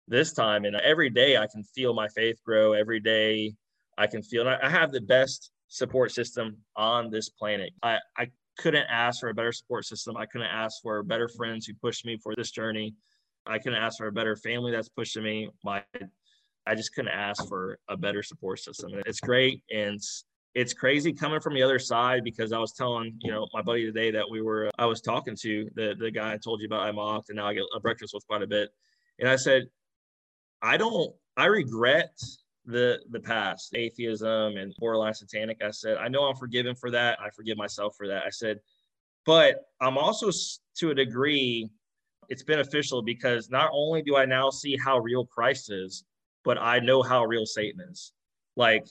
this 0.08 0.34
time. 0.34 0.65
And 0.65 0.76
every 0.78 1.10
day 1.10 1.38
I 1.38 1.48
can 1.48 1.63
feel 1.63 1.93
my 1.93 2.08
faith 2.08 2.39
grow. 2.43 2.74
Every 2.74 3.00
day 3.00 3.54
I 3.98 4.08
can 4.08 4.24
feel, 4.24 4.48
I 4.48 4.69
have 4.69 4.91
the 4.91 5.02
best 5.02 5.52
support 5.67 6.12
system 6.12 6.58
on 6.76 7.12
this 7.12 7.30
planet. 7.30 7.72
I, 7.84 8.00
I 8.17 8.30
couldn't 8.58 8.88
ask 8.89 9.19
for 9.19 9.30
a 9.30 9.34
better 9.34 9.52
support 9.52 9.86
system. 9.86 10.17
I 10.17 10.26
couldn't 10.26 10.48
ask 10.48 10.82
for 10.82 11.04
better 11.04 11.28
friends 11.28 11.67
who 11.67 11.74
pushed 11.76 12.06
me 12.06 12.17
for 12.17 12.34
this 12.36 12.50
journey. 12.50 12.95
I 13.45 13.60
couldn't 13.60 13.82
ask 13.82 14.00
for 14.00 14.08
a 14.08 14.12
better 14.12 14.36
family 14.36 14.72
that's 14.72 14.89
pushing 14.89 15.24
me. 15.24 15.50
My, 15.63 15.84
I 16.65 16.76
just 16.76 16.93
couldn't 16.93 17.13
ask 17.13 17.48
for 17.48 17.78
a 17.88 17.95
better 17.95 18.24
support 18.24 18.60
system. 18.60 18.91
It's 19.06 19.19
great 19.19 19.63
and 19.72 20.00
it's 20.55 20.73
crazy 20.73 21.13
coming 21.13 21.39
from 21.39 21.53
the 21.53 21.62
other 21.62 21.79
side 21.79 22.23
because 22.23 22.51
I 22.51 22.57
was 22.57 22.73
telling 22.73 23.17
you 23.21 23.31
know 23.31 23.47
my 23.53 23.62
buddy 23.62 23.85
today 23.85 24.12
that 24.12 24.29
we 24.29 24.41
were 24.41 24.69
I 24.79 24.85
was 24.85 25.01
talking 25.01 25.35
to 25.38 25.69
the 25.75 25.95
the 25.99 26.12
guy 26.12 26.33
I 26.33 26.38
told 26.38 26.62
you 26.62 26.67
about 26.67 26.81
I 26.81 26.91
mocked 26.91 27.29
and 27.29 27.38
now 27.38 27.47
I 27.47 27.53
get 27.53 27.63
a 27.75 27.79
breakfast 27.79 28.13
with 28.13 28.25
quite 28.27 28.41
a 28.41 28.47
bit, 28.47 28.69
and 29.19 29.29
I 29.29 29.35
said, 29.35 29.67
I 30.62 30.77
don't 30.77 31.13
I 31.38 31.45
regret 31.45 32.19
the 32.65 32.99
the 33.12 33.19
past 33.19 33.75
atheism 33.75 34.57
and 34.57 34.73
borderline 34.79 35.13
satanic. 35.13 35.62
I 35.63 35.71
said 35.71 35.97
I 35.97 36.07
know 36.07 36.23
I'm 36.23 36.35
forgiven 36.35 36.75
for 36.75 36.91
that. 36.91 37.19
I 37.21 37.29
forgive 37.29 37.57
myself 37.57 37.95
for 37.95 38.07
that. 38.07 38.23
I 38.25 38.29
said, 38.29 38.59
but 39.25 39.65
I'm 39.81 39.97
also 39.97 40.31
to 40.77 40.89
a 40.91 40.95
degree 40.95 41.69
it's 42.29 42.43
beneficial 42.43 43.01
because 43.01 43.49
not 43.49 43.69
only 43.73 44.01
do 44.01 44.15
I 44.15 44.25
now 44.25 44.49
see 44.51 44.77
how 44.77 44.99
real 44.99 45.25
Christ 45.25 45.71
is, 45.71 46.05
but 46.45 46.57
I 46.59 46.79
know 46.79 47.01
how 47.01 47.25
real 47.25 47.45
Satan 47.45 47.81
is. 47.89 48.13
Like, 48.55 48.85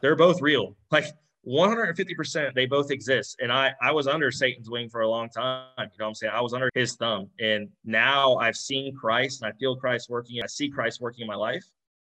they're 0.00 0.16
both 0.16 0.40
real. 0.40 0.76
Like 0.90 1.06
150%, 1.46 2.54
they 2.54 2.66
both 2.66 2.90
exist. 2.90 3.36
And 3.40 3.52
I, 3.52 3.72
I 3.80 3.92
was 3.92 4.06
under 4.06 4.30
Satan's 4.30 4.68
wing 4.68 4.88
for 4.88 5.00
a 5.00 5.08
long 5.08 5.28
time. 5.28 5.64
You 5.78 5.84
know 5.84 6.04
what 6.04 6.08
I'm 6.08 6.14
saying? 6.14 6.32
I 6.34 6.40
was 6.40 6.52
under 6.52 6.70
his 6.74 6.96
thumb. 6.96 7.30
And 7.38 7.68
now 7.84 8.36
I've 8.36 8.56
seen 8.56 8.94
Christ 8.94 9.42
and 9.42 9.52
I 9.52 9.56
feel 9.56 9.76
Christ 9.76 10.10
working. 10.10 10.40
I 10.42 10.46
see 10.46 10.68
Christ 10.68 11.00
working 11.00 11.22
in 11.22 11.28
my 11.28 11.36
life. 11.36 11.64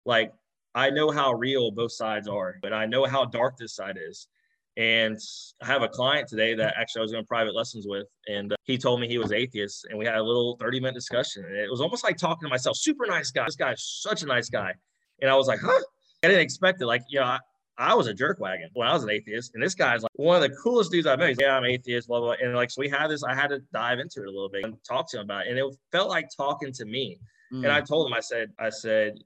Like, 0.04 0.32
I 0.74 0.90
know 0.90 1.10
how 1.10 1.32
real 1.32 1.70
both 1.70 1.92
sides 1.92 2.28
are, 2.28 2.56
but 2.62 2.72
I 2.72 2.86
know 2.86 3.04
how 3.06 3.24
dark 3.24 3.56
this 3.56 3.74
side 3.74 3.98
is. 4.00 4.28
And 4.76 5.18
I 5.62 5.66
have 5.66 5.82
a 5.82 5.88
client 5.88 6.28
today 6.28 6.54
that 6.54 6.74
actually 6.78 7.00
I 7.00 7.02
was 7.02 7.12
doing 7.12 7.24
private 7.24 7.54
lessons 7.54 7.86
with, 7.88 8.06
and 8.28 8.52
uh, 8.52 8.56
he 8.64 8.76
told 8.76 9.00
me 9.00 9.08
he 9.08 9.16
was 9.16 9.32
atheist, 9.32 9.86
and 9.88 9.98
we 9.98 10.04
had 10.04 10.16
a 10.16 10.22
little 10.22 10.54
30 10.60 10.80
minute 10.80 10.94
discussion. 10.94 11.46
And 11.46 11.56
it 11.56 11.70
was 11.70 11.80
almost 11.80 12.04
like 12.04 12.18
talking 12.18 12.46
to 12.46 12.50
myself. 12.50 12.76
Super 12.76 13.06
nice 13.06 13.30
guy. 13.30 13.46
This 13.46 13.56
guy 13.56 13.72
is 13.72 13.82
such 13.82 14.22
a 14.22 14.26
nice 14.26 14.50
guy. 14.50 14.74
And 15.22 15.30
I 15.30 15.34
was 15.34 15.46
like, 15.46 15.60
huh? 15.60 15.80
I 16.22 16.28
didn't 16.28 16.42
expect 16.42 16.82
it. 16.82 16.86
Like, 16.86 17.02
you 17.08 17.20
know, 17.20 17.24
I, 17.24 17.38
I 17.78 17.94
was 17.94 18.06
a 18.06 18.14
jerk 18.14 18.40
wagon 18.40 18.70
when 18.72 18.88
I 18.88 18.92
was 18.92 19.02
an 19.02 19.10
atheist, 19.10 19.52
and 19.54 19.62
this 19.62 19.74
guy's 19.74 20.02
like 20.02 20.10
one 20.14 20.42
of 20.42 20.48
the 20.48 20.56
coolest 20.56 20.90
dudes 20.90 21.06
I've 21.06 21.18
met. 21.18 21.30
He's, 21.30 21.38
yeah, 21.40 21.56
I'm 21.56 21.64
atheist, 21.64 22.08
blah, 22.08 22.20
blah, 22.20 22.36
blah. 22.36 22.46
And 22.46 22.54
like, 22.54 22.70
so 22.70 22.80
we 22.80 22.88
had 22.88 23.08
this, 23.08 23.22
I 23.22 23.34
had 23.34 23.48
to 23.48 23.60
dive 23.72 23.98
into 23.98 24.22
it 24.22 24.28
a 24.28 24.30
little 24.30 24.48
bit 24.48 24.64
and 24.64 24.76
talk 24.88 25.10
to 25.10 25.18
him 25.18 25.24
about 25.24 25.46
it. 25.46 25.50
And 25.50 25.58
it 25.58 25.76
felt 25.92 26.08
like 26.08 26.28
talking 26.34 26.72
to 26.72 26.84
me. 26.84 27.18
Mm. 27.52 27.64
And 27.64 27.72
I 27.72 27.82
told 27.82 28.06
him, 28.06 28.14
I 28.14 28.20
said, 28.20 28.52
I 28.58 28.70
said, 28.70 29.18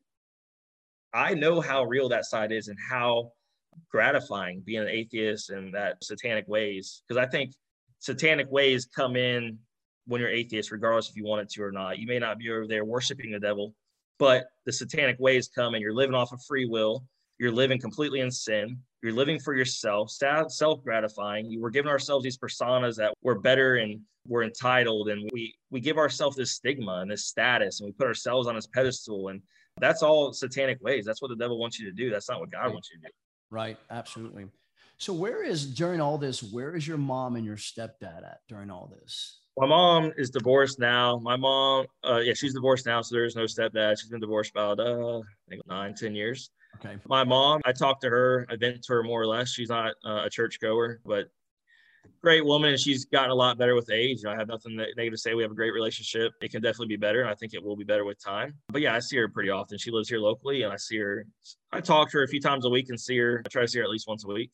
I 1.15 1.35
know 1.35 1.61
how 1.61 1.85
real 1.85 2.09
that 2.09 2.25
side 2.25 2.53
is 2.53 2.69
and 2.69 2.79
how 2.79 3.33
gratifying 3.91 4.63
being 4.65 4.83
an 4.83 4.89
atheist 4.89 5.51
and 5.51 5.75
that 5.75 6.03
satanic 6.03 6.47
ways 6.49 7.03
because 7.07 7.23
i 7.23 7.27
think 7.27 7.53
satanic 7.99 8.51
ways 8.51 8.87
come 8.95 9.17
in 9.17 9.59
when 10.07 10.21
you're 10.21 10.31
atheist 10.31 10.71
regardless 10.71 11.09
if 11.09 11.17
you 11.17 11.25
want 11.25 11.41
it 11.41 11.49
to 11.49 11.63
or 11.63 11.73
not 11.73 11.99
you 11.99 12.07
may 12.07 12.19
not 12.19 12.39
be 12.39 12.51
over 12.51 12.67
there 12.67 12.85
worshiping 12.85 13.31
the 13.31 13.39
devil 13.39 13.75
but 14.19 14.47
the 14.67 14.73
satanic 14.73 15.17
ways 15.19 15.49
come 15.49 15.75
and 15.75 15.83
you're 15.83 15.95
living 15.95 16.15
off 16.15 16.33
of 16.33 16.43
free 16.47 16.67
will 16.67 17.05
you're 17.41 17.51
living 17.51 17.81
completely 17.81 18.21
in 18.21 18.31
sin 18.31 18.79
you're 19.03 19.13
living 19.13 19.41
for 19.41 19.55
yourself 19.57 20.11
self-gratifying 20.11 21.51
you 21.51 21.61
were 21.61 21.71
giving 21.71 21.91
ourselves 21.91 22.23
these 22.23 22.39
personas 22.39 22.97
that 22.97 23.13
we're 23.23 23.39
better 23.39 23.77
and 23.77 24.01
we're 24.29 24.45
entitled 24.45 25.09
and 25.09 25.29
we 25.33 25.53
we 25.71 25.81
give 25.81 25.99
ourselves 25.99 26.37
this 26.37 26.53
stigma 26.53 27.01
and 27.01 27.11
this 27.11 27.27
status 27.27 27.81
and 27.81 27.87
we 27.89 27.93
put 27.93 28.07
ourselves 28.07 28.47
on 28.47 28.55
this 28.55 28.69
pedestal 28.69 29.29
and 29.29 29.43
that's 29.79 30.03
all 30.03 30.33
satanic 30.33 30.79
ways 30.81 31.05
that's 31.05 31.21
what 31.21 31.29
the 31.29 31.37
devil 31.37 31.59
wants 31.59 31.81
you 31.81 31.87
to 31.87 31.93
do 31.93 32.11
that's 32.11 32.29
not 32.29 32.39
what 32.39 32.51
god 32.51 32.73
wants 32.73 32.91
you 32.93 33.01
to 33.01 33.07
do 33.07 33.13
Right. 33.51 33.77
Absolutely. 33.91 34.47
So 34.99 35.13
where 35.13 35.43
is 35.43 35.67
during 35.67 36.01
all 36.01 36.19
this, 36.19 36.43
where 36.43 36.77
is 36.77 36.87
your 36.87 36.99
mom 36.99 37.37
and 37.37 37.45
your 37.45 37.57
stepdad 37.57 38.23
at 38.23 38.39
during 38.49 38.71
all 38.71 38.93
this? 39.01 39.41
My 39.57 39.67
mom 39.67 40.13
is 40.17 40.31
divorced 40.31 40.79
now. 40.79 41.19
My 41.19 41.37
mom, 41.37 41.87
uh, 42.09 42.19
yeah, 42.19 42.35
she's 42.35 42.55
divorced 42.55 42.87
now, 42.87 43.03
so 43.03 43.15
there's 43.15 43.35
no 43.35 43.45
stepdad. 43.45 43.99
She's 43.99 44.11
been 44.11 44.21
divorced 44.21 44.53
about 44.53 44.79
uh, 44.79 45.19
I 45.19 45.23
think 45.49 45.63
nine, 45.67 45.95
ten 45.95 46.15
years. 46.15 46.51
Okay. 46.77 46.97
My 47.07 47.25
mom, 47.25 47.61
I 47.65 47.73
talk 47.73 48.01
to 48.01 48.09
her, 48.09 48.47
I 48.49 48.57
vent 48.57 48.83
to 48.85 48.93
her 48.95 49.03
more 49.03 49.21
or 49.21 49.27
less. 49.27 49.51
She's 49.51 49.69
not 49.69 49.95
uh, 50.05 50.23
a 50.25 50.31
church 50.31 50.61
goer, 50.61 51.01
but 51.05 51.29
great 52.23 52.45
woman, 52.45 52.71
and 52.71 52.81
she's 52.81 53.05
gotten 53.05 53.31
a 53.31 53.35
lot 53.35 53.59
better 53.59 53.75
with 53.75 53.91
age. 53.91 54.25
I 54.25 54.35
have 54.37 54.49
nothing 54.49 54.77
negative 54.77 55.13
to 55.13 55.19
say. 55.19 55.35
We 55.35 55.43
have 55.43 55.53
a 55.53 55.55
great 55.55 55.73
relationship. 55.73 56.33
It 56.41 56.51
can 56.51 56.63
definitely 56.63 56.89
be 56.89 56.97
better, 56.97 57.21
and 57.21 57.31
I 57.31 57.35
think 57.35 57.55
it 57.55 57.63
will 57.63 57.77
be 57.77 57.85
better 57.85 58.05
with 58.05 58.23
time. 58.23 58.55
But 58.69 58.81
yeah, 58.83 58.95
I 58.95 58.99
see 59.01 59.17
her 59.19 59.29
pretty 59.29 59.51
often. 59.51 59.79
She 59.79 59.91
lives 59.91 60.09
here 60.09 60.19
locally, 60.19 60.63
and 60.63 60.73
I 60.73 60.77
see 60.77 60.99
her. 60.99 61.27
I 61.73 61.81
talk 61.81 62.11
to 62.11 62.19
her 62.19 62.25
a 62.25 62.29
few 62.29 62.41
times 62.41 62.65
a 62.65 62.71
week 62.71 62.89
and 62.89 63.01
see 63.01 63.19
her. 63.19 63.43
I 63.45 63.49
try 63.49 63.63
to 63.63 63.69
see 63.69 63.79
her 63.79 63.85
at 63.85 63.91
least 63.91 64.09
once 64.09 64.25
a 64.25 64.29
week. 64.29 64.51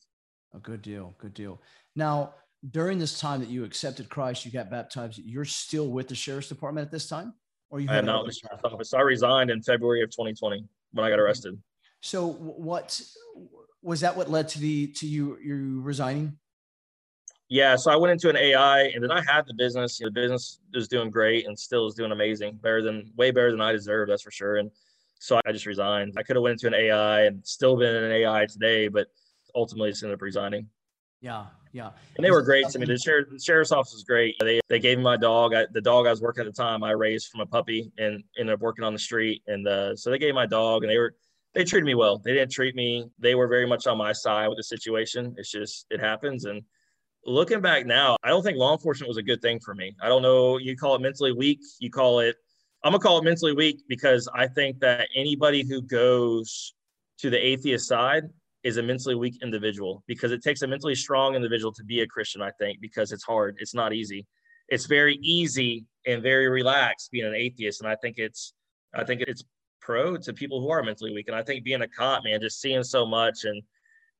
A 0.53 0.59
good 0.59 0.81
deal. 0.81 1.15
Good 1.17 1.33
deal. 1.33 1.61
Now, 1.95 2.33
during 2.71 2.99
this 2.99 3.19
time 3.19 3.39
that 3.39 3.49
you 3.49 3.63
accepted 3.63 4.09
Christ, 4.09 4.45
you 4.45 4.51
got 4.51 4.69
baptized. 4.69 5.19
You're 5.23 5.45
still 5.45 5.89
with 5.89 6.07
the 6.07 6.15
sheriff's 6.15 6.49
department 6.49 6.85
at 6.85 6.91
this 6.91 7.07
time, 7.07 7.33
or 7.69 7.79
you? 7.79 7.89
I 7.89 7.97
am 7.97 8.05
not 8.05 8.25
with 8.25 8.35
the 8.35 8.39
sheriff's 8.39 8.63
office. 8.63 8.93
I 8.93 9.01
resigned 9.01 9.51
in 9.51 9.61
February 9.61 10.01
of 10.03 10.09
2020 10.09 10.63
when 10.91 11.05
I 11.05 11.09
got 11.09 11.19
arrested. 11.19 11.57
So, 12.01 12.27
what 12.27 13.01
was 13.81 14.01
that? 14.01 14.15
What 14.15 14.29
led 14.29 14.47
to 14.49 14.59
the 14.59 14.87
to 14.87 15.07
you 15.07 15.37
you 15.43 15.81
resigning? 15.81 16.37
Yeah, 17.49 17.77
so 17.77 17.91
I 17.91 17.95
went 17.95 18.11
into 18.11 18.29
an 18.29 18.35
AI, 18.35 18.81
and 18.93 19.01
then 19.01 19.11
I 19.11 19.21
had 19.21 19.47
the 19.47 19.53
business. 19.53 19.99
The 19.99 20.11
business 20.11 20.59
is 20.73 20.89
doing 20.89 21.09
great 21.09 21.47
and 21.47 21.57
still 21.57 21.87
is 21.87 21.95
doing 21.95 22.11
amazing, 22.11 22.59
better 22.61 22.81
than 22.81 23.11
way 23.15 23.31
better 23.31 23.51
than 23.51 23.61
I 23.61 23.71
deserve. 23.71 24.09
That's 24.09 24.21
for 24.21 24.31
sure. 24.31 24.57
And 24.57 24.69
so 25.19 25.39
I 25.45 25.51
just 25.51 25.65
resigned. 25.65 26.13
I 26.17 26.23
could 26.23 26.35
have 26.35 26.43
went 26.43 26.61
into 26.61 26.67
an 26.67 26.73
AI 26.73 27.23
and 27.23 27.45
still 27.45 27.77
been 27.77 27.95
in 27.95 28.03
an 28.03 28.11
AI 28.11 28.45
today, 28.47 28.89
but 28.89 29.07
ultimately 29.55 29.91
just 29.91 30.03
ended 30.03 30.15
up 30.15 30.21
resigning. 30.21 30.67
Yeah, 31.21 31.45
yeah. 31.71 31.91
And 32.17 32.25
they 32.25 32.31
were 32.31 32.41
great 32.41 32.67
to 32.69 32.79
me. 32.79 32.85
The, 32.85 32.97
sheriff, 32.97 33.29
the 33.31 33.39
sheriff's 33.39 33.71
office 33.71 33.93
was 33.93 34.03
great. 34.03 34.35
They 34.39 34.59
they 34.67 34.79
gave 34.79 34.97
me 34.97 35.03
my 35.05 35.17
dog. 35.17 35.53
I, 35.53 35.65
the 35.71 35.81
dog 35.81 36.05
I 36.05 36.11
was 36.11 36.21
working 36.21 36.45
at 36.45 36.53
the 36.53 36.61
time, 36.61 36.83
I 36.83 36.91
raised 36.91 37.29
from 37.29 37.41
a 37.41 37.45
puppy 37.45 37.91
and 37.97 38.23
ended 38.37 38.53
up 38.53 38.59
working 38.59 38.83
on 38.83 38.93
the 38.93 38.99
street. 38.99 39.41
And 39.47 39.67
uh, 39.67 39.95
so 39.95 40.11
they 40.11 40.19
gave 40.19 40.35
my 40.35 40.45
dog, 40.45 40.83
and 40.83 40.91
they 40.91 40.97
were 40.97 41.15
they 41.57 41.63
treated 41.63 41.87
me 41.87 41.95
well. 41.95 42.19
They 42.19 42.33
didn't 42.33 42.51
treat 42.51 42.75
me. 42.75 43.09
They 43.17 43.33
were 43.33 43.47
very 43.47 43.65
much 43.65 43.87
on 43.87 43.97
my 43.97 44.11
side 44.13 44.47
with 44.47 44.57
the 44.57 44.63
situation. 44.63 45.33
It's 45.37 45.49
just 45.49 45.87
it 45.89 45.99
happens. 45.99 46.45
And 46.45 46.61
looking 47.25 47.61
back 47.61 47.87
now, 47.87 48.15
I 48.23 48.29
don't 48.29 48.43
think 48.43 48.59
law 48.59 48.73
enforcement 48.73 49.07
was 49.07 49.17
a 49.17 49.23
good 49.23 49.41
thing 49.41 49.59
for 49.59 49.73
me. 49.73 49.95
I 49.99 50.07
don't 50.07 50.21
know. 50.21 50.59
You 50.59 50.77
call 50.77 50.93
it 50.93 51.01
mentally 51.01 51.31
weak. 51.31 51.59
You 51.79 51.89
call 51.89 52.19
it. 52.19 52.35
I'm 52.83 52.91
gonna 52.91 53.01
call 53.01 53.17
it 53.17 53.23
mentally 53.23 53.53
weak 53.53 53.81
because 53.89 54.29
I 54.35 54.47
think 54.47 54.79
that 54.81 55.09
anybody 55.15 55.65
who 55.67 55.81
goes 55.81 56.75
to 57.17 57.31
the 57.31 57.43
atheist 57.43 57.87
side 57.87 58.25
is 58.63 58.77
a 58.77 58.83
mentally 58.83 59.15
weak 59.15 59.41
individual 59.41 60.03
because 60.05 60.31
it 60.31 60.43
takes 60.43 60.61
a 60.61 60.67
mentally 60.67 60.93
strong 60.93 61.33
individual 61.33 61.73
to 61.73 61.83
be 61.83 62.01
a 62.01 62.07
Christian. 62.07 62.43
I 62.43 62.51
think 62.59 62.81
because 62.81 63.11
it's 63.11 63.23
hard. 63.23 63.55
It's 63.57 63.73
not 63.73 63.93
easy. 63.93 64.27
It's 64.69 64.85
very 64.85 65.17
easy 65.23 65.85
and 66.05 66.21
very 66.21 66.49
relaxed 66.49 67.09
being 67.11 67.25
an 67.25 67.33
atheist, 67.33 67.81
and 67.81 67.89
I 67.89 67.95
think 67.95 68.19
it's 68.19 68.53
I 68.93 69.03
think 69.03 69.21
it's 69.21 69.43
pro 69.87 70.17
to 70.17 70.33
people 70.33 70.59
who 70.59 70.69
are 70.69 70.83
mentally 70.83 71.13
weak. 71.13 71.29
And 71.29 71.35
I 71.35 71.41
think 71.41 71.63
being 71.63 71.81
a 71.81 71.87
cop, 71.87 72.25
man, 72.25 72.41
just 72.41 72.59
seeing 72.59 72.83
so 72.83 73.05
much 73.05 73.45
and 73.45 73.63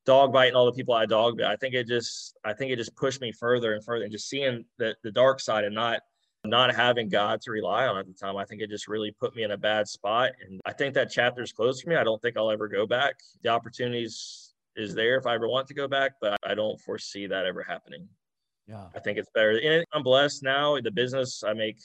dog 0.06 0.32
biting 0.32 0.56
all 0.56 0.66
the 0.66 0.72
people 0.72 0.94
I 0.94 1.06
dog 1.06 1.38
bite, 1.38 1.48
I 1.48 1.58
think 1.58 1.76
it 1.76 1.88
just 1.88 2.38
I 2.46 2.54
think 2.54 2.72
it 2.72 2.78
just 2.78 2.96
pushed 2.96 3.20
me 3.22 3.34
further 3.34 3.74
and 3.74 3.84
further 3.84 4.04
and 4.04 4.12
just 4.12 4.30
seeing 4.30 4.64
the 4.78 4.96
the 5.04 5.12
dark 5.12 5.42
side 5.42 5.66
and 5.66 5.76
not 5.76 6.00
not 6.46 6.74
having 6.74 7.10
God 7.10 7.42
to 7.42 7.52
rely 7.52 7.86
on 7.86 7.98
at 7.98 8.08
the 8.08 8.14
time, 8.14 8.38
I 8.38 8.46
think 8.46 8.62
it 8.62 8.70
just 8.70 8.88
really 8.88 9.12
put 9.20 9.36
me 9.36 9.44
in 9.44 9.52
a 9.52 9.58
bad 9.58 9.86
spot. 9.86 10.32
And 10.46 10.62
I 10.66 10.72
think 10.72 10.94
that 10.94 11.12
chapter's 11.12 11.52
closed 11.52 11.84
for 11.84 11.90
me. 11.90 11.98
I 11.98 12.06
don't 12.06 12.22
think 12.22 12.38
I'll 12.38 12.52
ever 12.52 12.70
go 12.70 12.88
back. 12.88 13.16
The 13.44 13.50
opportunities 13.50 14.54
is 14.78 14.96
there 14.96 15.18
if 15.18 15.26
I 15.26 15.36
ever 15.36 15.50
want 15.50 15.68
to 15.68 15.74
go 15.74 15.90
back, 15.90 16.14
but 16.22 16.38
I 16.46 16.56
don't 16.56 16.80
foresee 16.80 17.28
that 17.28 17.46
ever 17.46 17.64
happening. 17.64 18.08
Yeah. 18.66 18.86
I 18.96 19.00
think 19.00 19.18
it's 19.18 19.30
better. 19.34 19.60
And 19.60 19.84
I'm 19.92 20.04
blessed 20.04 20.44
now. 20.44 20.80
The 20.80 20.92
business 20.92 21.44
I 21.44 21.52
make 21.54 21.80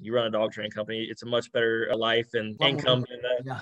you 0.00 0.14
run 0.14 0.26
a 0.26 0.30
dog 0.30 0.52
training 0.52 0.72
company, 0.72 1.06
it's 1.10 1.22
a 1.22 1.26
much 1.26 1.50
better 1.52 1.90
life 1.96 2.34
and 2.34 2.60
income. 2.62 3.04
And, 3.10 3.24
uh, 3.24 3.42
yeah. 3.44 3.60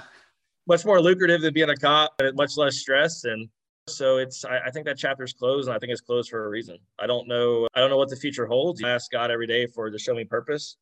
Much 0.67 0.85
more 0.85 1.01
lucrative 1.01 1.43
than 1.43 1.53
being 1.53 1.69
a 1.69 1.77
cop, 1.77 2.15
and 2.19 2.35
much 2.37 2.57
less 2.57 2.77
stress. 2.77 3.25
And 3.25 3.49
so 3.87 4.17
it's 4.17 4.45
I, 4.45 4.61
I, 4.67 4.71
think 4.71 4.87
that 4.87 4.97
chapter's 4.97 5.35
closed, 5.35 5.69
and 5.69 5.77
I 5.77 5.79
think 5.79 5.93
it's 5.93 6.01
closed 6.01 6.31
for 6.31 6.47
a 6.47 6.49
reason. 6.49 6.79
I 6.99 7.07
don't 7.07 7.29
know. 7.29 7.69
I 7.75 7.81
don't 7.81 7.91
know 7.91 7.99
what 7.99 8.09
the 8.09 8.17
future 8.17 8.47
holds. 8.47 8.83
I 8.83 8.89
ask 8.89 9.11
God 9.11 9.31
every 9.31 9.47
day 9.47 9.67
for 9.67 9.91
to 9.91 9.99
show 9.99 10.15
me 10.15 10.25
purpose, 10.25 10.77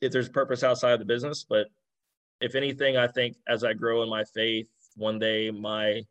if 0.00 0.12
there's 0.12 0.28
purpose 0.28 0.62
outside 0.62 0.92
of 0.92 1.00
the 1.00 1.04
business. 1.04 1.44
But 1.48 1.66
if 2.40 2.54
anything, 2.54 2.96
I 2.96 3.08
think 3.08 3.36
as 3.48 3.64
I 3.64 3.72
grow 3.72 4.02
in 4.04 4.08
my 4.08 4.22
faith, 4.22 4.68
one 4.94 5.18
day 5.18 5.50
my 5.50 6.02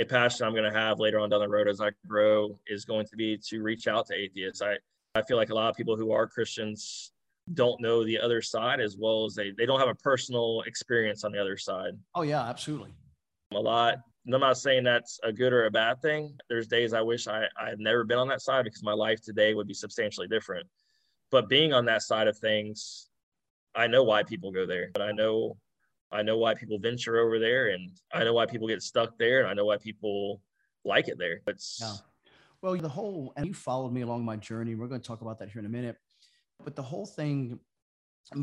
a 0.00 0.04
passion 0.04 0.46
I'm 0.46 0.52
going 0.52 0.70
to 0.70 0.78
have 0.78 0.98
later 1.00 1.20
on 1.20 1.30
down 1.30 1.40
the 1.40 1.48
road 1.48 1.68
as 1.68 1.80
I 1.80 1.90
grow 2.06 2.58
is 2.66 2.84
going 2.84 3.06
to 3.06 3.16
be 3.16 3.38
to 3.48 3.62
reach 3.62 3.86
out 3.86 4.06
to 4.06 4.14
atheists. 4.14 4.62
I 4.62 4.76
I 5.14 5.22
feel 5.22 5.36
like 5.36 5.50
a 5.50 5.54
lot 5.54 5.68
of 5.68 5.76
people 5.76 5.96
who 5.96 6.12
are 6.12 6.26
Christians 6.26 7.12
don't 7.54 7.80
know 7.80 8.04
the 8.04 8.18
other 8.18 8.40
side 8.40 8.80
as 8.80 8.96
well 8.96 9.24
as 9.24 9.34
they 9.34 9.50
they 9.50 9.66
don't 9.66 9.80
have 9.80 9.88
a 9.88 9.94
personal 9.94 10.62
experience 10.66 11.24
on 11.24 11.32
the 11.32 11.40
other 11.40 11.56
side. 11.56 11.92
Oh 12.14 12.22
yeah, 12.22 12.42
absolutely. 12.42 12.94
A 13.52 13.58
lot. 13.58 13.98
And 14.24 14.34
I'm 14.34 14.40
not 14.40 14.56
saying 14.58 14.84
that's 14.84 15.18
a 15.24 15.32
good 15.32 15.52
or 15.52 15.66
a 15.66 15.70
bad 15.70 16.00
thing. 16.00 16.38
There's 16.48 16.68
days 16.68 16.92
I 16.92 17.00
wish 17.02 17.26
I 17.26 17.44
I 17.60 17.70
had 17.70 17.80
never 17.80 18.04
been 18.04 18.18
on 18.18 18.28
that 18.28 18.42
side 18.42 18.64
because 18.64 18.82
my 18.82 18.92
life 18.92 19.20
today 19.20 19.54
would 19.54 19.66
be 19.66 19.74
substantially 19.74 20.28
different. 20.28 20.66
But 21.30 21.48
being 21.48 21.72
on 21.72 21.84
that 21.86 22.02
side 22.02 22.28
of 22.28 22.38
things, 22.38 23.08
I 23.74 23.86
know 23.86 24.04
why 24.04 24.22
people 24.22 24.52
go 24.52 24.66
there. 24.66 24.90
But 24.92 25.02
I 25.02 25.12
know 25.12 25.56
I 26.12 26.22
know 26.22 26.38
why 26.38 26.54
people 26.54 26.78
venture 26.78 27.18
over 27.18 27.38
there 27.38 27.68
and 27.68 27.90
I 28.12 28.22
know 28.22 28.34
why 28.34 28.46
people 28.46 28.68
get 28.68 28.82
stuck 28.82 29.18
there 29.18 29.40
and 29.40 29.48
I 29.48 29.54
know 29.54 29.64
why 29.64 29.78
people 29.78 30.40
like 30.84 31.08
it 31.08 31.18
there. 31.18 31.40
It's 31.46 31.78
yeah. 31.80 31.94
Well, 32.60 32.76
the 32.76 32.88
whole 32.88 33.32
and 33.36 33.46
you 33.46 33.54
followed 33.54 33.92
me 33.92 34.02
along 34.02 34.24
my 34.24 34.36
journey. 34.36 34.76
We're 34.76 34.86
going 34.86 35.00
to 35.00 35.06
talk 35.06 35.22
about 35.22 35.40
that 35.40 35.50
here 35.50 35.58
in 35.58 35.66
a 35.66 35.70
minute. 35.70 35.96
But 36.64 36.76
the 36.76 36.82
whole 36.82 37.06
thing 37.06 37.58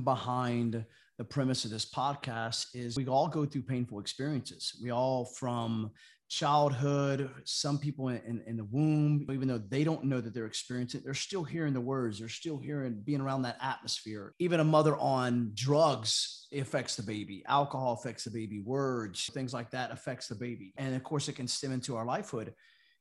behind 0.03 0.86
the 1.17 1.24
premise 1.24 1.65
of 1.65 1.72
this 1.72 1.86
podcast 1.86 2.67
is 2.74 2.95
we 2.95 3.07
all 3.07 3.28
go 3.28 3.45
through 3.45 3.63
painful 3.63 3.99
experiences. 3.99 4.78
We 4.82 4.91
all, 4.91 5.26
from 5.26 5.91
childhood, 6.30 7.30
some 7.43 7.80
people 7.80 8.09
in, 8.09 8.22
in, 8.26 8.43
in, 8.45 8.55
the 8.57 8.63
womb, 8.65 9.26
even 9.32 9.47
though 9.47 9.57
they 9.57 9.84
don't 9.84 10.05
know 10.05 10.22
that 10.22 10.34
they're 10.34 10.45
experiencing 10.45 11.01
it, 11.01 11.03
they're 11.03 11.13
still 11.15 11.43
hearing 11.43 11.74
the 11.74 11.82
words, 11.82 12.20
they're 12.20 12.30
still 12.30 12.59
hearing 12.59 13.01
being 13.03 13.20
around 13.20 13.41
that 13.41 13.57
atmosphere. 13.61 14.34
Even 14.39 14.59
a 14.59 14.63
mother 14.63 14.95
on 14.97 15.51
drugs 15.55 16.47
affects 16.53 16.95
the 16.95 17.03
baby, 17.03 17.43
alcohol 17.47 17.93
affects 17.93 18.24
the 18.24 18.32
baby, 18.32 18.59
words, 18.59 19.30
things 19.34 19.53
like 19.53 19.72
that 19.72 19.91
affects 19.91 20.28
the 20.28 20.36
baby. 20.36 20.72
And 20.78 20.95
of 20.95 21.03
course, 21.03 21.28
it 21.28 21.34
can 21.34 21.47
stem 21.47 21.72
into 21.72 21.95
our 21.97 22.05
lifehood. 22.05 22.53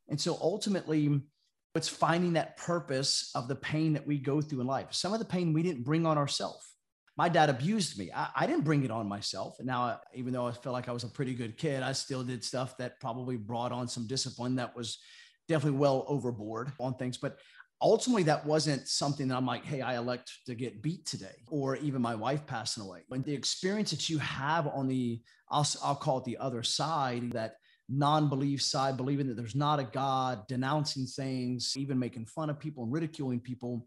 And 0.09 0.19
so 0.19 0.39
ultimately, 0.41 1.21
it's 1.79 1.89
finding 1.89 2.35
that 2.35 2.59
purpose 2.59 3.31
of 3.35 3.49
the 3.49 3.55
pain 3.55 3.95
that 3.95 4.07
we 4.07 4.19
go 4.19 4.43
through 4.43 4.61
in 4.61 4.67
life. 4.67 4.89
Some 4.91 5.15
of 5.15 5.19
the 5.19 5.25
pain 5.25 5.55
we 5.55 5.63
didn't 5.63 5.85
bring 5.85 6.05
on 6.05 6.19
ourselves. 6.19 6.75
My 7.17 7.29
dad 7.29 7.49
abused 7.49 7.99
me. 7.99 8.11
I, 8.15 8.29
I 8.37 8.47
didn't 8.47 8.65
bring 8.65 8.85
it 8.85 8.91
on 8.91 9.09
myself. 9.09 9.57
And 9.59 9.67
now, 9.67 10.01
even 10.15 10.33
though 10.33 10.47
I 10.47 10.53
felt 10.53 10.75
like 10.75 10.89
I 10.89 10.93
was 10.93 11.05
a 11.05 11.09
pretty 11.09 11.35
good 11.35 11.57
kid, 11.57 11.83
I 11.83 11.93
still 11.93 12.23
did 12.23 12.45
stuff 12.45 12.77
that 12.77 13.01
probably 13.01 13.37
brought 13.37 13.73
on 13.73 13.89
some 13.89 14.07
discipline 14.07 14.57
that 14.57 14.77
was 14.77 14.99
definitely 15.49 15.79
well 15.79 16.05
overboard 16.07 16.71
on 16.79 16.95
things. 16.95 17.17
But 17.17 17.39
ultimately, 17.81 18.25
that 18.25 18.45
wasn't 18.45 18.87
something 18.87 19.29
that 19.29 19.37
I'm 19.37 19.47
like, 19.47 19.65
hey, 19.65 19.81
I 19.81 19.97
elect 19.97 20.31
to 20.47 20.55
get 20.55 20.83
beat 20.83 21.07
today, 21.07 21.43
or 21.49 21.77
even 21.77 22.03
my 22.03 22.15
wife 22.15 22.47
passing 22.47 22.85
away. 22.85 23.01
When 23.09 23.23
the 23.23 23.35
experience 23.35 23.91
that 23.91 24.09
you 24.09 24.19
have 24.19 24.67
on 24.69 24.87
the, 24.87 25.21
I'll, 25.51 25.67
I'll 25.83 25.97
call 25.97 26.19
it 26.19 26.25
the 26.25 26.39
other 26.39 26.63
side, 26.63 27.33
that 27.33 27.57
non-belief 27.89 28.63
side, 28.63 28.97
believing 28.97 29.29
that 29.29 29.37
there's 29.37 29.55
not 29.55 29.81
a 29.81 29.85
God, 29.85 30.47
denouncing 30.47 31.07
things, 31.07 31.75
even 31.77 31.99
making 31.99 32.27
fun 32.27 32.51
of 32.51 32.59
people 32.59 32.85
and 32.85 32.93
ridiculing 32.93 33.41
people. 33.41 33.87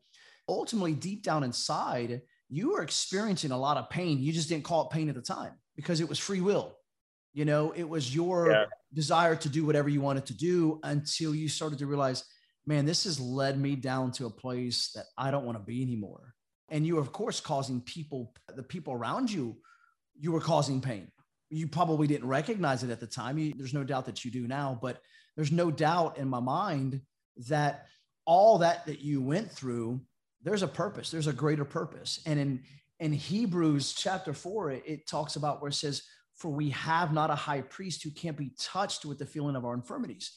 Ultimately, 0.49 0.93
deep 0.93 1.23
down 1.23 1.43
inside, 1.43 2.21
you 2.49 2.71
were 2.71 2.81
experiencing 2.81 3.51
a 3.51 3.57
lot 3.57 3.77
of 3.77 3.89
pain. 3.89 4.19
You 4.19 4.33
just 4.33 4.49
didn't 4.49 4.63
call 4.63 4.83
it 4.83 4.93
pain 4.93 5.09
at 5.09 5.15
the 5.15 5.21
time 5.21 5.53
because 5.75 6.01
it 6.01 6.09
was 6.09 6.19
free 6.19 6.41
will. 6.41 6.75
You 7.33 7.45
know, 7.45 7.71
it 7.71 7.87
was 7.87 8.13
your 8.13 8.51
yeah. 8.51 8.65
desire 8.93 9.35
to 9.37 9.49
do 9.49 9.65
whatever 9.65 9.87
you 9.87 10.01
wanted 10.01 10.25
to 10.25 10.33
do 10.33 10.79
until 10.83 11.33
you 11.33 11.47
started 11.47 11.79
to 11.79 11.85
realize, 11.85 12.25
man, 12.65 12.85
this 12.85 13.05
has 13.05 13.19
led 13.19 13.57
me 13.59 13.75
down 13.75 14.11
to 14.13 14.25
a 14.25 14.29
place 14.29 14.91
that 14.95 15.05
I 15.17 15.31
don't 15.31 15.45
want 15.45 15.57
to 15.57 15.63
be 15.63 15.81
anymore. 15.81 16.33
And 16.69 16.85
you, 16.85 16.95
were 16.95 17.01
of 17.01 17.11
course, 17.13 17.39
causing 17.39 17.81
people, 17.81 18.33
the 18.53 18.63
people 18.63 18.93
around 18.93 19.31
you, 19.31 19.57
you 20.19 20.31
were 20.31 20.41
causing 20.41 20.81
pain 20.81 21.07
you 21.51 21.67
probably 21.67 22.07
didn't 22.07 22.27
recognize 22.27 22.83
it 22.83 22.89
at 22.89 22.99
the 22.99 23.07
time. 23.07 23.37
You, 23.37 23.53
there's 23.55 23.73
no 23.73 23.83
doubt 23.83 24.05
that 24.05 24.23
you 24.23 24.31
do 24.31 24.47
now, 24.47 24.79
but 24.81 25.01
there's 25.35 25.51
no 25.51 25.69
doubt 25.69 26.17
in 26.17 26.27
my 26.29 26.39
mind 26.39 27.01
that 27.47 27.87
all 28.25 28.59
that 28.59 28.85
that 28.85 29.01
you 29.01 29.21
went 29.21 29.51
through, 29.51 29.99
there's 30.41 30.63
a 30.63 30.67
purpose. 30.67 31.11
There's 31.11 31.27
a 31.27 31.33
greater 31.33 31.65
purpose. 31.65 32.21
And 32.25 32.39
in 32.39 32.63
in 32.99 33.11
Hebrews 33.11 33.93
chapter 33.93 34.33
four, 34.33 34.71
it, 34.71 34.83
it 34.85 35.07
talks 35.07 35.35
about 35.35 35.61
where 35.61 35.69
it 35.69 35.75
says, 35.75 36.03
"For 36.35 36.49
we 36.49 36.69
have 36.69 37.11
not 37.11 37.29
a 37.29 37.35
high 37.35 37.61
priest 37.61 38.03
who 38.03 38.11
can't 38.11 38.37
be 38.37 38.53
touched 38.57 39.05
with 39.05 39.19
the 39.19 39.25
feeling 39.25 39.55
of 39.55 39.65
our 39.65 39.73
infirmities." 39.73 40.31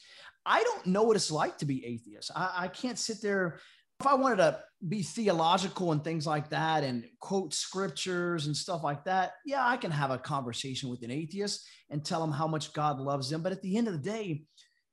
I 0.45 0.63
don't 0.63 0.85
know 0.85 1.03
what 1.03 1.15
it's 1.15 1.31
like 1.31 1.57
to 1.59 1.65
be 1.65 1.85
atheist. 1.85 2.29
I, 2.35 2.53
I 2.57 2.67
can't 2.67 2.99
sit 2.99 3.21
there 3.21 3.59
if 3.99 4.07
I 4.07 4.13
wanted 4.15 4.37
to 4.37 4.59
be 4.87 5.01
theological 5.01 5.91
and 5.91 6.03
things 6.03 6.27
like 6.27 6.49
that 6.49 6.83
and 6.83 7.05
quote 7.19 7.53
scriptures 7.53 8.45
and 8.45 8.55
stuff 8.55 8.83
like 8.83 9.05
that, 9.05 9.33
yeah, 9.45 9.65
I 9.65 9.77
can 9.77 9.91
have 9.91 10.11
a 10.11 10.17
conversation 10.17 10.89
with 10.89 11.01
an 11.03 11.11
atheist 11.11 11.65
and 11.89 12.03
tell 12.03 12.19
them 12.19 12.31
how 12.31 12.47
much 12.47 12.73
God 12.73 12.99
loves 12.99 13.29
them. 13.29 13.41
But 13.41 13.51
at 13.51 13.61
the 13.61 13.77
end 13.77 13.87
of 13.87 13.93
the 13.93 13.99
day, 13.99 14.43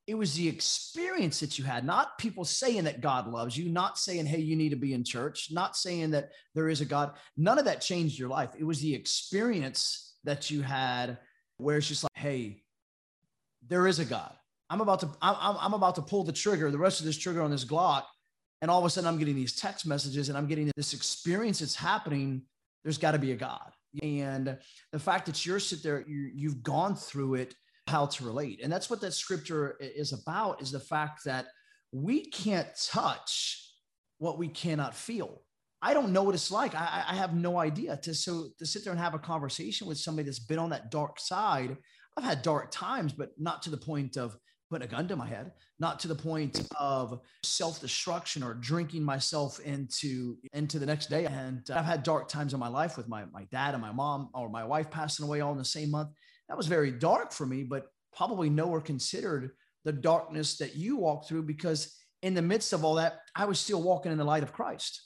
it 0.07 0.15
was 0.15 0.35
the 0.35 0.49
experience 0.49 1.41
that 1.41 1.59
you 1.59 1.65
had, 1.65 1.85
not 1.85 2.19
people 2.19 2.45
saying 2.45 2.85
that 2.85 3.01
God 3.01 3.29
loves 3.29 3.57
you, 3.57 3.69
not 3.69 3.99
saying, 3.99 4.27
hey, 4.27 4.41
you 4.41 4.57
need 4.57 4.71
to 4.71 4.77
be 4.77 4.95
in 4.95 5.05
church, 5.05 5.49
not 5.53 5.77
saying 5.77 6.11
that 6.11 6.31
there 6.55 6.69
is 6.69 6.81
a 6.81 6.85
God. 6.85 7.13
None 7.37 7.59
of 7.59 7.67
that 7.67 7.81
changed 7.81 8.19
your 8.19 8.29
life. 8.29 8.51
It 8.59 8.65
was 8.65 8.81
the 8.81 8.95
experience 8.95 10.15
that 10.25 10.51
you 10.51 10.63
had 10.63 11.19
where 11.57 11.77
it's 11.77 11.89
just 11.89 12.03
like, 12.03 12.11
hey, 12.17 12.63
there 13.69 13.87
is 13.87 14.01
a 14.01 14.05
God. 14.05 14.33
I'm 14.71 14.81
about 14.81 15.01
to, 15.01 15.11
I'm, 15.21 15.57
I'm 15.61 15.75
about 15.75 15.97
to 15.97 16.03
pull 16.03 16.25
the 16.25 16.33
trigger, 16.33 16.71
the 16.71 16.79
rest 16.79 16.99
of 17.01 17.07
this 17.07 17.19
trigger 17.19 17.43
on 17.43 17.51
this 17.51 17.65
Glock 17.65 18.05
and 18.63 18.71
all 18.71 18.79
of 18.79 18.85
a 18.87 18.91
sudden 18.91 19.09
i'm 19.09 19.19
getting 19.19 19.37
these 19.37 19.55
text 19.55 19.87
messages 19.87 20.31
and 20.31 20.39
i'm 20.39 20.47
getting 20.47 20.71
this 20.77 20.95
experience 20.95 21.59
that's 21.59 21.77
happening 21.77 22.43
there's 22.83 22.99
got 22.99 23.13
to 23.13 23.19
be 23.19 23.33
a 23.33 23.37
god. 23.37 23.73
And 24.03 24.57
the 24.91 24.99
fact 24.99 25.27
that 25.27 25.45
you're 25.45 25.61
sit 25.61 25.83
there 25.83 26.05
you, 26.07 26.31
you've 26.35 26.63
gone 26.63 26.97
through 26.97 27.35
it 27.35 27.55
how 27.87 28.07
to 28.07 28.25
relate. 28.25 28.61
And 28.63 28.73
that's 28.73 28.89
what 28.89 29.01
that 29.03 29.13
scripture 29.13 29.77
is 29.81 30.13
about 30.13 30.63
is 30.63 30.71
the 30.71 30.81
fact 30.81 31.25
that 31.25 31.47
we 31.93 32.25
can't 32.25 32.69
touch 32.91 33.71
what 34.19 34.39
we 34.39 34.49
cannot 34.49 34.95
feel. 34.95 35.43
I 35.83 35.95
don't 35.95 36.13
know 36.13 36.23
what 36.23 36.35
it's 36.35 36.51
like. 36.51 36.75
I, 36.75 37.05
I 37.09 37.15
have 37.17 37.35
no 37.35 37.59
idea. 37.59 37.97
To 38.05 38.15
so 38.15 38.47
to 38.59 38.67
sit 38.67 38.85
there 38.85 38.93
and 38.93 39.01
have 39.01 39.15
a 39.15 39.19
conversation 39.19 39.87
with 39.87 39.99
somebody 39.99 40.27
that's 40.27 40.39
been 40.39 40.59
on 40.59 40.71
that 40.71 40.91
dark 40.91 41.19
side 41.19 41.77
i've 42.17 42.25
had 42.25 42.43
dark 42.43 42.71
times 42.71 43.13
but 43.13 43.31
not 43.39 43.63
to 43.63 43.71
the 43.71 43.77
point 43.77 44.19
of 44.19 44.37
putting 44.73 44.89
a 44.89 44.91
gun 44.91 45.07
to 45.07 45.17
my 45.17 45.27
head, 45.27 45.53
not 45.79 46.01
to 46.01 46.09
the 46.09 46.15
point 46.15 46.67
of 46.81 47.21
self-destruction 47.43 48.43
or 48.43 48.55
drinking 48.55 49.05
myself 49.05 49.61
into 49.61 50.39
into 50.55 50.79
the 50.79 50.87
next 50.87 51.11
day. 51.11 51.27
And 51.27 51.71
uh, 51.71 51.75
I've 51.75 51.85
had 51.85 52.03
dark 52.03 52.27
times 52.27 52.55
in 52.55 52.61
my 52.61 52.69
life 52.69 52.97
with 52.97 53.07
my 53.07 53.27
my 53.33 53.45
dad 53.51 53.75
and 53.75 53.83
my 53.83 53.93
mom 53.93 54.31
or 54.33 54.49
my 54.49 54.65
wife 54.65 54.91
passing 54.91 55.27
away 55.27 55.43
all 55.43 55.53
in 55.53 55.59
the 55.59 55.65
same 55.65 55.91
month. 55.91 56.09
That 56.49 56.57
was 56.57 56.67
very 56.67 56.91
dark 56.91 57.33
for 57.33 57.45
me, 57.45 57.65
but 57.65 57.89
probably 58.17 58.49
nowhere 58.49 58.81
considered 58.81 59.51
the 59.85 59.93
darkness 59.93 60.57
that 60.57 60.75
you 60.75 60.97
walk 60.97 61.29
through 61.29 61.43
because 61.43 61.95
in 62.23 62.33
the 62.33 62.43
midst 62.43 62.73
of 62.73 62.83
all 62.83 62.95
that, 62.95 63.21
I 63.35 63.45
was 63.45 63.61
still 63.61 63.83
walking 63.83 64.11
in 64.11 64.19
the 64.19 64.25
light 64.25 64.43
of 64.43 64.53
Christ. 64.55 65.03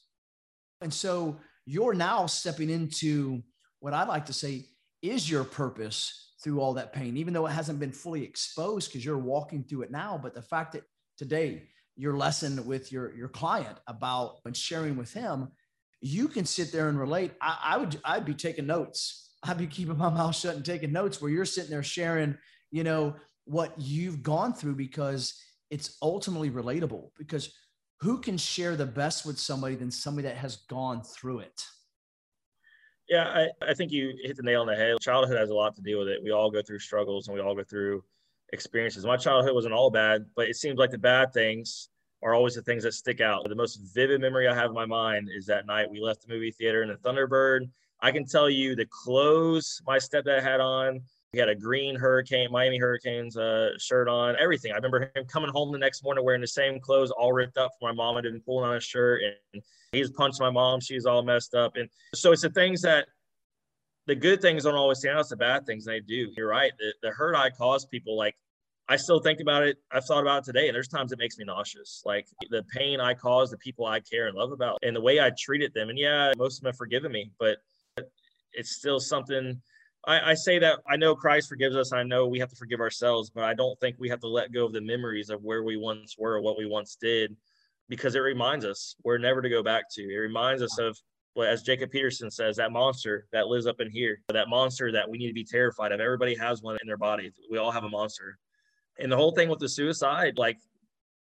And 0.81 0.95
so 0.95 1.39
you're 1.65 1.95
now 1.95 2.27
stepping 2.27 2.71
into 2.71 3.43
what 3.81 3.95
I 3.95 4.05
like 4.05 4.27
to 4.27 4.33
say 4.33 4.67
is 5.03 5.29
your 5.29 5.45
purpose 5.45 6.26
through 6.47 6.61
all 6.61 6.75
that 6.75 6.93
pain, 6.93 7.17
even 7.17 7.35
though 7.35 7.47
it 7.47 7.51
hasn't 7.51 7.81
been 7.81 7.91
fully 7.91 8.23
exposed 8.23 8.89
because 8.89 9.05
you're 9.05 9.19
walking 9.19 9.65
through 9.65 9.83
it 9.83 9.91
now. 9.91 10.17
But 10.17 10.33
the 10.33 10.41
fact 10.41 10.75
that 10.75 10.85
today 11.19 11.65
your 11.97 12.17
lesson 12.17 12.65
with 12.65 12.93
your, 12.93 13.13
your 13.17 13.27
client 13.27 13.77
about 13.89 14.37
and 14.45 14.57
sharing 14.57 14.97
with 14.97 15.13
him, 15.13 15.49
you 16.01 16.29
can 16.29 16.45
sit 16.45 16.71
there 16.71 16.89
and 16.89 17.01
relate. 17.01 17.33
I, 17.41 17.59
I 17.65 17.77
would, 17.79 18.01
I'd 18.05 18.25
be 18.25 18.33
taking 18.33 18.65
notes. 18.65 19.33
I'd 19.43 19.59
be 19.59 19.67
keeping 19.67 19.99
my 19.99 20.09
mouth 20.15 20.37
shut 20.37 20.55
and 20.55 20.65
taking 20.65 20.93
notes 20.93 21.21
where 21.21 21.33
you're 21.33 21.45
sitting 21.45 21.71
there 21.71 21.83
sharing, 21.83 22.39
you 22.71 22.85
know, 22.85 23.17
what 23.45 23.75
you've 23.77 24.23
gone 24.23 24.55
through 24.55 24.77
because 24.77 25.43
it's 25.73 25.99
ultimately 26.01 26.51
relatable 26.51 27.11
because 27.19 27.53
who 28.03 28.21
can 28.21 28.39
share 28.39 28.77
the 28.77 28.87
best 28.87 29.27
with 29.27 29.37
somebody 29.37 29.75
than 29.75 29.91
somebody 29.91 30.29
that 30.29 30.37
has 30.37 30.59
gone 30.69 31.03
through 31.03 31.41
it? 31.41 31.67
Yeah, 33.09 33.25
I, 33.25 33.71
I 33.71 33.75
think 33.75 33.93
you 33.93 34.15
hit 34.23 34.37
the 34.37 34.43
nail 34.43 34.63
on 34.63 34.67
the 34.67 34.75
head. 34.75 34.99
Childhood 35.01 35.39
has 35.39 35.51
a 35.51 35.55
lot 35.55 35.77
to 35.77 35.83
deal 35.83 36.01
with 36.01 36.09
it. 36.09 36.23
We 36.23 36.33
all 36.33 36.51
go 36.51 36.61
through 36.63 36.81
struggles 36.81 37.29
and 37.29 37.37
we 37.37 37.41
all 37.41 37.55
go 37.55 37.63
through 37.63 38.03
experiences. 38.53 39.07
My 39.07 39.17
childhood 39.17 39.55
wasn't 39.55 39.75
all 39.75 39.91
bad, 39.91 40.27
but 40.35 40.49
it 40.49 40.57
seems 40.57 40.79
like 40.79 40.91
the 40.91 40.99
bad 40.99 41.33
things 41.33 41.89
are 42.23 42.35
always 42.35 42.55
the 42.55 42.63
things 42.63 42.83
that 42.83 42.95
stick 42.95 43.21
out. 43.21 43.49
The 43.49 43.55
most 43.55 43.77
vivid 43.95 44.21
memory 44.21 44.49
I 44.49 44.55
have 44.55 44.71
in 44.71 44.75
my 44.75 44.87
mind 44.87 45.29
is 45.33 45.47
that 45.47 45.67
night 45.67 45.91
we 45.91 46.01
left 46.01 46.27
the 46.27 46.33
movie 46.33 46.51
theater 46.51 46.83
in 46.83 46.89
the 46.89 46.97
Thunderbird. 46.97 47.69
I 48.01 48.11
can 48.11 48.27
tell 48.27 48.51
you 48.51 48.75
the 48.75 48.87
clothes 48.87 49.81
my 49.87 49.99
stepdad 49.99 50.43
had 50.43 50.61
on, 50.61 51.01
he 51.37 51.41
had 51.41 51.51
a 51.51 51.55
green 51.55 51.95
hurricane, 51.95 52.51
Miami 52.51 52.79
Hurricanes 52.79 53.37
uh, 53.37 53.77
shirt 53.79 54.09
on, 54.09 54.37
everything. 54.41 54.73
I 54.73 54.77
remember 54.77 55.13
him 55.15 55.27
coming 55.27 55.51
home 55.51 55.71
the 55.71 55.77
next 55.77 56.03
morning 56.03 56.25
wearing 56.25 56.41
the 56.41 56.47
same 56.47 56.81
clothes, 56.81 57.11
all 57.11 57.31
ripped 57.31 57.59
up. 57.59 57.73
For 57.79 57.93
my 57.93 57.95
mom 57.95 58.23
been 58.23 58.41
pulling 58.41 58.67
on 58.67 58.75
his 58.75 58.85
shirt, 58.85 59.21
and 59.53 59.63
he's 59.93 60.11
punched 60.11 60.41
my 60.41 60.49
mom. 60.49 60.81
She's 60.81 61.05
all 61.05 61.23
messed 61.23 61.55
up. 61.55 61.77
And 61.77 61.91
so 62.15 62.33
it's 62.33 62.41
the 62.41 62.49
things 62.49 62.81
that 62.83 63.09
the 64.07 64.15
good 64.15 64.41
things 64.41 64.65
don't 64.65 64.77
always 64.77 65.01
stand 65.01 65.19
out. 65.19 65.21
It's 65.21 65.29
the 65.29 65.37
bad 65.37 65.67
things 65.67 65.85
they 65.85 66.01
do. 66.01 66.33
You're 66.39 66.49
right. 66.49 66.73
The, 66.79 66.95
the 67.03 67.11
hurt 67.11 67.37
I 67.37 67.51
cause 67.51 67.85
people, 67.85 68.17
like 68.17 68.35
I 68.89 68.97
still 68.97 69.21
think 69.21 69.41
about 69.41 69.63
it. 69.63 69.77
I've 69.93 70.07
thought 70.07 70.23
about 70.23 70.39
it 70.39 70.45
today, 70.47 70.69
and 70.69 70.75
there's 70.75 70.89
times 70.89 71.13
it 71.13 71.19
makes 71.19 71.37
me 71.37 71.45
nauseous. 71.45 72.03
Like 72.07 72.29
the 72.49 72.63
pain 72.75 72.99
I 72.99 73.13
cause 73.13 73.51
the 73.51 73.59
people 73.59 73.85
I 73.85 74.01
care 74.01 74.29
and 74.29 74.39
love 74.39 74.53
about, 74.53 74.79
and 74.83 74.97
the 74.97 75.03
way 75.03 75.21
I 75.21 75.33
treated 75.39 75.75
them. 75.75 75.91
And 75.91 75.99
yeah, 75.99 76.33
most 76.39 76.57
of 76.57 76.63
them 76.63 76.71
have 76.71 76.79
forgiven 76.79 77.13
me, 77.13 77.31
but 77.39 77.59
it's 78.55 78.71
still 78.71 78.99
something 78.99 79.61
I, 80.07 80.31
I, 80.31 80.35
say 80.35 80.59
that 80.61 80.79
I 80.89 80.97
know 80.97 81.17
Christ 81.17 81.49
forgives 81.49 81.75
us. 81.75 81.93
I 81.93 82.05
know 82.05 82.27
we 82.27 82.39
have 82.39 82.49
to 82.51 82.57
forgive 82.57 82.81
ourselves, 82.81 83.29
but 83.29 83.43
I 83.45 83.55
don't 83.55 83.79
think 83.81 83.97
we 83.99 84.09
have 84.09 84.21
to 84.21 84.29
let 84.29 84.53
go 84.53 84.65
of 84.65 84.73
the 84.73 84.81
memories 84.81 85.31
of 85.31 85.43
where 85.43 85.65
we 85.65 85.77
once 85.77 86.15
were, 86.17 86.41
what 86.41 86.57
we 86.57 86.65
once 86.65 86.97
did, 87.01 87.37
because 87.89 88.15
it 88.15 88.21
reminds 88.21 88.65
us 88.65 88.95
we're 89.03 89.19
never 89.19 89.43
to 89.43 89.49
go 89.49 89.63
back 89.63 89.85
to. 89.93 90.03
It 90.03 90.19
reminds 90.19 90.63
us 90.63 90.79
of, 90.79 90.97
well, 91.35 91.51
as 91.51 91.63
Jacob 91.63 91.91
Peterson 91.91 92.31
says, 92.31 92.57
that 92.57 92.71
monster 92.71 93.27
that 93.33 93.49
lives 93.49 93.67
up 93.67 93.81
in 93.81 93.91
here, 93.91 94.23
that 94.29 94.49
monster 94.49 94.93
that 94.93 95.09
we 95.09 95.19
need 95.19 95.29
to 95.29 95.35
be 95.35 95.45
terrified 95.45 95.91
of. 95.91 96.01
Everybody 96.01 96.37
has 96.37 96.63
one 96.63 96.79
in 96.81 96.87
their 96.87 96.97
body. 96.97 97.33
We 97.51 97.59
all 97.59 97.73
have 97.73 97.85
a 97.85 97.89
monster. 97.89 98.39
And 98.99 99.11
the 99.11 99.17
whole 99.17 99.33
thing 99.33 99.49
with 99.49 99.59
the 99.59 99.69
suicide, 99.69 100.39
like 100.39 100.59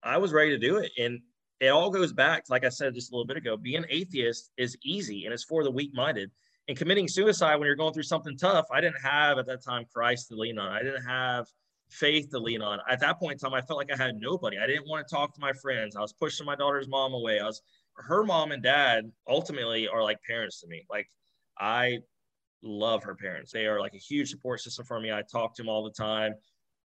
I 0.04 0.18
was 0.18 0.32
ready 0.32 0.52
to 0.52 0.60
do 0.60 0.78
it. 0.78 0.92
And 0.98 1.20
it 1.60 1.70
all 1.70 1.90
goes 1.90 2.14
back, 2.14 2.46
like 2.50 2.64
I 2.64 2.70
said 2.70 2.94
just 2.94 3.12
a 3.12 3.16
little 3.16 3.26
bit 3.26 3.36
ago, 3.36 3.58
being 3.58 3.84
atheist 3.90 4.52
is 4.58 4.78
easy 4.84 5.26
and 5.26 5.34
it's 5.34 5.44
for 5.44 5.64
the 5.64 5.72
weak 5.72 5.92
minded 5.94 6.30
and 6.70 6.78
committing 6.78 7.08
suicide 7.08 7.56
when 7.56 7.66
you're 7.66 7.76
going 7.76 7.94
through 7.94 8.04
something 8.04 8.38
tough, 8.38 8.68
I 8.72 8.80
didn't 8.80 9.02
have 9.02 9.40
at 9.40 9.48
that 9.48 9.64
time 9.64 9.86
Christ 9.92 10.28
to 10.30 10.36
lean 10.36 10.60
on. 10.60 10.72
I 10.72 10.84
didn't 10.84 11.04
have 11.04 11.48
faith 11.90 12.30
to 12.30 12.38
lean 12.38 12.62
on. 12.62 12.78
At 12.88 13.00
that 13.00 13.18
point 13.20 13.34
in 13.34 13.40
time, 13.40 13.56
I 13.56 13.62
felt 13.62 13.78
like 13.80 13.92
I 13.92 13.98
had 13.98 14.20
nobody. 14.20 14.60
I 14.60 14.68
didn't 14.68 14.88
want 14.88 15.06
to 15.06 15.14
talk 15.14 15.34
to 15.34 15.42
my 15.42 15.52
friends. 15.52 15.96
I 15.96 16.02
was 16.02 16.14
pushing 16.14 16.46
my 16.46 16.56
daughter's 16.56 16.88
mom 16.88 17.16
away. 17.16 17.40
I 17.40 17.46
was 17.46 17.64
her 17.96 18.24
mom 18.24 18.52
and 18.52 18.62
dad 18.62 19.12
ultimately 19.28 19.88
are 19.88 20.04
like 20.04 20.22
parents 20.22 20.62
to 20.62 20.68
me. 20.68 20.86
Like 20.92 21.10
I 21.58 22.00
love 22.62 23.04
her 23.04 23.16
parents. 23.16 23.52
They 23.52 23.66
are 23.66 23.80
like 23.80 23.96
a 23.96 23.98
huge 23.98 24.30
support 24.30 24.62
system 24.62 24.86
for 24.86 25.00
me. 25.00 25.12
I 25.12 25.24
talk 25.24 25.56
to 25.56 25.64
them 25.64 25.70
all 25.70 25.84
the 25.84 25.90
time 25.90 26.36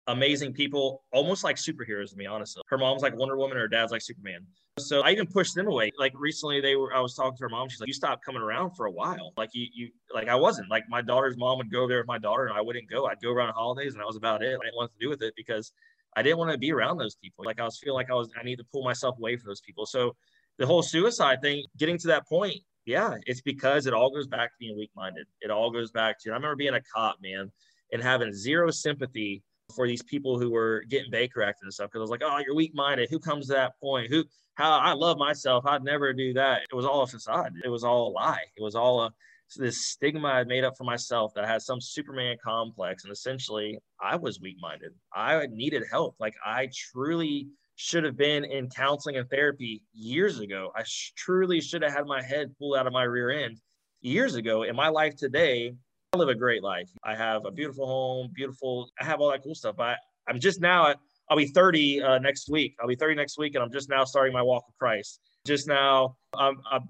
amazing 0.07 0.53
people, 0.53 1.05
almost 1.13 1.45
like 1.45 1.57
superheroes 1.57 2.11
to 2.11 2.17
me, 2.17 2.27
honestly. 2.27 2.63
Her 2.69 2.79
mom's 2.79 3.03
like 3.03 3.17
Wonder 3.17 3.37
Woman, 3.37 3.57
her 3.57 3.69
dad's 3.69 3.93
like 3.93 4.03
Superman. 4.03 4.47
So 4.79 5.03
I 5.03 5.11
even 5.11 5.27
pushed 5.27 5.55
them 5.55 5.67
away. 5.67 5.91
Like 5.99 6.13
recently, 6.15 6.61
they 6.61 6.77
were. 6.77 6.95
I 6.95 7.01
was 7.01 7.15
talking 7.15 7.37
to 7.37 7.43
her 7.43 7.49
mom. 7.49 7.69
She's 7.69 7.81
like, 7.81 7.89
"You 7.89 7.93
stopped 7.95 8.25
coming 8.25 8.41
around 8.41 8.77
for 8.77 8.87
a 8.87 8.91
while. 8.91 9.33
Like 9.37 9.51
you, 9.53 9.67
you, 9.73 9.91
like 10.15 10.29
I 10.29 10.35
wasn't. 10.35 10.71
Like 10.71 10.85
my 10.89 11.03
daughter's 11.03 11.37
mom 11.37 11.59
would 11.59 11.71
go 11.71 11.87
there 11.87 11.99
with 11.99 12.07
my 12.07 12.19
daughter, 12.19 12.47
and 12.47 12.57
I 12.57 12.61
wouldn't 12.61 12.89
go. 12.89 13.07
I'd 13.07 13.21
go 13.21 13.31
around 13.31 13.53
holidays, 13.53 13.93
and 13.93 14.01
that 14.01 14.07
was 14.07 14.17
about 14.17 14.43
it. 14.43 14.59
I 14.61 14.65
didn't 14.65 14.77
want 14.77 14.91
to 14.93 15.05
do 15.05 15.11
with 15.11 15.23
it 15.23 15.35
because 15.37 15.73
I 16.17 16.23
didn't 16.23 16.39
want 16.39 16.51
to 16.53 16.59
be 16.59 16.73
around 16.73 16.99
those 16.99 17.17
people. 17.17 17.45
Like 17.45 17.61
I 17.61 17.65
was 17.65 17.79
feeling 17.79 17.97
like 17.97 18.11
I 18.11 18.15
was. 18.15 18.31
I 18.39 18.43
need 18.43 18.57
to 18.57 18.65
pull 18.73 18.85
myself 18.85 19.19
away 19.19 19.37
from 19.37 19.49
those 19.49 19.61
people. 19.61 19.87
So 19.87 20.17
the 20.59 20.67
whole 20.67 20.83
suicide 20.83 21.43
thing, 21.43 21.65
getting 21.77 21.99
to 21.99 22.09
that 22.09 22.27
point, 22.27 22.57
yeah, 22.87 23.17
it's 23.27 23.41
because 23.41 23.87
it 23.87 23.93
all 23.93 24.11
goes 24.11 24.27
back 24.27 24.51
to 24.51 24.57
being 24.59 24.77
weak-minded. 24.77 25.27
It 25.41 25.51
all 25.51 25.71
goes 25.71 25.91
back 25.91 26.19
to. 26.21 26.31
I 26.31 26.35
remember 26.35 26.57
being 26.57 26.75
a 26.75 26.83
cop, 26.95 27.17
man, 27.21 27.51
and 27.93 28.03
having 28.03 28.33
zero 28.33 28.71
sympathy 28.71 29.43
for 29.71 29.87
these 29.87 30.03
people 30.03 30.39
who 30.39 30.51
were 30.51 30.85
getting 30.89 31.11
Baker 31.11 31.43
acted 31.43 31.65
and 31.65 31.75
stuff 31.75 31.89
because 31.89 32.01
I 32.01 32.03
was 32.03 32.11
like, 32.11 32.23
oh, 32.25 32.39
you're 32.45 32.55
weak 32.55 32.75
minded. 32.75 33.09
Who 33.11 33.19
comes 33.19 33.47
to 33.47 33.55
that 33.55 33.79
point? 33.81 34.11
Who, 34.11 34.25
how 34.55 34.79
I 34.79 34.93
love 34.93 35.19
myself. 35.19 35.65
I'd 35.67 35.83
never 35.83 36.13
do 36.13 36.33
that. 36.35 36.63
It 36.71 36.75
was 36.75 36.85
all 36.85 37.03
a 37.03 37.07
facade. 37.07 37.55
It 37.65 37.69
was 37.69 37.85
all 37.85 38.09
a 38.09 38.13
lie. 38.13 38.45
It 38.57 38.63
was 38.63 38.75
all 38.75 39.03
a, 39.03 39.11
this 39.57 39.87
stigma 39.87 40.29
I'd 40.29 40.49
made 40.49 40.65
up 40.65 40.77
for 40.77 40.85
myself 40.85 41.33
that 41.35 41.47
had 41.47 41.63
some 41.63 41.81
Superman 41.81 42.37
complex. 42.43 43.05
And 43.05 43.13
essentially, 43.13 43.79
I 44.01 44.17
was 44.17 44.41
weak 44.41 44.57
minded. 44.61 44.93
I 45.15 45.47
needed 45.51 45.85
help. 45.91 46.17
Like, 46.21 46.35
I 46.45 46.69
truly 46.73 47.49
should 47.77 48.05
have 48.05 48.17
been 48.17 48.45
in 48.45 48.69
counseling 48.69 49.17
and 49.17 49.29
therapy 49.31 49.83
years 49.95 50.39
ago. 50.39 50.71
I 50.77 50.83
sh- 50.83 51.13
truly 51.17 51.61
should 51.61 51.83
have 51.83 51.93
had 51.93 52.07
my 52.07 52.23
head 52.23 52.55
pulled 52.59 52.77
out 52.77 52.87
of 52.87 52.93
my 52.93 53.05
rear 53.05 53.31
end 53.31 53.59
years 54.03 54.35
ago. 54.35 54.65
In 54.65 54.77
my 54.77 54.89
life 54.89 55.17
today, 55.17 55.75
I 56.13 56.17
live 56.17 56.29
a 56.29 56.35
great 56.35 56.65
life. 56.65 56.91
I 57.05 57.15
have 57.15 57.47
a 57.47 57.53
beautiful 57.53 57.87
home, 57.87 58.33
beautiful. 58.35 58.91
I 59.01 59.05
have 59.05 59.21
all 59.21 59.31
that 59.31 59.45
cool 59.45 59.55
stuff. 59.55 59.79
I 59.79 59.95
I'm 60.27 60.41
just 60.41 60.61
now. 60.61 60.93
I'll 61.29 61.37
be 61.37 61.47
30 61.47 62.03
uh, 62.03 62.19
next 62.19 62.49
week. 62.49 62.75
I'll 62.81 62.89
be 62.89 62.97
30 62.97 63.15
next 63.15 63.39
week, 63.39 63.55
and 63.55 63.63
I'm 63.63 63.71
just 63.71 63.89
now 63.89 64.03
starting 64.03 64.33
my 64.33 64.43
walk 64.43 64.67
with 64.67 64.77
Christ. 64.77 65.21
Just 65.47 65.69
now, 65.69 66.17
I'm, 66.35 66.61
I'm 66.69 66.89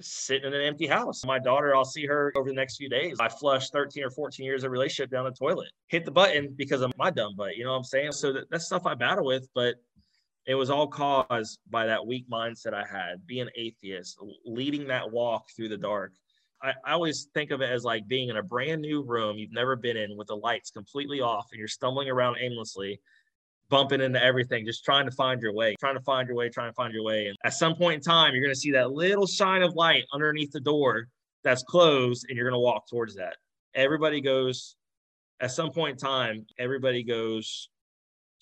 sitting 0.00 0.46
in 0.46 0.54
an 0.54 0.62
empty 0.62 0.86
house. 0.86 1.22
My 1.26 1.38
daughter, 1.38 1.76
I'll 1.76 1.84
see 1.84 2.06
her 2.06 2.32
over 2.34 2.48
the 2.48 2.54
next 2.54 2.78
few 2.78 2.88
days. 2.88 3.18
I 3.20 3.28
flushed 3.28 3.72
13 3.74 4.04
or 4.04 4.10
14 4.10 4.46
years 4.46 4.64
of 4.64 4.72
relationship 4.72 5.10
down 5.10 5.24
the 5.24 5.32
toilet. 5.32 5.68
Hit 5.88 6.06
the 6.06 6.10
button 6.10 6.54
because 6.56 6.80
of 6.80 6.90
my 6.96 7.10
dumb 7.10 7.36
butt. 7.36 7.56
You 7.56 7.64
know 7.64 7.72
what 7.72 7.78
I'm 7.78 7.84
saying? 7.84 8.12
So 8.12 8.32
that, 8.32 8.50
that's 8.50 8.64
stuff 8.64 8.86
I 8.86 8.94
battle 8.94 9.26
with, 9.26 9.46
but 9.54 9.74
it 10.46 10.54
was 10.54 10.70
all 10.70 10.88
caused 10.88 11.58
by 11.68 11.84
that 11.84 12.06
weak 12.06 12.24
mindset 12.30 12.72
I 12.72 12.86
had, 12.90 13.26
being 13.26 13.48
atheist, 13.54 14.18
leading 14.46 14.86
that 14.88 15.10
walk 15.12 15.50
through 15.54 15.68
the 15.68 15.76
dark. 15.76 16.12
I, 16.62 16.72
I 16.84 16.92
always 16.92 17.28
think 17.34 17.50
of 17.50 17.60
it 17.60 17.70
as 17.70 17.84
like 17.84 18.06
being 18.06 18.28
in 18.28 18.36
a 18.36 18.42
brand 18.42 18.82
new 18.82 19.02
room 19.02 19.38
you've 19.38 19.52
never 19.52 19.76
been 19.76 19.96
in 19.96 20.16
with 20.16 20.28
the 20.28 20.36
lights 20.36 20.70
completely 20.70 21.20
off 21.20 21.48
and 21.52 21.58
you're 21.58 21.68
stumbling 21.68 22.08
around 22.08 22.36
aimlessly 22.40 23.00
bumping 23.70 24.00
into 24.00 24.22
everything, 24.22 24.66
just 24.66 24.84
trying 24.84 25.06
to 25.06 25.12
find 25.12 25.40
your 25.40 25.54
way, 25.54 25.76
trying 25.80 25.94
to 25.94 26.02
find 26.02 26.28
your 26.28 26.36
way, 26.36 26.50
trying 26.50 26.68
to 26.68 26.74
find 26.74 26.92
your 26.92 27.04
way. 27.04 27.28
And 27.28 27.36
at 27.44 27.54
some 27.54 27.76
point 27.76 27.94
in 27.94 28.00
time, 28.02 28.34
you're 28.34 28.42
going 28.42 28.52
to 28.52 28.60
see 28.60 28.72
that 28.72 28.90
little 28.90 29.26
shine 29.26 29.62
of 29.62 29.74
light 29.74 30.04
underneath 30.12 30.50
the 30.50 30.60
door 30.60 31.06
that's 31.42 31.62
closed, 31.62 32.26
and 32.28 32.36
you're 32.36 32.50
going 32.50 32.58
to 32.58 32.62
walk 32.62 32.88
towards 32.88 33.14
that. 33.14 33.36
Everybody 33.74 34.20
goes, 34.20 34.76
at 35.40 35.52
some 35.52 35.70
point 35.70 35.92
in 35.92 35.96
time, 35.96 36.44
everybody 36.58 37.02
goes 37.02 37.70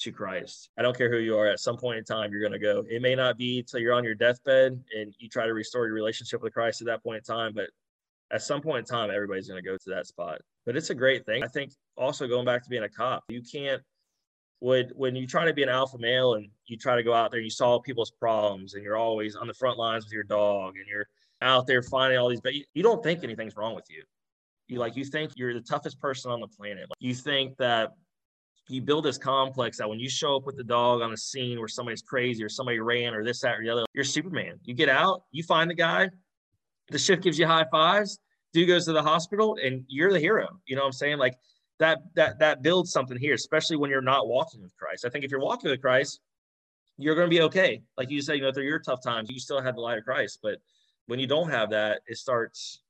to 0.00 0.10
Christ. 0.10 0.70
I 0.78 0.82
don't 0.82 0.96
care 0.96 1.10
who 1.10 1.18
you 1.18 1.36
are, 1.36 1.46
at 1.46 1.60
some 1.60 1.76
point 1.76 1.98
in 1.98 2.04
time, 2.04 2.32
you're 2.32 2.40
going 2.40 2.52
to 2.52 2.58
go. 2.58 2.84
It 2.88 3.02
may 3.02 3.14
not 3.14 3.36
be 3.36 3.62
till 3.62 3.80
you're 3.80 3.94
on 3.94 4.04
your 4.04 4.14
deathbed 4.14 4.82
and 4.96 5.14
you 5.18 5.28
try 5.28 5.46
to 5.46 5.54
restore 5.54 5.86
your 5.86 5.94
relationship 5.94 6.42
with 6.42 6.54
Christ 6.54 6.80
at 6.80 6.86
that 6.86 7.02
point 7.02 7.18
in 7.18 7.22
time, 7.22 7.52
but 7.54 7.68
at 8.31 8.43
some 8.43 8.61
point 8.61 8.79
in 8.79 8.85
time, 8.85 9.11
everybody's 9.11 9.49
going 9.49 9.62
to 9.62 9.68
go 9.68 9.76
to 9.76 9.91
that 9.91 10.07
spot. 10.07 10.41
But 10.66 10.76
it's 10.76 10.91
a 10.91 10.95
great 10.95 11.24
thing. 11.24 11.43
I 11.43 11.49
think 11.49 11.72
also 11.97 12.26
going 12.29 12.45
back 12.45 12.62
to 12.62 12.68
being 12.68 12.83
a 12.83 12.89
cop, 12.89 13.24
you 13.29 13.43
can't 13.43 13.83
would 14.61 14.93
when 14.97 15.14
you 15.14 15.26
try 15.26 15.45
to 15.45 15.55
be 15.55 15.62
an 15.62 15.68
alpha 15.68 15.97
male 15.99 16.35
and 16.35 16.49
you 16.66 16.76
try 16.76 16.97
to 16.97 17.03
go 17.03 17.14
out 17.14 17.31
there 17.31 17.39
and 17.39 17.47
you 17.47 17.51
solve 17.51 17.83
people's 17.85 18.11
problems 18.11 18.74
and 18.74 18.83
you're 18.83 18.97
always 18.97 19.37
on 19.37 19.47
the 19.47 19.55
front 19.55 19.79
lines 19.79 20.05
with 20.05 20.12
your 20.12 20.24
dog 20.24 20.74
and 20.76 20.87
you're 20.89 21.07
out 21.43 21.66
there 21.66 21.83
finding 21.83 22.18
all 22.18 22.29
these 22.29 22.41
but 22.41 22.55
you, 22.55 22.64
you 22.74 22.83
don't 22.83 23.03
think 23.03 23.22
anything's 23.22 23.57
wrong 23.57 23.74
with 23.74 23.85
you 23.89 24.03
you 24.66 24.79
like 24.79 24.97
you 24.97 25.05
think 25.05 25.31
you're 25.37 25.55
the 25.55 25.61
toughest 25.61 26.01
person 26.01 26.33
on 26.33 26.41
the 26.41 26.49
planet 26.49 26.89
like, 26.91 26.97
you 26.99 27.14
think 27.14 27.57
that 27.57 27.93
you 28.68 28.83
build 28.83 29.05
this 29.05 29.16
complex 29.16 29.79
that 29.79 29.89
when 29.89 30.01
you 30.01 30.11
show 30.11 30.37
up 30.37 30.45
with 30.45 30.57
the 30.57 30.64
dog 30.64 31.01
on 31.03 31.12
a 31.12 31.16
scene 31.16 31.61
where 31.61 31.68
somebody's 31.68 32.03
crazy 32.03 32.43
or 32.43 32.49
somebody 32.49 32.81
ran 32.81 33.14
or 33.14 33.24
this 33.24 33.41
that 33.41 33.61
or 33.61 33.62
the 33.62 33.70
other 33.70 33.85
you're 33.95 34.03
superman 34.03 34.59
you 34.64 34.74
get 34.74 34.89
out 34.89 35.22
you 35.31 35.45
find 35.45 35.70
the 35.70 35.74
guy 35.74 36.09
the 36.91 36.99
shift 36.99 37.22
gives 37.22 37.39
you 37.39 37.47
high 37.47 37.66
fives 37.70 38.18
dude 38.53 38.68
goes 38.68 38.84
to 38.84 38.93
the 38.93 39.03
hospital 39.03 39.57
and 39.62 39.84
you're 39.89 40.12
the 40.12 40.20
hero 40.20 40.49
you 40.66 40.74
know 40.76 40.82
what 40.82 40.89
i'm 40.89 40.93
saying 40.93 41.18
like 41.18 41.39
that 41.78 41.99
that 42.14 42.39
that 42.39 42.62
builds 42.62 42.91
something 42.91 43.16
here, 43.16 43.34
especially 43.34 43.76
when 43.76 43.91
you're 43.91 44.01
not 44.01 44.28
walking 44.28 44.62
with 44.62 44.76
Christ. 44.76 45.05
I 45.05 45.09
think 45.09 45.24
if 45.24 45.30
you're 45.30 45.41
walking 45.41 45.70
with 45.70 45.80
Christ, 45.80 46.20
you're 46.97 47.14
going 47.14 47.28
to 47.28 47.34
be 47.34 47.43
okay. 47.43 47.82
Like 47.97 48.11
you 48.11 48.20
said, 48.20 48.34
you 48.34 48.43
know, 48.43 48.53
through 48.53 48.64
your 48.64 48.80
tough 48.80 49.03
times, 49.03 49.30
you 49.30 49.39
still 49.39 49.61
have 49.61 49.76
the 49.76 49.80
light 49.80 49.99
of 49.99 50.05
Christ. 50.05 50.41
But 50.43 50.59
when 51.07 51.18
you 51.18 51.26
don't 51.26 51.51
have 51.51 51.70
that, 51.70 52.01
it 52.07 52.18
starts. 52.18 52.82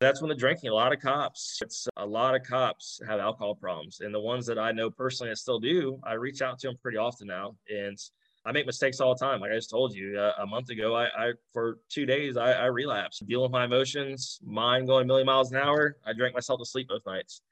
That's 0.00 0.22
when 0.22 0.30
the 0.30 0.34
drinking. 0.34 0.70
A 0.70 0.74
lot 0.74 0.92
of 0.92 1.00
cops. 1.00 1.58
It's 1.60 1.86
a 1.96 2.06
lot 2.06 2.34
of 2.34 2.42
cops 2.42 3.00
have 3.06 3.20
alcohol 3.20 3.54
problems, 3.54 4.00
and 4.00 4.14
the 4.14 4.20
ones 4.20 4.46
that 4.46 4.58
I 4.58 4.72
know 4.72 4.90
personally 4.90 5.30
that 5.30 5.36
still 5.36 5.60
do, 5.60 6.00
I 6.04 6.14
reach 6.14 6.40
out 6.40 6.58
to 6.60 6.68
them 6.68 6.76
pretty 6.80 6.98
often 6.98 7.26
now, 7.26 7.56
and 7.68 7.98
I 8.44 8.52
make 8.52 8.66
mistakes 8.66 9.00
all 9.00 9.14
the 9.14 9.24
time. 9.24 9.40
Like 9.40 9.50
I 9.50 9.54
just 9.54 9.70
told 9.70 9.94
you 9.94 10.18
uh, 10.18 10.32
a 10.42 10.46
month 10.46 10.70
ago, 10.70 10.94
I, 10.94 11.04
I 11.06 11.32
for 11.52 11.78
two 11.90 12.06
days 12.06 12.36
I, 12.36 12.52
I 12.52 12.64
relapsed, 12.66 13.26
dealing 13.26 13.44
with 13.44 13.52
my 13.52 13.64
emotions, 13.64 14.38
mind 14.42 14.86
going 14.86 15.04
a 15.04 15.06
million 15.06 15.26
miles 15.26 15.52
an 15.52 15.58
hour. 15.58 15.96
I 16.06 16.12
drank 16.14 16.34
myself 16.34 16.58
to 16.60 16.64
sleep 16.64 16.88
both 16.88 17.04
nights, 17.06 17.42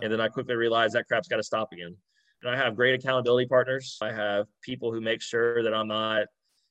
and 0.00 0.10
then 0.10 0.20
I 0.20 0.28
quickly 0.28 0.54
realized 0.54 0.94
that 0.94 1.06
crap's 1.06 1.28
got 1.28 1.36
to 1.36 1.42
stop 1.42 1.72
again. 1.72 1.94
And 2.42 2.50
I 2.50 2.56
have 2.56 2.76
great 2.76 2.94
accountability 2.94 3.46
partners. 3.46 3.98
I 4.00 4.12
have 4.12 4.46
people 4.62 4.92
who 4.92 5.00
make 5.00 5.20
sure 5.20 5.62
that 5.62 5.74
I'm 5.74 5.88
not. 5.88 6.26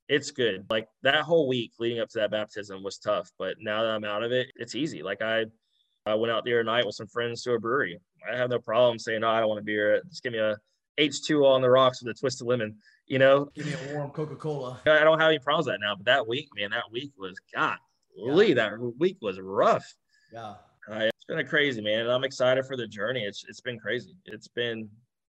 It's 0.09 0.31
good. 0.31 0.65
Like 0.69 0.87
that 1.03 1.21
whole 1.21 1.47
week 1.47 1.73
leading 1.79 1.99
up 1.99 2.09
to 2.09 2.19
that 2.19 2.31
baptism 2.31 2.81
was 2.81 2.97
tough, 2.97 3.29
but 3.37 3.57
now 3.59 3.83
that 3.83 3.91
I'm 3.91 4.05
out 4.05 4.23
of 4.23 4.31
it, 4.31 4.47
it's 4.55 4.73
easy. 4.73 5.03
Like 5.03 5.21
I, 5.21 5.45
I 6.05 6.15
went 6.15 6.31
out 6.31 6.45
the 6.45 6.53
other 6.53 6.63
night 6.63 6.85
with 6.85 6.95
some 6.95 7.07
friends 7.07 7.43
to 7.43 7.53
a 7.53 7.59
brewery. 7.59 7.99
I 8.31 8.37
have 8.37 8.49
no 8.49 8.59
problem 8.59 8.97
saying, 8.97 9.21
no, 9.21 9.29
I 9.29 9.41
don't 9.41 9.49
want 9.49 9.59
a 9.59 9.63
beer. 9.63 10.01
Just 10.09 10.23
give 10.23 10.31
me 10.31 10.39
a 10.39 10.55
H2O 10.97 11.45
on 11.45 11.61
the 11.61 11.69
rocks 11.69 12.01
with 12.01 12.15
a 12.15 12.19
twist 12.19 12.41
of 12.41 12.47
lemon 12.47 12.77
you 13.07 13.19
know, 13.19 13.49
give 13.55 13.65
me 13.65 13.73
a 13.73 13.93
warm 13.93 14.11
Coca 14.11 14.35
Cola. 14.35 14.79
I 14.85 15.03
don't 15.03 15.19
have 15.19 15.29
any 15.29 15.39
problems 15.39 15.67
with 15.67 15.75
that 15.75 15.79
now, 15.85 15.95
but 15.95 16.05
that 16.05 16.27
week, 16.27 16.49
man, 16.55 16.71
that 16.71 16.91
week 16.91 17.11
was 17.17 17.37
God, 17.53 17.77
yeah. 18.15 18.53
that 18.53 18.93
week 18.99 19.17
was 19.21 19.39
rough. 19.39 19.85
Yeah, 20.31 20.55
uh, 20.91 20.99
it's 21.05 21.25
been 21.27 21.39
a 21.39 21.43
crazy 21.43 21.81
man, 21.81 22.01
and 22.01 22.11
I'm 22.11 22.23
excited 22.23 22.65
for 22.65 22.77
the 22.77 22.87
journey. 22.87 23.23
It's 23.23 23.45
it's 23.47 23.61
been 23.61 23.79
crazy. 23.79 24.15
It's 24.25 24.47
been 24.47 24.89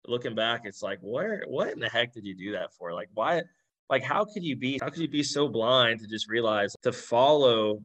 looking 0.07 0.35
back, 0.35 0.63
it's 0.65 0.83
like 0.83 0.99
where 1.01 1.45
what 1.47 1.73
in 1.73 1.79
the 1.79 1.89
heck 1.89 2.13
did 2.13 2.25
you 2.25 2.35
do 2.35 2.53
that 2.53 2.73
for? 2.75 2.93
Like 2.93 3.09
why? 3.15 3.43
Like 3.89 4.03
how 4.03 4.25
could 4.25 4.43
you 4.43 4.57
be? 4.57 4.79
How 4.81 4.89
could 4.89 5.01
you 5.01 5.09
be 5.09 5.23
so 5.23 5.49
blind 5.49 6.01
to 6.01 6.07
just 6.07 6.29
realize 6.29 6.75
to 6.83 6.93
follow 6.93 7.83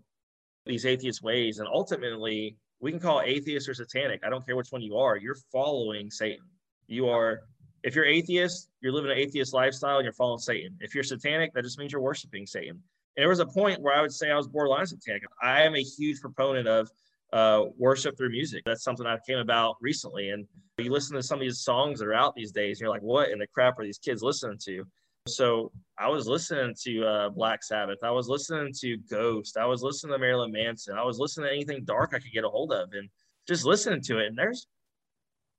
these 0.65 0.85
atheist 0.85 1.21
ways 1.23 1.59
and 1.59 1.67
ultimately 1.67 2.57
we 2.79 2.91
can 2.91 2.99
call 2.99 3.21
atheist 3.21 3.67
or 3.67 3.73
satanic. 3.73 4.21
I 4.23 4.29
don't 4.29 4.45
care 4.45 4.55
which 4.55 4.71
one 4.71 4.81
you 4.81 4.97
are. 4.97 5.17
You're 5.17 5.38
following 5.51 6.11
Satan. 6.11 6.45
You 6.88 7.09
are 7.09 7.41
if 7.88 7.95
you're 7.95 8.05
atheist, 8.05 8.69
you're 8.81 8.91
living 8.91 9.11
an 9.11 9.17
atheist 9.17 9.53
lifestyle 9.53 9.95
and 9.95 10.03
you're 10.03 10.11
following 10.11 10.39
Satan. 10.39 10.75
If 10.81 10.93
you're 10.93 11.05
satanic, 11.05 11.53
that 11.53 11.63
just 11.63 11.79
means 11.79 11.93
you're 11.93 12.01
worshiping 12.01 12.45
Satan. 12.45 12.71
And 12.71 13.23
there 13.23 13.29
was 13.29 13.39
a 13.39 13.45
point 13.45 13.81
where 13.81 13.95
I 13.95 14.01
would 14.01 14.11
say 14.11 14.29
I 14.29 14.35
was 14.35 14.45
borderline 14.45 14.85
satanic. 14.85 15.23
I 15.41 15.61
am 15.61 15.73
a 15.73 15.81
huge 15.81 16.19
proponent 16.19 16.67
of 16.67 16.91
uh, 17.31 17.63
worship 17.77 18.17
through 18.17 18.31
music. 18.31 18.63
That's 18.65 18.83
something 18.83 19.05
I 19.05 19.17
came 19.25 19.38
about 19.38 19.77
recently. 19.79 20.31
And 20.31 20.45
you 20.77 20.91
listen 20.91 21.15
to 21.15 21.23
some 21.23 21.38
of 21.38 21.41
these 21.41 21.61
songs 21.61 21.99
that 21.99 22.07
are 22.09 22.13
out 22.13 22.35
these 22.35 22.51
days, 22.51 22.77
and 22.77 22.81
you're 22.81 22.93
like, 22.93 23.01
what 23.01 23.29
in 23.29 23.39
the 23.39 23.47
crap 23.47 23.79
are 23.79 23.85
these 23.85 23.99
kids 23.99 24.21
listening 24.21 24.57
to? 24.65 24.83
So 25.29 25.71
I 25.97 26.09
was 26.09 26.27
listening 26.27 26.75
to 26.83 27.05
uh, 27.05 27.29
Black 27.29 27.63
Sabbath. 27.63 27.99
I 28.03 28.11
was 28.11 28.27
listening 28.27 28.73
to 28.81 28.97
Ghost. 29.09 29.55
I 29.55 29.65
was 29.65 29.81
listening 29.81 30.11
to 30.11 30.19
Marilyn 30.19 30.51
Manson. 30.51 30.97
I 30.97 31.05
was 31.05 31.19
listening 31.19 31.47
to 31.47 31.53
anything 31.53 31.85
dark 31.85 32.11
I 32.13 32.19
could 32.19 32.33
get 32.33 32.43
a 32.43 32.49
hold 32.49 32.73
of, 32.73 32.91
and 32.91 33.09
just 33.47 33.65
listening 33.65 34.01
to 34.01 34.19
it. 34.19 34.27
And 34.27 34.38
there's 34.38 34.67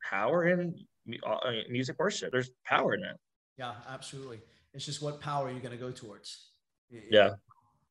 power 0.08 0.46
in 0.46 0.74
Uh, 1.26 1.30
uh, 1.30 1.52
music 1.68 1.96
worship. 1.98 2.32
There's 2.32 2.50
power 2.64 2.94
in 2.94 3.02
it. 3.02 3.16
Yeah, 3.56 3.72
absolutely. 3.88 4.40
It's 4.74 4.84
just 4.84 5.02
what 5.02 5.20
power 5.20 5.50
you're 5.50 5.60
going 5.60 5.72
to 5.72 5.78
go 5.78 5.90
towards. 5.90 6.50
Yeah. 7.10 7.30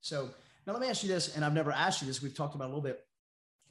So 0.01 0.29
now 0.65 0.73
let 0.73 0.81
me 0.81 0.87
ask 0.87 1.03
you 1.03 1.09
this, 1.09 1.35
and 1.35 1.43
I've 1.43 1.53
never 1.53 1.71
asked 1.71 2.01
you 2.01 2.07
this. 2.07 2.21
We've 2.21 2.35
talked 2.35 2.55
about 2.55 2.65
a 2.65 2.73
little 2.73 2.81
bit. 2.81 2.99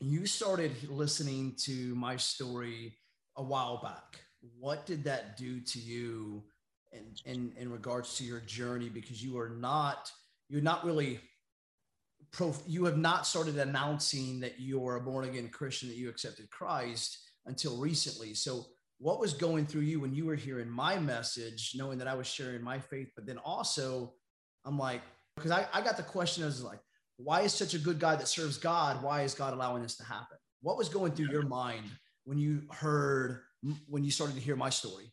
You 0.00 0.26
started 0.26 0.72
listening 0.90 1.54
to 1.60 1.94
my 1.94 2.16
story 2.16 2.96
a 3.36 3.42
while 3.42 3.80
back. 3.82 4.20
What 4.58 4.84
did 4.84 5.04
that 5.04 5.36
do 5.36 5.60
to 5.60 5.78
you 5.78 6.44
in, 6.92 7.14
in, 7.24 7.52
in 7.58 7.72
regards 7.72 8.16
to 8.18 8.24
your 8.24 8.40
journey? 8.40 8.88
Because 8.88 9.22
you 9.22 9.38
are 9.38 9.48
not, 9.48 10.10
you're 10.48 10.60
not 10.60 10.84
really 10.84 11.20
pro, 12.30 12.54
you 12.66 12.84
have 12.84 12.98
not 12.98 13.26
started 13.26 13.56
announcing 13.58 14.40
that 14.40 14.54
you're 14.58 14.96
a 14.96 15.00
born 15.00 15.24
again 15.24 15.48
Christian, 15.48 15.88
that 15.88 15.96
you 15.96 16.08
accepted 16.08 16.50
Christ 16.50 17.18
until 17.46 17.78
recently. 17.78 18.34
So 18.34 18.66
what 18.98 19.20
was 19.20 19.34
going 19.34 19.66
through 19.66 19.82
you 19.82 20.00
when 20.00 20.14
you 20.14 20.24
were 20.24 20.34
hearing 20.34 20.68
my 20.68 20.98
message, 20.98 21.72
knowing 21.74 21.98
that 21.98 22.08
I 22.08 22.14
was 22.14 22.26
sharing 22.26 22.62
my 22.62 22.78
faith, 22.78 23.08
but 23.14 23.26
then 23.26 23.38
also 23.38 24.14
I'm 24.64 24.78
like, 24.78 25.02
because 25.36 25.50
I, 25.50 25.66
I 25.72 25.82
got 25.82 25.96
the 25.96 26.02
question 26.02 26.44
as 26.44 26.62
like, 26.62 26.80
why 27.18 27.42
is 27.42 27.52
such 27.52 27.74
a 27.74 27.78
good 27.78 27.98
guy 27.98 28.16
that 28.16 28.28
serves 28.28 28.58
God? 28.58 29.02
Why 29.02 29.22
is 29.22 29.34
God 29.34 29.52
allowing 29.52 29.82
this 29.82 29.96
to 29.98 30.04
happen? 30.04 30.38
What 30.62 30.76
was 30.76 30.88
going 30.88 31.12
through 31.12 31.30
your 31.30 31.42
mind 31.42 31.84
when 32.24 32.38
you 32.38 32.62
heard, 32.70 33.40
when 33.86 34.02
you 34.02 34.10
started 34.10 34.34
to 34.34 34.42
hear 34.42 34.56
my 34.56 34.70
story? 34.70 35.12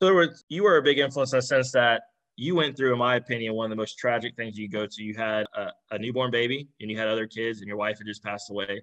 So 0.00 0.14
was, 0.14 0.44
you 0.48 0.62
were 0.62 0.76
a 0.76 0.82
big 0.82 0.98
influence 0.98 1.32
in 1.32 1.38
the 1.38 1.42
sense 1.42 1.72
that 1.72 2.02
you 2.36 2.54
went 2.54 2.76
through, 2.76 2.92
in 2.92 2.98
my 2.98 3.16
opinion, 3.16 3.54
one 3.54 3.66
of 3.66 3.70
the 3.70 3.76
most 3.76 3.98
tragic 3.98 4.36
things 4.36 4.56
you 4.56 4.68
go 4.68 4.86
to. 4.86 5.02
You 5.02 5.14
had 5.14 5.46
a, 5.56 5.72
a 5.90 5.98
newborn 5.98 6.30
baby 6.30 6.68
and 6.80 6.90
you 6.90 6.96
had 6.96 7.08
other 7.08 7.26
kids 7.26 7.58
and 7.58 7.66
your 7.66 7.76
wife 7.76 7.98
had 7.98 8.06
just 8.06 8.22
passed 8.22 8.50
away. 8.50 8.82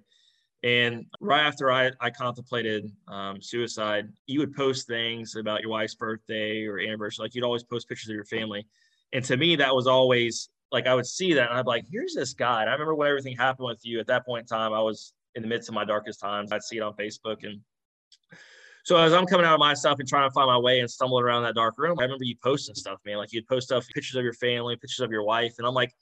And 0.62 1.06
right 1.20 1.42
after 1.42 1.70
I, 1.70 1.92
I 2.00 2.10
contemplated 2.10 2.90
um, 3.08 3.40
suicide, 3.40 4.08
you 4.26 4.40
would 4.40 4.54
post 4.54 4.86
things 4.86 5.36
about 5.36 5.60
your 5.60 5.70
wife's 5.70 5.94
birthday 5.94 6.64
or 6.66 6.78
anniversary. 6.78 7.24
Like 7.24 7.34
you'd 7.34 7.44
always 7.44 7.62
post 7.62 7.88
pictures 7.88 8.08
of 8.08 8.14
your 8.14 8.24
family. 8.24 8.66
And 9.12 9.24
to 9.26 9.36
me, 9.36 9.56
that 9.56 9.74
was 9.74 9.86
always 9.86 10.48
like 10.72 10.86
I 10.86 10.94
would 10.94 11.06
see 11.06 11.34
that 11.34 11.50
and 11.50 11.58
I'd 11.58 11.64
be 11.64 11.68
like, 11.68 11.84
here's 11.90 12.14
this 12.14 12.34
guy. 12.34 12.62
And 12.62 12.70
I 12.70 12.72
remember 12.72 12.94
when 12.94 13.08
everything 13.08 13.36
happened 13.36 13.66
with 13.66 13.80
you 13.84 14.00
at 14.00 14.06
that 14.08 14.26
point 14.26 14.42
in 14.42 14.46
time, 14.46 14.72
I 14.72 14.80
was 14.80 15.12
in 15.34 15.42
the 15.42 15.48
midst 15.48 15.68
of 15.68 15.74
my 15.74 15.84
darkest 15.84 16.20
times. 16.20 16.50
I'd 16.50 16.62
see 16.62 16.78
it 16.78 16.82
on 16.82 16.94
Facebook. 16.94 17.44
And 17.44 17.60
so 18.84 18.96
as 18.96 19.12
I'm 19.12 19.26
coming 19.26 19.46
out 19.46 19.54
of 19.54 19.60
myself 19.60 19.98
and 19.98 20.08
trying 20.08 20.28
to 20.28 20.32
find 20.32 20.46
my 20.46 20.58
way 20.58 20.80
and 20.80 20.90
stumbling 20.90 21.24
around 21.24 21.42
that 21.42 21.54
dark 21.54 21.76
room, 21.76 21.98
I 21.98 22.04
remember 22.04 22.24
you 22.24 22.36
posting 22.42 22.74
stuff, 22.74 22.98
man. 23.04 23.18
Like 23.18 23.32
you'd 23.32 23.46
post 23.46 23.66
stuff, 23.66 23.86
pictures 23.94 24.16
of 24.16 24.24
your 24.24 24.32
family, 24.32 24.76
pictures 24.76 25.00
of 25.00 25.10
your 25.10 25.24
wife. 25.24 25.54
And 25.58 25.66
I'm 25.66 25.74
like, 25.74 25.92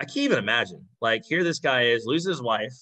I 0.00 0.04
can't 0.04 0.18
even 0.18 0.38
imagine. 0.38 0.84
Like 1.00 1.24
here 1.24 1.42
this 1.42 1.58
guy 1.58 1.84
is, 1.84 2.04
loses 2.06 2.36
his 2.36 2.42
wife, 2.42 2.74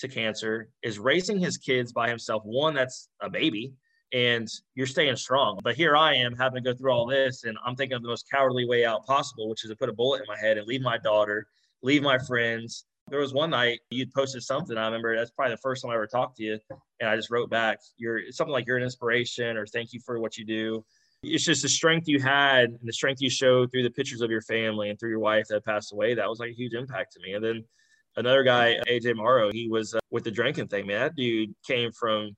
to 0.00 0.08
cancer, 0.08 0.68
is 0.82 0.98
raising 0.98 1.38
his 1.38 1.56
kids 1.56 1.92
by 1.92 2.08
himself. 2.08 2.42
One, 2.44 2.74
that's 2.74 3.08
a 3.20 3.30
baby, 3.30 3.72
and 4.12 4.48
you're 4.74 4.86
staying 4.86 5.16
strong. 5.16 5.60
But 5.62 5.76
here 5.76 5.96
I 5.96 6.14
am 6.14 6.36
having 6.36 6.62
to 6.62 6.70
go 6.72 6.76
through 6.76 6.92
all 6.92 7.06
this, 7.06 7.44
and 7.44 7.56
I'm 7.64 7.76
thinking 7.76 7.96
of 7.96 8.02
the 8.02 8.08
most 8.08 8.28
cowardly 8.30 8.66
way 8.66 8.84
out 8.84 9.06
possible, 9.06 9.48
which 9.48 9.64
is 9.64 9.70
to 9.70 9.76
put 9.76 9.88
a 9.88 9.92
bullet 9.92 10.20
in 10.20 10.26
my 10.28 10.38
head 10.38 10.58
and 10.58 10.66
leave 10.66 10.82
my 10.82 10.98
daughter, 10.98 11.46
leave 11.82 12.02
my 12.02 12.18
friends. 12.18 12.84
There 13.08 13.20
was 13.20 13.32
one 13.32 13.50
night 13.50 13.80
you'd 13.90 14.12
posted 14.12 14.42
something. 14.42 14.76
I 14.76 14.86
remember 14.86 15.16
that's 15.16 15.30
probably 15.30 15.54
the 15.54 15.60
first 15.62 15.82
time 15.82 15.90
I 15.90 15.94
ever 15.94 16.06
talked 16.06 16.36
to 16.36 16.44
you, 16.44 16.58
and 17.00 17.08
I 17.08 17.16
just 17.16 17.30
wrote 17.30 17.50
back, 17.50 17.78
"You're 17.96 18.30
something 18.30 18.52
like 18.52 18.66
you're 18.66 18.76
an 18.76 18.82
inspiration," 18.82 19.56
or 19.56 19.66
"Thank 19.66 19.92
you 19.92 20.00
for 20.00 20.20
what 20.20 20.36
you 20.36 20.44
do." 20.44 20.84
It's 21.22 21.44
just 21.44 21.62
the 21.62 21.68
strength 21.68 22.08
you 22.08 22.18
had 22.18 22.70
and 22.70 22.78
the 22.82 22.92
strength 22.92 23.20
you 23.20 23.28
showed 23.28 23.70
through 23.70 23.82
the 23.82 23.90
pictures 23.90 24.22
of 24.22 24.30
your 24.30 24.40
family 24.40 24.88
and 24.88 24.98
through 24.98 25.10
your 25.10 25.18
wife 25.18 25.48
that 25.48 25.64
passed 25.64 25.92
away. 25.92 26.14
That 26.14 26.28
was 26.28 26.38
like 26.38 26.50
a 26.50 26.54
huge 26.54 26.72
impact 26.72 27.12
to 27.12 27.20
me. 27.20 27.34
And 27.34 27.44
then 27.44 27.64
another 28.16 28.42
guy, 28.42 28.78
AJ 28.88 29.16
Morrow, 29.16 29.50
he 29.52 29.68
was 29.68 29.94
uh, 29.94 30.00
with 30.10 30.24
the 30.24 30.30
drinking 30.30 30.68
thing, 30.68 30.86
man. 30.86 31.00
That 31.00 31.16
dude 31.16 31.54
came 31.66 31.92
from 31.92 32.36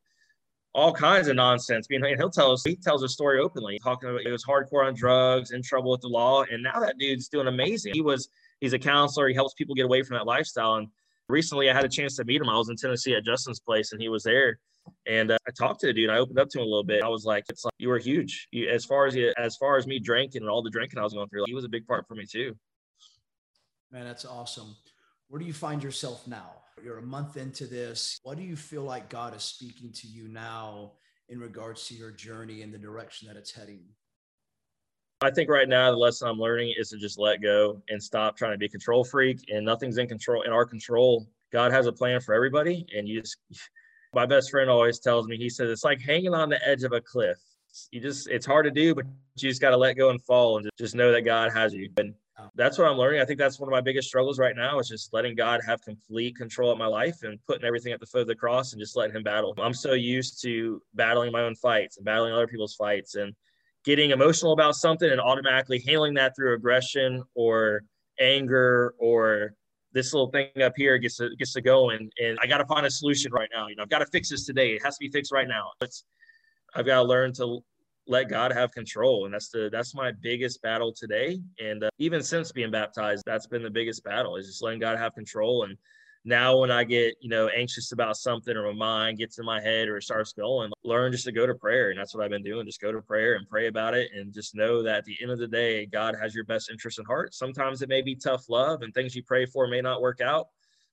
all 0.75 0.93
kinds 0.93 1.29
of 1.29 1.37
nonsense. 1.37 1.87
I 1.91 1.99
mean, 1.99 2.16
he'll 2.16 2.31
tell 2.31 2.53
us, 2.53 2.62
he 2.64 2.77
tells 2.77 3.03
a 3.03 3.09
story 3.09 3.41
openly, 3.41 3.79
talking 3.83 4.09
about 4.09 4.23
he 4.23 4.31
was 4.31 4.45
hardcore 4.45 4.87
on 4.87 4.95
drugs, 4.95 5.51
in 5.51 5.62
trouble 5.62 5.91
with 5.91 6.01
the 6.01 6.09
law. 6.09 6.45
And 6.51 6.62
now 6.62 6.81
that 6.81 6.97
dude's 6.99 7.29
doing 7.29 7.47
amazing. 7.47 7.93
He 7.95 8.01
was, 8.01 8.29
he's 8.61 8.73
a 8.73 8.79
counselor. 8.79 9.29
He 9.29 9.35
helps 9.35 9.55
people 9.55 9.75
get 9.75 9.85
away 9.85 10.03
from 10.03 10.16
that 10.16 10.27
lifestyle. 10.27 10.77
And 10.77 10.89
recently 11.29 11.68
I 11.68 11.75
had 11.75 11.85
a 11.85 11.89
chance 11.89 12.16
to 12.16 12.25
meet 12.25 12.41
him. 12.41 12.49
I 12.49 12.57
was 12.57 12.70
in 12.70 12.77
Tennessee 12.77 13.14
at 13.14 13.25
Justin's 13.25 13.61
place 13.61 13.93
and 13.93 14.01
he 14.01 14.09
was 14.09 14.23
there. 14.23 14.59
And 15.07 15.31
uh, 15.31 15.39
I 15.47 15.51
talked 15.51 15.81
to 15.81 15.87
the 15.87 15.93
dude. 15.93 16.11
I 16.11 16.18
opened 16.18 16.39
up 16.39 16.49
to 16.51 16.59
him 16.59 16.64
a 16.64 16.68
little 16.68 16.85
bit. 16.85 17.05
I 17.05 17.09
was 17.09 17.25
like, 17.25 17.45
"It's 17.49 17.64
like 17.64 17.75
you 17.79 17.89
were 17.89 17.99
huge. 17.99 18.49
You, 18.51 18.68
as 18.68 18.85
far 18.85 19.07
as 19.07 19.14
you, 19.14 19.33
as 19.39 19.57
far 19.57 19.77
as 19.77 19.87
me 19.87 20.01
drinking 20.01 20.43
and 20.43 20.51
all 20.51 20.61
the 20.61 20.70
drinking 20.70 20.99
I 20.99 21.03
was 21.05 21.12
going 21.12 21.29
through, 21.29 21.43
like, 21.43 21.49
he 21.49 21.55
was 21.55 21.64
a 21.64 21.68
big 21.68 21.87
part 21.87 22.05
for 22.09 22.16
me 22.16 22.25
too." 22.27 22.57
Man, 23.93 24.05
that's 24.05 24.25
awesome. 24.25 24.75
Where 25.33 25.41
do 25.41 25.47
you 25.47 25.55
find 25.55 25.83
yourself 25.83 26.28
now? 26.28 26.51
You're 26.85 26.99
a 26.99 27.03
month 27.03 27.39
into 27.39 27.66
this. 27.66 28.20
What 28.22 28.37
do 28.37 28.43
you 28.43 28.55
feel 28.55 28.83
like 28.83 29.09
God 29.09 29.35
is 29.35 29.43
speaking 29.43 29.91
to 29.93 30.07
you 30.07 30.28
now 30.28 30.93
in 31.30 31.41
regards 31.41 31.89
to 31.89 31.95
your 31.95 32.11
journey 32.11 32.61
and 32.61 32.70
the 32.70 32.76
direction 32.76 33.28
that 33.28 33.37
it's 33.39 33.51
heading? 33.51 33.80
I 35.22 35.30
think 35.30 35.49
right 35.49 35.66
now 35.66 35.91
the 35.91 35.97
lesson 35.97 36.28
I'm 36.28 36.39
learning 36.39 36.74
is 36.78 36.91
to 36.91 36.99
just 36.99 37.18
let 37.18 37.41
go 37.41 37.80
and 37.89 38.03
stop 38.03 38.37
trying 38.37 38.53
to 38.53 38.59
be 38.59 38.66
a 38.66 38.68
control 38.68 39.05
freak 39.05 39.43
and 39.49 39.64
nothing's 39.64 39.97
in 39.97 40.07
control 40.07 40.43
in 40.43 40.53
our 40.53 40.66
control. 40.66 41.26
God 41.51 41.72
has 41.72 41.87
a 41.87 41.93
plan 41.93 42.20
for 42.20 42.35
everybody 42.35 42.85
and 42.95 43.09
you 43.09 43.22
just 43.22 43.39
my 44.12 44.26
best 44.26 44.51
friend 44.51 44.68
always 44.68 44.99
tells 44.99 45.28
me 45.28 45.39
he 45.39 45.49
says 45.49 45.70
it's 45.70 45.83
like 45.83 46.03
hanging 46.03 46.35
on 46.35 46.51
the 46.51 46.61
edge 46.68 46.83
of 46.83 46.93
a 46.93 47.01
cliff. 47.01 47.39
You 47.91 48.03
just 48.03 48.28
it's 48.28 48.45
hard 48.45 48.66
to 48.66 48.70
do 48.70 48.95
but 48.95 49.07
you 49.37 49.49
just 49.49 49.62
got 49.62 49.70
to 49.70 49.78
let 49.78 49.97
go 49.97 50.11
and 50.11 50.22
fall 50.22 50.59
and 50.59 50.68
just 50.78 50.95
know 50.95 51.11
that 51.11 51.22
God 51.22 51.53
has 51.55 51.72
you. 51.72 51.89
And 51.97 52.12
that's 52.55 52.78
what 52.78 52.89
I'm 52.89 52.97
learning. 52.97 53.20
I 53.20 53.24
think 53.24 53.39
that's 53.39 53.61
one 53.61 53.68
of 53.68 53.72
my 53.72 53.80
biggest 53.80 54.09
struggles 54.09 54.39
right 54.39 54.57
now 54.57 54.78
is 54.78 54.89
just 54.89 55.12
letting 55.12 55.35
God 55.35 55.61
have 55.66 55.80
complete 55.83 56.37
control 56.37 56.72
of 56.72 56.78
my 56.78 56.87
life 56.87 57.22
and 57.22 57.39
putting 57.47 57.64
everything 57.64 57.93
at 57.93 58.01
the 58.01 58.07
foot 58.07 58.22
of 58.22 58.26
the 58.26 58.35
cross 58.35 58.72
and 58.72 58.80
just 58.80 58.97
letting 58.97 59.14
him 59.14 59.22
battle. 59.22 59.55
I'm 59.59 59.74
so 59.74 59.93
used 59.93 60.43
to 60.43 60.80
battling 60.95 61.33
my 61.33 61.43
own 61.43 61.55
fights 61.55 61.97
and 61.97 62.05
battling 62.05 62.33
other 62.33 62.47
people's 62.47 62.74
fights 62.74 63.14
and 63.16 63.35
getting 63.85 64.11
emotional 64.11 64.53
about 64.53 64.76
something 64.76 65.11
and 65.11 65.20
automatically 65.20 65.83
handling 65.87 66.14
that 66.14 66.35
through 66.35 66.55
aggression 66.55 67.22
or 67.35 67.83
anger 68.20 68.95
or 68.99 69.55
this 69.93 70.14
little 70.14 70.30
thing 70.30 70.49
up 70.62 70.72
here 70.76 70.97
gets 70.99 71.16
to 71.16 71.30
gets 71.37 71.53
to 71.53 71.61
go 71.61 71.91
and, 71.91 72.11
and 72.22 72.39
I 72.43 72.47
got 72.47 72.59
to 72.59 72.64
find 72.64 72.87
a 72.87 72.91
solution 72.91 73.30
right 73.33 73.49
now. 73.53 73.68
You 73.68 73.76
know, 73.76 73.83
I've 73.83 73.91
got 73.91 73.99
to 73.99 74.07
fix 74.07 74.30
this 74.30 74.47
today. 74.47 74.70
It 74.70 74.83
has 74.85 74.97
to 74.97 75.05
be 75.05 75.11
fixed 75.11 75.33
right 75.33 75.49
now. 75.49 75.70
It's 75.80 76.05
I've 76.74 76.87
got 76.87 77.03
to 77.03 77.03
learn 77.03 77.33
to 77.35 77.61
let 78.07 78.28
God 78.28 78.53
have 78.53 78.72
control, 78.72 79.24
and 79.24 79.34
that's 79.34 79.48
the 79.48 79.68
that's 79.70 79.94
my 79.94 80.12
biggest 80.20 80.61
battle 80.62 80.92
today. 80.92 81.40
And 81.61 81.84
uh, 81.84 81.90
even 81.98 82.22
since 82.22 82.53
being 82.53 82.70
baptized, 82.70 83.22
that's 83.26 83.46
been 83.46 83.62
the 83.62 83.70
biggest 83.70 84.03
battle 84.03 84.36
is 84.36 84.46
just 84.46 84.62
letting 84.62 84.80
God 84.80 84.98
have 84.98 85.14
control. 85.14 85.64
And 85.64 85.76
now 86.24 86.57
when 86.59 86.70
I 86.70 86.84
get, 86.84 87.14
you 87.20 87.28
know, 87.28 87.48
anxious 87.48 87.92
about 87.92 88.16
something 88.16 88.57
or 88.57 88.72
my 88.72 88.78
mind 88.78 89.18
gets 89.18 89.38
in 89.38 89.44
my 89.44 89.61
head 89.61 89.88
or 89.88 89.96
it 89.96 90.03
starts 90.03 90.32
going, 90.32 90.70
learn 90.84 91.12
just 91.12 91.24
to 91.24 91.32
go 91.32 91.46
to 91.46 91.55
prayer. 91.55 91.90
And 91.90 91.98
that's 91.98 92.14
what 92.14 92.24
I've 92.24 92.30
been 92.30 92.44
doing. 92.44 92.66
Just 92.66 92.80
go 92.80 92.92
to 92.92 93.00
prayer 93.00 93.34
and 93.34 93.48
pray 93.48 93.66
about 93.66 93.94
it 93.94 94.11
and 94.14 94.32
just 94.32 94.55
know 94.55 94.82
that 94.82 94.98
at 94.98 95.05
the 95.05 95.16
end 95.20 95.30
of 95.30 95.38
the 95.38 95.48
day, 95.48 95.86
God 95.86 96.14
has 96.20 96.34
your 96.34 96.44
best 96.44 96.70
interest 96.70 96.98
in 96.98 97.05
heart. 97.05 97.34
Sometimes 97.34 97.82
it 97.82 97.88
may 97.88 98.03
be 98.03 98.14
tough 98.14 98.48
love 98.48 98.82
and 98.82 98.94
things 98.94 99.16
you 99.16 99.22
pray 99.24 99.46
for 99.46 99.66
may 99.66 99.80
not 99.80 100.00
work 100.00 100.20
out. 100.20 100.48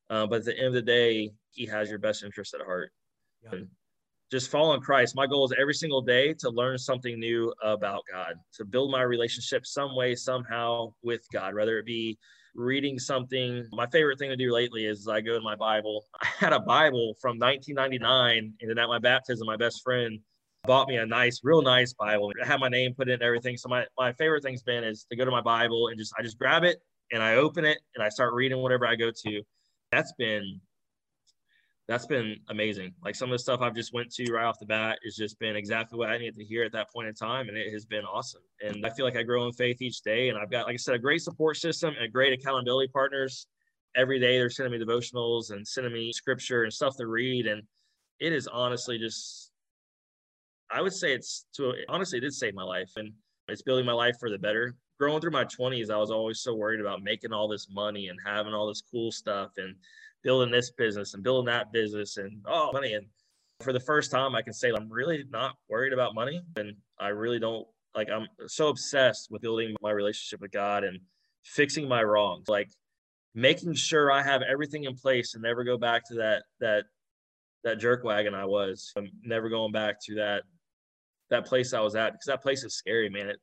Uh, 0.09 0.25
but 0.25 0.39
at 0.39 0.45
the 0.45 0.57
end 0.57 0.67
of 0.67 0.73
the 0.73 0.81
day, 0.81 1.31
he 1.51 1.65
has 1.67 1.89
your 1.89 1.99
best 1.99 2.23
interest 2.23 2.55
at 2.55 2.61
heart. 2.61 2.91
Yeah. 3.43 3.59
Just 4.31 4.51
following 4.51 4.79
Christ. 4.81 5.15
My 5.15 5.25
goal 5.25 5.45
is 5.45 5.53
every 5.59 5.73
single 5.73 6.01
day 6.01 6.33
to 6.35 6.49
learn 6.49 6.77
something 6.77 7.19
new 7.19 7.51
about 7.63 8.03
God, 8.11 8.35
to 8.53 8.65
build 8.65 8.91
my 8.91 9.01
relationship 9.01 9.65
some 9.65 9.95
way, 9.95 10.15
somehow 10.15 10.93
with 11.03 11.21
God, 11.33 11.55
whether 11.55 11.79
it 11.79 11.85
be 11.85 12.17
reading 12.55 12.99
something. 12.99 13.65
My 13.71 13.87
favorite 13.87 14.19
thing 14.19 14.29
to 14.29 14.35
do 14.35 14.53
lately 14.53 14.85
is 14.85 15.07
I 15.07 15.21
go 15.21 15.33
to 15.33 15.41
my 15.41 15.55
Bible. 15.55 16.05
I 16.21 16.27
had 16.37 16.53
a 16.53 16.59
Bible 16.59 17.15
from 17.19 17.39
1999, 17.39 18.53
and 18.61 18.69
then 18.69 18.77
at 18.77 18.87
my 18.87 18.99
baptism, 18.99 19.47
my 19.47 19.57
best 19.57 19.81
friend 19.83 20.19
bought 20.65 20.87
me 20.87 20.97
a 20.97 21.05
nice, 21.05 21.39
real 21.43 21.61
nice 21.61 21.93
Bible. 21.93 22.31
I 22.41 22.45
had 22.45 22.59
my 22.59 22.69
name 22.69 22.93
put 22.93 23.07
in 23.07 23.15
and 23.15 23.23
everything. 23.23 23.57
So 23.57 23.69
my, 23.69 23.85
my 23.97 24.13
favorite 24.13 24.43
thing's 24.43 24.61
been 24.61 24.83
is 24.83 25.05
to 25.09 25.15
go 25.15 25.25
to 25.25 25.31
my 25.31 25.41
Bible 25.41 25.87
and 25.87 25.97
just 25.97 26.13
I 26.19 26.21
just 26.21 26.37
grab 26.37 26.63
it 26.63 26.81
and 27.11 27.23
I 27.23 27.35
open 27.35 27.65
it 27.65 27.79
and 27.95 28.03
I 28.03 28.09
start 28.09 28.33
reading 28.33 28.59
whatever 28.59 28.85
I 28.85 28.95
go 28.95 29.09
to. 29.25 29.41
That's 29.91 30.13
been 30.19 30.61
that's 31.89 32.05
been 32.05 32.35
amazing. 32.49 32.93
Like 33.03 33.15
some 33.15 33.29
of 33.29 33.33
the 33.33 33.39
stuff 33.39 33.61
I've 33.61 33.73
just 33.73 33.95
went 33.95 34.11
to 34.11 34.31
right 34.31 34.45
off 34.45 34.59
the 34.59 34.65
bat 34.67 34.99
has 35.03 35.15
just 35.15 35.39
been 35.39 35.55
exactly 35.55 35.97
what 35.97 36.09
I 36.09 36.19
needed 36.19 36.35
to 36.35 36.45
hear 36.45 36.63
at 36.63 36.71
that 36.73 36.93
point 36.93 37.07
in 37.07 37.15
time, 37.15 37.49
and 37.49 37.57
it 37.57 37.73
has 37.73 37.83
been 37.83 38.05
awesome. 38.05 38.43
And 38.61 38.85
I 38.85 38.91
feel 38.91 39.05
like 39.05 39.17
I 39.17 39.23
grow 39.23 39.47
in 39.47 39.53
faith 39.53 39.81
each 39.81 40.03
day, 40.03 40.29
and 40.29 40.37
I've 40.37 40.51
got, 40.51 40.67
like 40.67 40.75
I 40.75 40.77
said, 40.77 40.93
a 40.93 40.99
great 40.99 41.23
support 41.23 41.57
system 41.57 41.95
and 41.99 42.13
great 42.13 42.31
accountability 42.31 42.91
partners. 42.93 43.47
Every 43.95 44.19
day 44.19 44.37
they're 44.37 44.51
sending 44.51 44.79
me 44.79 44.85
devotionals 44.85 45.49
and 45.49 45.67
sending 45.67 45.91
me 45.91 46.13
scripture 46.13 46.63
and 46.63 46.71
stuff 46.71 46.95
to 46.97 47.07
read, 47.07 47.47
and 47.47 47.63
it 48.19 48.33
is 48.33 48.47
honestly 48.47 48.99
just, 48.99 49.51
I 50.69 50.83
would 50.83 50.93
say 50.93 51.15
it's 51.15 51.47
to 51.55 51.73
honestly 51.89 52.19
it 52.19 52.21
did 52.21 52.35
save 52.35 52.53
my 52.53 52.63
life, 52.63 52.91
and 52.97 53.11
it's 53.47 53.63
building 53.63 53.87
my 53.87 53.93
life 53.93 54.15
for 54.19 54.29
the 54.29 54.37
better. 54.37 54.75
Growing 54.99 55.21
through 55.21 55.31
my 55.31 55.45
20s, 55.45 55.89
I 55.89 55.97
was 55.97 56.11
always 56.11 56.41
so 56.41 56.53
worried 56.53 56.81
about 56.81 57.01
making 57.01 57.33
all 57.33 57.47
this 57.47 57.67
money 57.71 58.09
and 58.09 58.19
having 58.23 58.53
all 58.53 58.67
this 58.67 58.83
cool 58.91 59.11
stuff 59.11 59.53
and 59.57 59.73
building 60.23 60.51
this 60.51 60.71
business 60.71 61.13
and 61.13 61.23
building 61.23 61.45
that 61.45 61.71
business 61.71 62.17
and 62.17 62.41
oh 62.45 62.71
money. 62.73 62.93
And 62.93 63.05
for 63.61 63.73
the 63.73 63.79
first 63.79 64.11
time 64.11 64.35
i 64.35 64.41
can 64.41 64.53
say 64.53 64.71
i'm 64.71 64.89
really 64.89 65.25
not 65.29 65.55
worried 65.69 65.93
about 65.93 66.15
money. 66.15 66.41
And 66.57 66.75
i 66.99 67.09
really 67.09 67.39
don't 67.39 67.67
like 67.95 68.09
i'm 68.09 68.27
so 68.47 68.69
obsessed 68.69 69.29
with 69.31 69.41
building 69.41 69.75
my 69.81 69.91
relationship 69.91 70.41
with 70.41 70.51
god 70.51 70.83
and 70.83 70.99
fixing 71.43 71.87
my 71.87 72.03
wrongs. 72.03 72.47
Like 72.47 72.69
making 73.35 73.73
sure 73.73 74.11
i 74.11 74.21
have 74.21 74.41
everything 74.41 74.85
in 74.85 74.95
place 74.95 75.33
and 75.33 75.43
never 75.43 75.63
go 75.63 75.77
back 75.77 76.07
to 76.07 76.15
that 76.15 76.43
that 76.59 76.85
that 77.63 77.79
jerk 77.79 78.03
wagon 78.03 78.33
i 78.33 78.45
was. 78.45 78.91
I'm 78.95 79.09
never 79.23 79.49
going 79.49 79.71
back 79.71 79.97
to 80.05 80.15
that 80.15 80.43
that 81.29 81.45
place 81.45 81.73
i 81.73 81.79
was 81.79 81.95
at 81.95 82.13
because 82.13 82.25
that 82.25 82.41
place 82.41 82.63
is 82.63 82.75
scary 82.75 83.09
man. 83.09 83.29
It, 83.29 83.37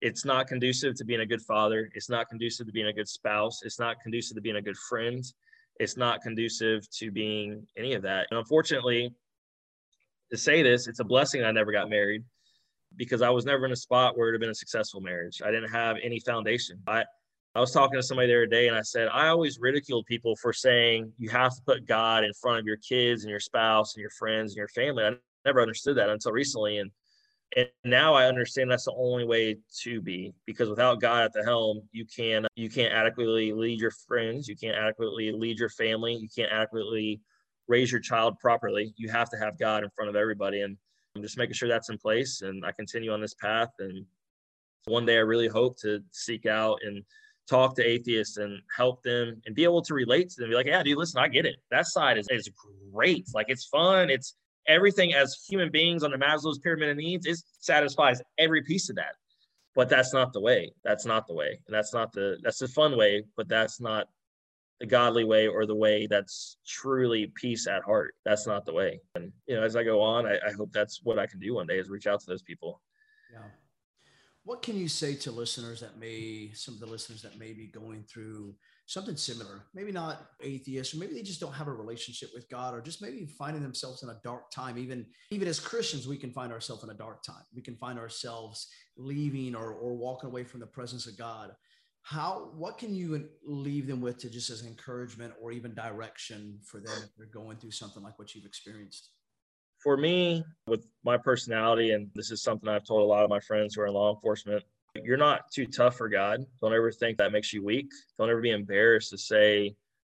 it's 0.00 0.26
not 0.26 0.46
conducive 0.48 0.94
to 0.96 1.04
being 1.04 1.20
a 1.20 1.26
good 1.26 1.40
father. 1.40 1.88
It's 1.94 2.10
not 2.10 2.28
conducive 2.28 2.66
to 2.66 2.72
being 2.72 2.88
a 2.88 2.92
good 2.92 3.08
spouse. 3.08 3.62
It's 3.62 3.78
not 3.78 3.96
conducive 4.02 4.34
to 4.34 4.42
being 4.42 4.56
a 4.56 4.62
good 4.62 4.76
friend 4.76 5.24
it's 5.80 5.96
not 5.96 6.22
conducive 6.22 6.88
to 6.98 7.10
being 7.10 7.66
any 7.76 7.94
of 7.94 8.02
that. 8.02 8.26
And 8.30 8.38
unfortunately, 8.38 9.12
to 10.30 10.36
say 10.36 10.62
this, 10.62 10.86
it's 10.86 11.00
a 11.00 11.04
blessing 11.04 11.44
I 11.44 11.50
never 11.50 11.72
got 11.72 11.90
married 11.90 12.24
because 12.96 13.22
I 13.22 13.30
was 13.30 13.44
never 13.44 13.66
in 13.66 13.72
a 13.72 13.76
spot 13.76 14.16
where 14.16 14.28
it 14.28 14.32
had 14.32 14.40
been 14.40 14.50
a 14.50 14.54
successful 14.54 15.00
marriage. 15.00 15.42
I 15.44 15.50
didn't 15.50 15.70
have 15.70 15.96
any 16.02 16.20
foundation. 16.20 16.80
I 16.86 17.04
I 17.56 17.60
was 17.60 17.70
talking 17.70 17.96
to 17.96 18.02
somebody 18.02 18.26
the 18.28 18.34
other 18.34 18.46
day 18.46 18.66
and 18.66 18.76
I 18.76 18.82
said, 18.82 19.06
I 19.12 19.28
always 19.28 19.60
ridiculed 19.60 20.06
people 20.06 20.34
for 20.34 20.52
saying 20.52 21.12
you 21.18 21.28
have 21.28 21.54
to 21.54 21.62
put 21.64 21.86
God 21.86 22.24
in 22.24 22.32
front 22.32 22.58
of 22.58 22.66
your 22.66 22.78
kids 22.78 23.22
and 23.22 23.30
your 23.30 23.38
spouse 23.38 23.94
and 23.94 24.00
your 24.00 24.10
friends 24.10 24.52
and 24.52 24.56
your 24.56 24.68
family. 24.68 25.04
I 25.04 25.12
never 25.44 25.62
understood 25.62 25.96
that 25.98 26.08
until 26.08 26.32
recently. 26.32 26.78
And 26.78 26.90
and 27.56 27.68
now 27.84 28.14
I 28.14 28.26
understand 28.26 28.70
that's 28.70 28.86
the 28.86 28.94
only 28.96 29.24
way 29.24 29.58
to 29.82 30.00
be 30.00 30.32
because 30.46 30.68
without 30.68 31.00
God 31.00 31.24
at 31.24 31.32
the 31.32 31.44
helm, 31.44 31.82
you 31.92 32.04
can 32.04 32.46
you 32.56 32.68
can't 32.68 32.92
adequately 32.92 33.52
lead 33.52 33.80
your 33.80 33.92
friends, 33.92 34.48
you 34.48 34.56
can't 34.56 34.76
adequately 34.76 35.32
lead 35.32 35.58
your 35.58 35.68
family, 35.68 36.14
you 36.14 36.28
can't 36.34 36.52
adequately 36.52 37.20
raise 37.68 37.90
your 37.90 38.00
child 38.00 38.38
properly. 38.38 38.92
You 38.96 39.08
have 39.10 39.30
to 39.30 39.38
have 39.38 39.58
God 39.58 39.84
in 39.84 39.90
front 39.90 40.10
of 40.10 40.16
everybody, 40.16 40.62
and 40.62 40.76
I'm 41.16 41.22
just 41.22 41.38
making 41.38 41.54
sure 41.54 41.68
that's 41.68 41.90
in 41.90 41.98
place. 41.98 42.42
And 42.42 42.64
I 42.64 42.72
continue 42.72 43.12
on 43.12 43.20
this 43.20 43.34
path, 43.34 43.70
and 43.78 44.04
one 44.86 45.06
day 45.06 45.16
I 45.16 45.20
really 45.20 45.48
hope 45.48 45.78
to 45.80 46.00
seek 46.10 46.46
out 46.46 46.80
and 46.84 47.04
talk 47.48 47.76
to 47.76 47.86
atheists 47.86 48.38
and 48.38 48.60
help 48.74 49.02
them 49.02 49.40
and 49.46 49.54
be 49.54 49.64
able 49.64 49.82
to 49.82 49.94
relate 49.94 50.30
to 50.30 50.40
them. 50.40 50.50
Be 50.50 50.56
like, 50.56 50.66
yeah, 50.66 50.82
dude, 50.82 50.98
listen, 50.98 51.20
I 51.20 51.28
get 51.28 51.46
it. 51.46 51.56
That 51.70 51.86
side 51.86 52.18
is 52.18 52.26
is 52.30 52.50
great. 52.92 53.26
Like 53.34 53.46
it's 53.48 53.66
fun. 53.66 54.10
It's 54.10 54.34
everything 54.66 55.14
as 55.14 55.44
human 55.48 55.70
beings 55.70 56.02
on 56.02 56.10
the 56.10 56.16
Maslow's 56.16 56.58
pyramid 56.58 56.90
of 56.90 56.96
needs 56.96 57.26
is 57.26 57.44
satisfies 57.58 58.20
every 58.38 58.62
piece 58.62 58.90
of 58.90 58.96
that. 58.96 59.14
But 59.74 59.88
that's 59.88 60.12
not 60.12 60.32
the 60.32 60.40
way. 60.40 60.72
That's 60.84 61.04
not 61.04 61.26
the 61.26 61.34
way. 61.34 61.58
And 61.66 61.74
that's 61.74 61.92
not 61.92 62.12
the 62.12 62.38
that's 62.42 62.58
the 62.58 62.68
fun 62.68 62.96
way, 62.96 63.24
but 63.36 63.48
that's 63.48 63.80
not 63.80 64.06
the 64.80 64.86
godly 64.86 65.24
way 65.24 65.48
or 65.48 65.66
the 65.66 65.74
way 65.74 66.06
that's 66.06 66.58
truly 66.66 67.32
peace 67.34 67.66
at 67.66 67.82
heart. 67.82 68.14
That's 68.24 68.46
not 68.46 68.66
the 68.66 68.72
way. 68.72 69.00
And 69.14 69.32
you 69.46 69.56
know, 69.56 69.62
as 69.62 69.76
I 69.76 69.82
go 69.82 70.00
on, 70.00 70.26
I, 70.26 70.38
I 70.46 70.52
hope 70.52 70.72
that's 70.72 71.00
what 71.02 71.18
I 71.18 71.26
can 71.26 71.40
do 71.40 71.54
one 71.54 71.66
day 71.66 71.78
is 71.78 71.88
reach 71.88 72.06
out 72.06 72.20
to 72.20 72.26
those 72.26 72.42
people. 72.42 72.80
Yeah. 73.32 73.40
What 74.44 74.62
can 74.62 74.76
you 74.76 74.88
say 74.88 75.14
to 75.16 75.30
listeners 75.32 75.80
that 75.80 75.98
may 75.98 76.52
some 76.54 76.74
of 76.74 76.80
the 76.80 76.86
listeners 76.86 77.22
that 77.22 77.38
may 77.38 77.52
be 77.52 77.66
going 77.66 78.04
through 78.04 78.54
something 78.86 79.16
similar. 79.16 79.64
Maybe 79.74 79.92
not 79.92 80.26
atheists, 80.42 80.94
or 80.94 80.98
maybe 80.98 81.14
they 81.14 81.22
just 81.22 81.40
don't 81.40 81.52
have 81.54 81.68
a 81.68 81.72
relationship 81.72 82.30
with 82.34 82.48
God, 82.48 82.74
or 82.74 82.80
just 82.80 83.00
maybe 83.00 83.26
finding 83.26 83.62
themselves 83.62 84.02
in 84.02 84.10
a 84.10 84.20
dark 84.22 84.50
time. 84.50 84.78
Even 84.78 85.06
even 85.30 85.48
as 85.48 85.60
Christians, 85.60 86.06
we 86.06 86.16
can 86.16 86.30
find 86.30 86.52
ourselves 86.52 86.84
in 86.84 86.90
a 86.90 86.94
dark 86.94 87.22
time. 87.22 87.44
We 87.54 87.62
can 87.62 87.76
find 87.76 87.98
ourselves 87.98 88.68
leaving 88.96 89.54
or 89.54 89.72
or 89.72 89.94
walking 89.94 90.28
away 90.28 90.44
from 90.44 90.60
the 90.60 90.66
presence 90.66 91.06
of 91.06 91.16
God. 91.16 91.52
How 92.02 92.50
what 92.54 92.76
can 92.76 92.94
you 92.94 93.28
leave 93.42 93.86
them 93.86 94.00
with 94.00 94.18
to 94.18 94.30
just 94.30 94.50
as 94.50 94.66
encouragement 94.66 95.32
or 95.40 95.52
even 95.52 95.74
direction 95.74 96.58
for 96.62 96.78
them 96.78 96.98
if 97.02 97.16
they're 97.16 97.26
going 97.26 97.56
through 97.56 97.70
something 97.70 98.02
like 98.02 98.18
what 98.18 98.34
you've 98.34 98.44
experienced? 98.44 99.10
For 99.78 99.96
me, 99.96 100.44
with 100.66 100.86
my 101.04 101.16
personality, 101.16 101.92
and 101.92 102.10
this 102.14 102.30
is 102.30 102.42
something 102.42 102.68
I've 102.68 102.86
told 102.86 103.02
a 103.02 103.06
lot 103.06 103.24
of 103.24 103.30
my 103.30 103.40
friends 103.40 103.74
who 103.74 103.82
are 103.82 103.86
in 103.86 103.92
law 103.92 104.14
enforcement, 104.14 104.62
you're 105.02 105.16
not 105.16 105.50
too 105.50 105.66
tough 105.66 105.96
for 105.96 106.08
God. 106.08 106.44
Don't 106.60 106.74
ever 106.74 106.92
think 106.92 107.18
that 107.18 107.32
makes 107.32 107.52
you 107.52 107.64
weak. 107.64 107.90
Don't 108.18 108.30
ever 108.30 108.40
be 108.40 108.50
embarrassed 108.50 109.10
to 109.10 109.18
say 109.18 109.74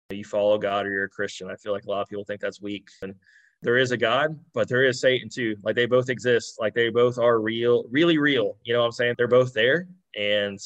you 0.09 0.23
follow 0.23 0.57
God 0.57 0.86
or 0.86 0.91
you're 0.91 1.05
a 1.05 1.09
Christian. 1.09 1.49
I 1.49 1.55
feel 1.55 1.73
like 1.73 1.86
a 1.86 1.89
lot 1.89 2.01
of 2.01 2.07
people 2.07 2.23
think 2.23 2.41
that's 2.41 2.61
weak. 2.61 2.88
And 3.01 3.15
there 3.61 3.78
is 3.78 3.91
a 3.91 3.97
God, 3.97 4.39
but 4.53 4.69
there 4.69 4.84
is 4.84 5.01
Satan 5.01 5.30
too. 5.30 5.55
Like 5.63 5.75
they 5.75 5.88
both 5.88 6.09
exist. 6.09 6.57
Like 6.59 6.73
they 6.73 6.89
both 6.89 7.17
are 7.17 7.39
real, 7.39 7.86
really 7.89 8.17
real. 8.17 8.57
You 8.63 8.73
know 8.73 8.82
what 8.82 8.86
I'm 8.86 8.91
saying? 8.91 9.15
They're 9.17 9.28
both 9.28 9.53
there. 9.53 9.88
And 10.15 10.59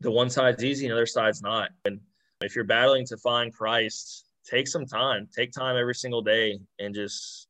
the 0.00 0.10
one 0.10 0.30
side's 0.30 0.62
easy 0.62 0.86
and 0.86 0.92
the 0.92 0.96
other 0.96 1.06
side's 1.06 1.42
not. 1.42 1.70
And 1.84 2.00
if 2.42 2.54
you're 2.54 2.64
battling 2.64 3.06
to 3.06 3.16
find 3.16 3.52
Christ, 3.52 4.26
take 4.48 4.68
some 4.68 4.86
time. 4.86 5.28
Take 5.34 5.52
time 5.52 5.76
every 5.76 5.94
single 5.94 6.22
day 6.22 6.58
and 6.78 6.94
just 6.94 7.48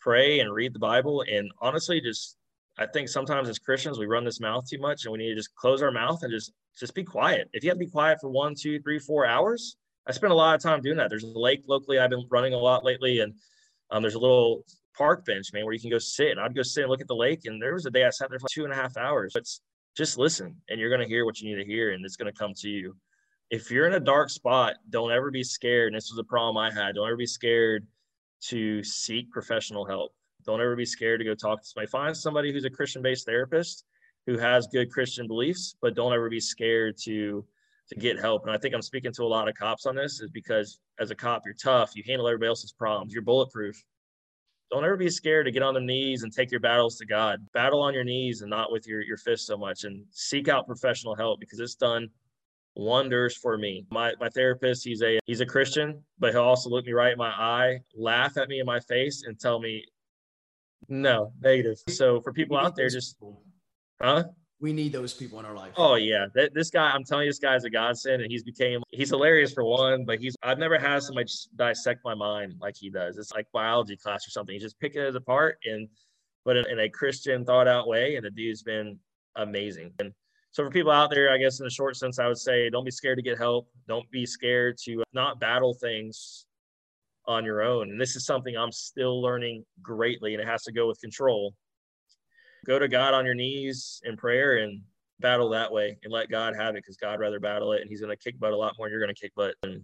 pray 0.00 0.40
and 0.40 0.52
read 0.52 0.72
the 0.72 0.78
Bible. 0.78 1.24
And 1.30 1.50
honestly, 1.60 2.00
just 2.00 2.36
I 2.80 2.86
think 2.86 3.10
sometimes 3.10 3.48
as 3.48 3.58
Christians 3.58 3.98
we 3.98 4.06
run 4.06 4.24
this 4.24 4.40
mouth 4.40 4.66
too 4.68 4.78
much, 4.78 5.04
and 5.04 5.12
we 5.12 5.18
need 5.18 5.28
to 5.28 5.34
just 5.36 5.54
close 5.54 5.82
our 5.82 5.90
mouth 5.92 6.22
and 6.22 6.32
just 6.32 6.52
just 6.78 6.94
be 6.94 7.04
quiet. 7.04 7.48
If 7.52 7.62
you 7.62 7.70
have 7.70 7.78
to 7.78 7.84
be 7.84 7.90
quiet 7.90 8.18
for 8.20 8.30
one, 8.30 8.54
two, 8.54 8.80
three, 8.80 8.98
four 8.98 9.26
hours, 9.26 9.76
I 10.08 10.12
spend 10.12 10.32
a 10.32 10.36
lot 10.36 10.54
of 10.54 10.62
time 10.62 10.80
doing 10.80 10.96
that. 10.96 11.10
There's 11.10 11.24
a 11.24 11.38
lake 11.38 11.62
locally 11.66 11.98
I've 11.98 12.10
been 12.10 12.26
running 12.30 12.54
a 12.54 12.58
lot 12.58 12.84
lately, 12.84 13.20
and 13.20 13.34
um, 13.90 14.02
there's 14.02 14.14
a 14.14 14.18
little 14.18 14.64
park 14.96 15.26
bench, 15.26 15.52
man, 15.52 15.64
where 15.64 15.74
you 15.74 15.80
can 15.80 15.90
go 15.90 15.98
sit. 15.98 16.30
And 16.30 16.40
I'd 16.40 16.54
go 16.54 16.62
sit 16.62 16.82
and 16.82 16.90
look 16.90 17.02
at 17.02 17.08
the 17.08 17.14
lake. 17.14 17.42
And 17.44 17.60
there 17.60 17.74
was 17.74 17.84
a 17.84 17.90
day 17.90 18.06
I 18.06 18.10
sat 18.10 18.30
there 18.30 18.38
for 18.38 18.48
two 18.50 18.64
and 18.64 18.72
a 18.72 18.76
half 18.76 18.96
hours. 18.96 19.32
But 19.34 19.44
just 19.96 20.18
listen, 20.18 20.56
and 20.68 20.80
you're 20.80 20.88
going 20.88 21.02
to 21.02 21.08
hear 21.08 21.26
what 21.26 21.40
you 21.40 21.50
need 21.50 21.62
to 21.62 21.68
hear, 21.68 21.92
and 21.92 22.04
it's 22.04 22.16
going 22.16 22.32
to 22.32 22.38
come 22.38 22.54
to 22.54 22.68
you. 22.68 22.96
If 23.50 23.70
you're 23.70 23.86
in 23.86 23.94
a 23.94 24.00
dark 24.00 24.30
spot, 24.30 24.76
don't 24.88 25.12
ever 25.12 25.30
be 25.30 25.44
scared. 25.44 25.88
And 25.88 25.96
this 25.96 26.10
was 26.10 26.18
a 26.18 26.24
problem 26.24 26.56
I 26.56 26.72
had. 26.72 26.94
Don't 26.94 27.06
ever 27.06 27.16
be 27.16 27.26
scared 27.26 27.86
to 28.44 28.82
seek 28.82 29.30
professional 29.30 29.84
help. 29.84 30.12
Don't 30.44 30.60
ever 30.60 30.76
be 30.76 30.84
scared 30.84 31.20
to 31.20 31.24
go 31.24 31.34
talk 31.34 31.60
to 31.60 31.66
somebody. 31.66 31.90
Find 31.90 32.16
somebody 32.16 32.52
who's 32.52 32.64
a 32.64 32.70
Christian 32.70 33.02
based 33.02 33.26
therapist 33.26 33.84
who 34.26 34.38
has 34.38 34.66
good 34.68 34.90
Christian 34.90 35.26
beliefs, 35.26 35.76
but 35.80 35.94
don't 35.94 36.12
ever 36.12 36.28
be 36.28 36.40
scared 36.40 36.96
to 37.04 37.44
to 37.88 37.96
get 37.96 38.20
help. 38.20 38.44
And 38.44 38.52
I 38.52 38.58
think 38.58 38.72
I'm 38.72 38.82
speaking 38.82 39.12
to 39.14 39.24
a 39.24 39.24
lot 39.24 39.48
of 39.48 39.54
cops 39.56 39.84
on 39.84 39.96
this 39.96 40.20
is 40.20 40.30
because 40.30 40.78
as 41.00 41.10
a 41.10 41.14
cop, 41.14 41.42
you're 41.44 41.54
tough, 41.54 41.96
you 41.96 42.04
handle 42.06 42.28
everybody 42.28 42.48
else's 42.48 42.72
problems, 42.72 43.12
you're 43.12 43.22
bulletproof. 43.22 43.82
Don't 44.70 44.84
ever 44.84 44.96
be 44.96 45.10
scared 45.10 45.46
to 45.46 45.50
get 45.50 45.64
on 45.64 45.74
the 45.74 45.80
knees 45.80 46.22
and 46.22 46.32
take 46.32 46.52
your 46.52 46.60
battles 46.60 46.96
to 46.98 47.06
God. 47.06 47.44
Battle 47.52 47.82
on 47.82 47.92
your 47.92 48.04
knees 48.04 48.42
and 48.42 48.50
not 48.50 48.70
with 48.70 48.86
your, 48.86 49.02
your 49.02 49.16
fists 49.16 49.48
so 49.48 49.56
much 49.56 49.82
and 49.82 50.04
seek 50.12 50.46
out 50.46 50.68
professional 50.68 51.16
help 51.16 51.40
because 51.40 51.58
it's 51.58 51.74
done 51.74 52.08
wonders 52.76 53.36
for 53.36 53.58
me. 53.58 53.86
My 53.90 54.14
my 54.20 54.28
therapist, 54.28 54.84
he's 54.84 55.02
a 55.02 55.18
he's 55.26 55.40
a 55.40 55.46
Christian, 55.46 56.02
but 56.20 56.32
he'll 56.32 56.42
also 56.42 56.70
look 56.70 56.86
me 56.86 56.92
right 56.92 57.12
in 57.12 57.18
my 57.18 57.30
eye, 57.30 57.80
laugh 57.96 58.36
at 58.36 58.48
me 58.48 58.60
in 58.60 58.66
my 58.66 58.80
face, 58.80 59.24
and 59.26 59.38
tell 59.38 59.58
me, 59.58 59.84
no, 60.88 61.32
negative. 61.40 61.78
So 61.88 62.20
for 62.20 62.32
people 62.32 62.56
out 62.56 62.76
there, 62.76 62.88
just 62.88 63.16
huh? 64.00 64.24
We 64.60 64.74
need 64.74 64.92
those 64.92 65.14
people 65.14 65.38
in 65.38 65.46
our 65.46 65.54
life. 65.54 65.72
Oh 65.76 65.94
yeah, 65.94 66.26
that, 66.34 66.52
this 66.52 66.68
guy, 66.68 66.90
I'm 66.90 67.02
telling 67.02 67.24
you, 67.24 67.30
this 67.30 67.38
guy's 67.38 67.64
a 67.64 67.70
godsend, 67.70 68.20
and 68.20 68.30
he's 68.30 68.42
became 68.42 68.82
he's 68.90 69.08
hilarious 69.08 69.54
for 69.54 69.64
one, 69.64 70.04
but 70.04 70.18
he's 70.18 70.36
I've 70.42 70.58
never 70.58 70.78
had 70.78 71.02
somebody 71.02 71.30
dissect 71.56 72.00
my 72.04 72.14
mind 72.14 72.54
like 72.60 72.76
he 72.76 72.90
does. 72.90 73.16
It's 73.16 73.32
like 73.32 73.46
biology 73.52 73.96
class 73.96 74.26
or 74.26 74.30
something. 74.30 74.52
He's 74.52 74.62
just 74.62 74.78
picking 74.78 75.02
it 75.02 75.16
apart 75.16 75.58
and 75.64 75.88
but 76.44 76.56
in, 76.56 76.66
in 76.70 76.80
a 76.80 76.88
Christian 76.88 77.44
thought 77.44 77.68
out 77.68 77.86
way, 77.86 78.16
and 78.16 78.24
the 78.24 78.30
dude's 78.30 78.62
been 78.62 78.98
amazing. 79.36 79.92
And 79.98 80.12
so 80.52 80.64
for 80.64 80.70
people 80.70 80.90
out 80.90 81.10
there, 81.10 81.32
I 81.32 81.38
guess 81.38 81.60
in 81.60 81.66
a 81.66 81.70
short 81.70 81.96
sense, 81.96 82.18
I 82.18 82.26
would 82.26 82.38
say 82.38 82.68
don't 82.70 82.84
be 82.84 82.90
scared 82.90 83.18
to 83.18 83.22
get 83.22 83.38
help. 83.38 83.68
Don't 83.88 84.10
be 84.10 84.26
scared 84.26 84.76
to 84.84 85.04
not 85.12 85.40
battle 85.40 85.74
things 85.74 86.46
on 87.26 87.44
your 87.44 87.62
own. 87.62 87.90
And 87.90 88.00
this 88.00 88.16
is 88.16 88.24
something 88.24 88.56
I'm 88.56 88.72
still 88.72 89.20
learning 89.20 89.64
greatly, 89.82 90.34
and 90.34 90.42
it 90.42 90.46
has 90.46 90.62
to 90.64 90.72
go 90.72 90.86
with 90.88 91.00
control. 91.00 91.54
Go 92.66 92.78
to 92.78 92.88
God 92.88 93.14
on 93.14 93.24
your 93.24 93.34
knees 93.34 94.02
in 94.04 94.16
prayer 94.16 94.58
and 94.58 94.82
battle 95.20 95.50
that 95.50 95.70
way 95.70 95.98
and 96.02 96.12
let 96.12 96.30
God 96.30 96.56
have 96.56 96.74
it 96.74 96.82
because 96.82 96.96
God 96.96 97.20
rather 97.20 97.40
battle 97.40 97.72
it 97.72 97.80
and 97.80 97.90
he's 97.90 98.00
going 98.00 98.14
to 98.14 98.22
kick 98.22 98.38
butt 98.38 98.52
a 98.52 98.56
lot 98.56 98.74
more 98.78 98.86
than 98.86 98.92
you're 98.92 99.00
going 99.00 99.14
to 99.14 99.20
kick 99.20 99.34
butt. 99.34 99.54
And 99.62 99.82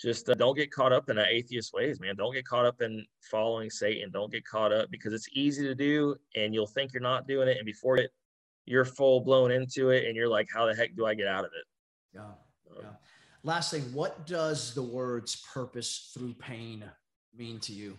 just 0.00 0.28
uh, 0.28 0.34
don't 0.34 0.56
get 0.56 0.72
caught 0.72 0.92
up 0.92 1.08
in 1.10 1.16
that 1.16 1.28
atheist 1.28 1.72
ways, 1.72 2.00
man. 2.00 2.16
Don't 2.16 2.34
get 2.34 2.44
caught 2.44 2.66
up 2.66 2.80
in 2.82 3.04
following 3.30 3.70
Satan. 3.70 4.10
Don't 4.10 4.32
get 4.32 4.44
caught 4.44 4.72
up 4.72 4.90
because 4.90 5.12
it's 5.12 5.28
easy 5.32 5.62
to 5.64 5.74
do 5.74 6.16
and 6.34 6.54
you'll 6.54 6.66
think 6.66 6.92
you're 6.92 7.02
not 7.02 7.28
doing 7.28 7.48
it. 7.48 7.56
And 7.56 7.66
before 7.66 7.98
it, 7.98 8.10
you're 8.64 8.84
full 8.84 9.20
blown 9.20 9.50
into 9.50 9.90
it 9.90 10.06
and 10.06 10.16
you're 10.16 10.28
like, 10.28 10.48
how 10.52 10.66
the 10.66 10.74
heck 10.74 10.94
do 10.96 11.06
I 11.06 11.14
get 11.14 11.26
out 11.26 11.44
of 11.44 11.50
it? 11.52 11.66
Yeah. 12.14 12.80
yeah. 12.80 12.90
Last 13.44 13.72
thing, 13.72 13.82
what 13.92 14.24
does 14.26 14.72
the 14.72 14.82
words 14.82 15.44
purpose 15.52 16.12
through 16.14 16.34
pain 16.34 16.84
mean 17.36 17.58
to 17.60 17.72
you? 17.72 17.98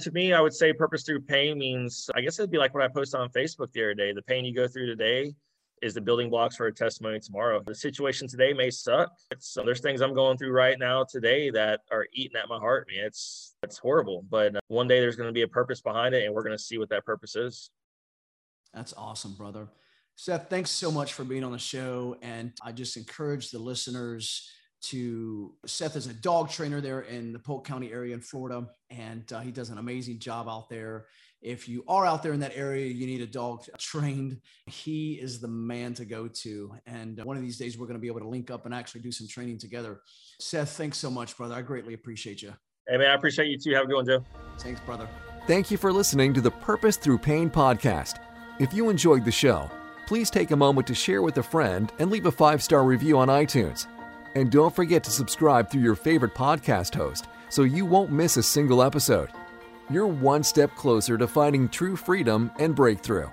To 0.00 0.10
me, 0.10 0.32
I 0.32 0.40
would 0.40 0.54
say 0.54 0.72
purpose 0.72 1.02
through 1.04 1.22
pain 1.22 1.58
means, 1.58 2.08
I 2.14 2.22
guess 2.22 2.38
it'd 2.38 2.50
be 2.50 2.58
like 2.58 2.72
what 2.72 2.82
I 2.82 2.88
posted 2.88 3.20
on 3.20 3.28
Facebook 3.30 3.72
the 3.72 3.82
other 3.82 3.94
day. 3.94 4.12
The 4.12 4.22
pain 4.22 4.44
you 4.44 4.54
go 4.54 4.66
through 4.66 4.86
today 4.86 5.34
is 5.82 5.92
the 5.92 6.00
building 6.00 6.30
blocks 6.30 6.56
for 6.56 6.66
a 6.66 6.72
testimony 6.72 7.20
tomorrow. 7.20 7.62
The 7.66 7.74
situation 7.74 8.26
today 8.26 8.54
may 8.54 8.70
suck. 8.70 9.10
So 9.38 9.60
uh, 9.60 9.64
there's 9.66 9.80
things 9.80 10.00
I'm 10.00 10.14
going 10.14 10.38
through 10.38 10.52
right 10.52 10.78
now 10.78 11.04
today 11.04 11.50
that 11.50 11.80
are 11.92 12.06
eating 12.14 12.36
at 12.36 12.48
my 12.48 12.58
heart, 12.58 12.88
man. 12.90 13.04
It's 13.04 13.54
it's 13.62 13.76
horrible, 13.76 14.24
but 14.30 14.56
uh, 14.56 14.60
one 14.68 14.88
day 14.88 15.00
there's 15.00 15.16
going 15.16 15.28
to 15.28 15.34
be 15.34 15.42
a 15.42 15.48
purpose 15.48 15.82
behind 15.82 16.14
it, 16.14 16.24
and 16.24 16.34
we're 16.34 16.42
going 16.42 16.56
to 16.56 16.62
see 16.62 16.78
what 16.78 16.88
that 16.88 17.04
purpose 17.04 17.36
is. 17.36 17.70
That's 18.72 18.94
awesome, 18.96 19.34
brother. 19.34 19.68
Seth, 20.16 20.48
thanks 20.48 20.70
so 20.70 20.90
much 20.90 21.12
for 21.12 21.24
being 21.24 21.44
on 21.44 21.52
the 21.52 21.58
show. 21.58 22.16
And 22.22 22.52
I 22.62 22.72
just 22.72 22.96
encourage 22.96 23.50
the 23.50 23.58
listeners 23.58 24.50
to 24.82 25.54
Seth 25.66 25.96
is 25.96 26.06
a 26.06 26.14
dog 26.14 26.50
trainer 26.50 26.80
there 26.80 27.02
in 27.02 27.32
the 27.32 27.38
Polk 27.38 27.66
County 27.66 27.92
area 27.92 28.14
in 28.14 28.20
Florida, 28.20 28.66
and 28.90 29.30
uh, 29.32 29.40
he 29.40 29.50
does 29.50 29.70
an 29.70 29.78
amazing 29.78 30.18
job 30.18 30.48
out 30.48 30.68
there. 30.68 31.06
If 31.42 31.68
you 31.68 31.84
are 31.86 32.06
out 32.06 32.22
there 32.22 32.32
in 32.32 32.40
that 32.40 32.56
area, 32.56 32.86
you 32.86 33.06
need 33.06 33.20
a 33.20 33.26
dog 33.26 33.64
trained. 33.78 34.40
He 34.66 35.14
is 35.14 35.40
the 35.40 35.48
man 35.48 35.94
to 35.94 36.04
go 36.04 36.28
to. 36.28 36.74
And 36.86 37.20
uh, 37.20 37.24
one 37.24 37.36
of 37.36 37.42
these 37.42 37.58
days, 37.58 37.78
we're 37.78 37.86
going 37.86 37.98
to 37.98 38.00
be 38.00 38.06
able 38.08 38.20
to 38.20 38.28
link 38.28 38.50
up 38.50 38.64
and 38.64 38.74
actually 38.74 39.02
do 39.02 39.12
some 39.12 39.28
training 39.28 39.58
together. 39.58 40.00
Seth, 40.40 40.70
thanks 40.70 40.98
so 40.98 41.10
much, 41.10 41.36
brother. 41.36 41.54
I 41.54 41.62
greatly 41.62 41.94
appreciate 41.94 42.42
you. 42.42 42.52
Hey, 42.88 42.96
man, 42.96 43.10
I 43.10 43.14
appreciate 43.14 43.48
you 43.48 43.58
too. 43.58 43.74
Have 43.74 43.84
a 43.84 43.86
good 43.86 43.96
one, 43.96 44.06
Joe. 44.06 44.24
Thanks, 44.58 44.80
brother. 44.80 45.08
Thank 45.46 45.70
you 45.70 45.76
for 45.76 45.92
listening 45.92 46.32
to 46.34 46.40
the 46.40 46.50
Purpose 46.50 46.96
Through 46.96 47.18
Pain 47.18 47.50
podcast. 47.50 48.18
If 48.58 48.72
you 48.72 48.88
enjoyed 48.88 49.24
the 49.24 49.32
show, 49.32 49.70
please 50.06 50.30
take 50.30 50.52
a 50.52 50.56
moment 50.56 50.86
to 50.86 50.94
share 50.94 51.20
with 51.20 51.36
a 51.38 51.42
friend 51.42 51.92
and 51.98 52.10
leave 52.10 52.26
a 52.26 52.32
five 52.32 52.62
star 52.62 52.84
review 52.84 53.18
on 53.18 53.28
iTunes. 53.28 53.86
And 54.34 54.50
don't 54.50 54.74
forget 54.74 55.02
to 55.04 55.10
subscribe 55.10 55.70
through 55.70 55.82
your 55.82 55.94
favorite 55.94 56.34
podcast 56.34 56.94
host 56.94 57.26
so 57.48 57.62
you 57.62 57.84
won't 57.84 58.12
miss 58.12 58.36
a 58.36 58.42
single 58.42 58.82
episode. 58.82 59.30
You're 59.90 60.06
one 60.06 60.42
step 60.42 60.74
closer 60.74 61.16
to 61.16 61.26
finding 61.26 61.68
true 61.68 61.96
freedom 61.96 62.50
and 62.58 62.74
breakthrough. 62.74 63.28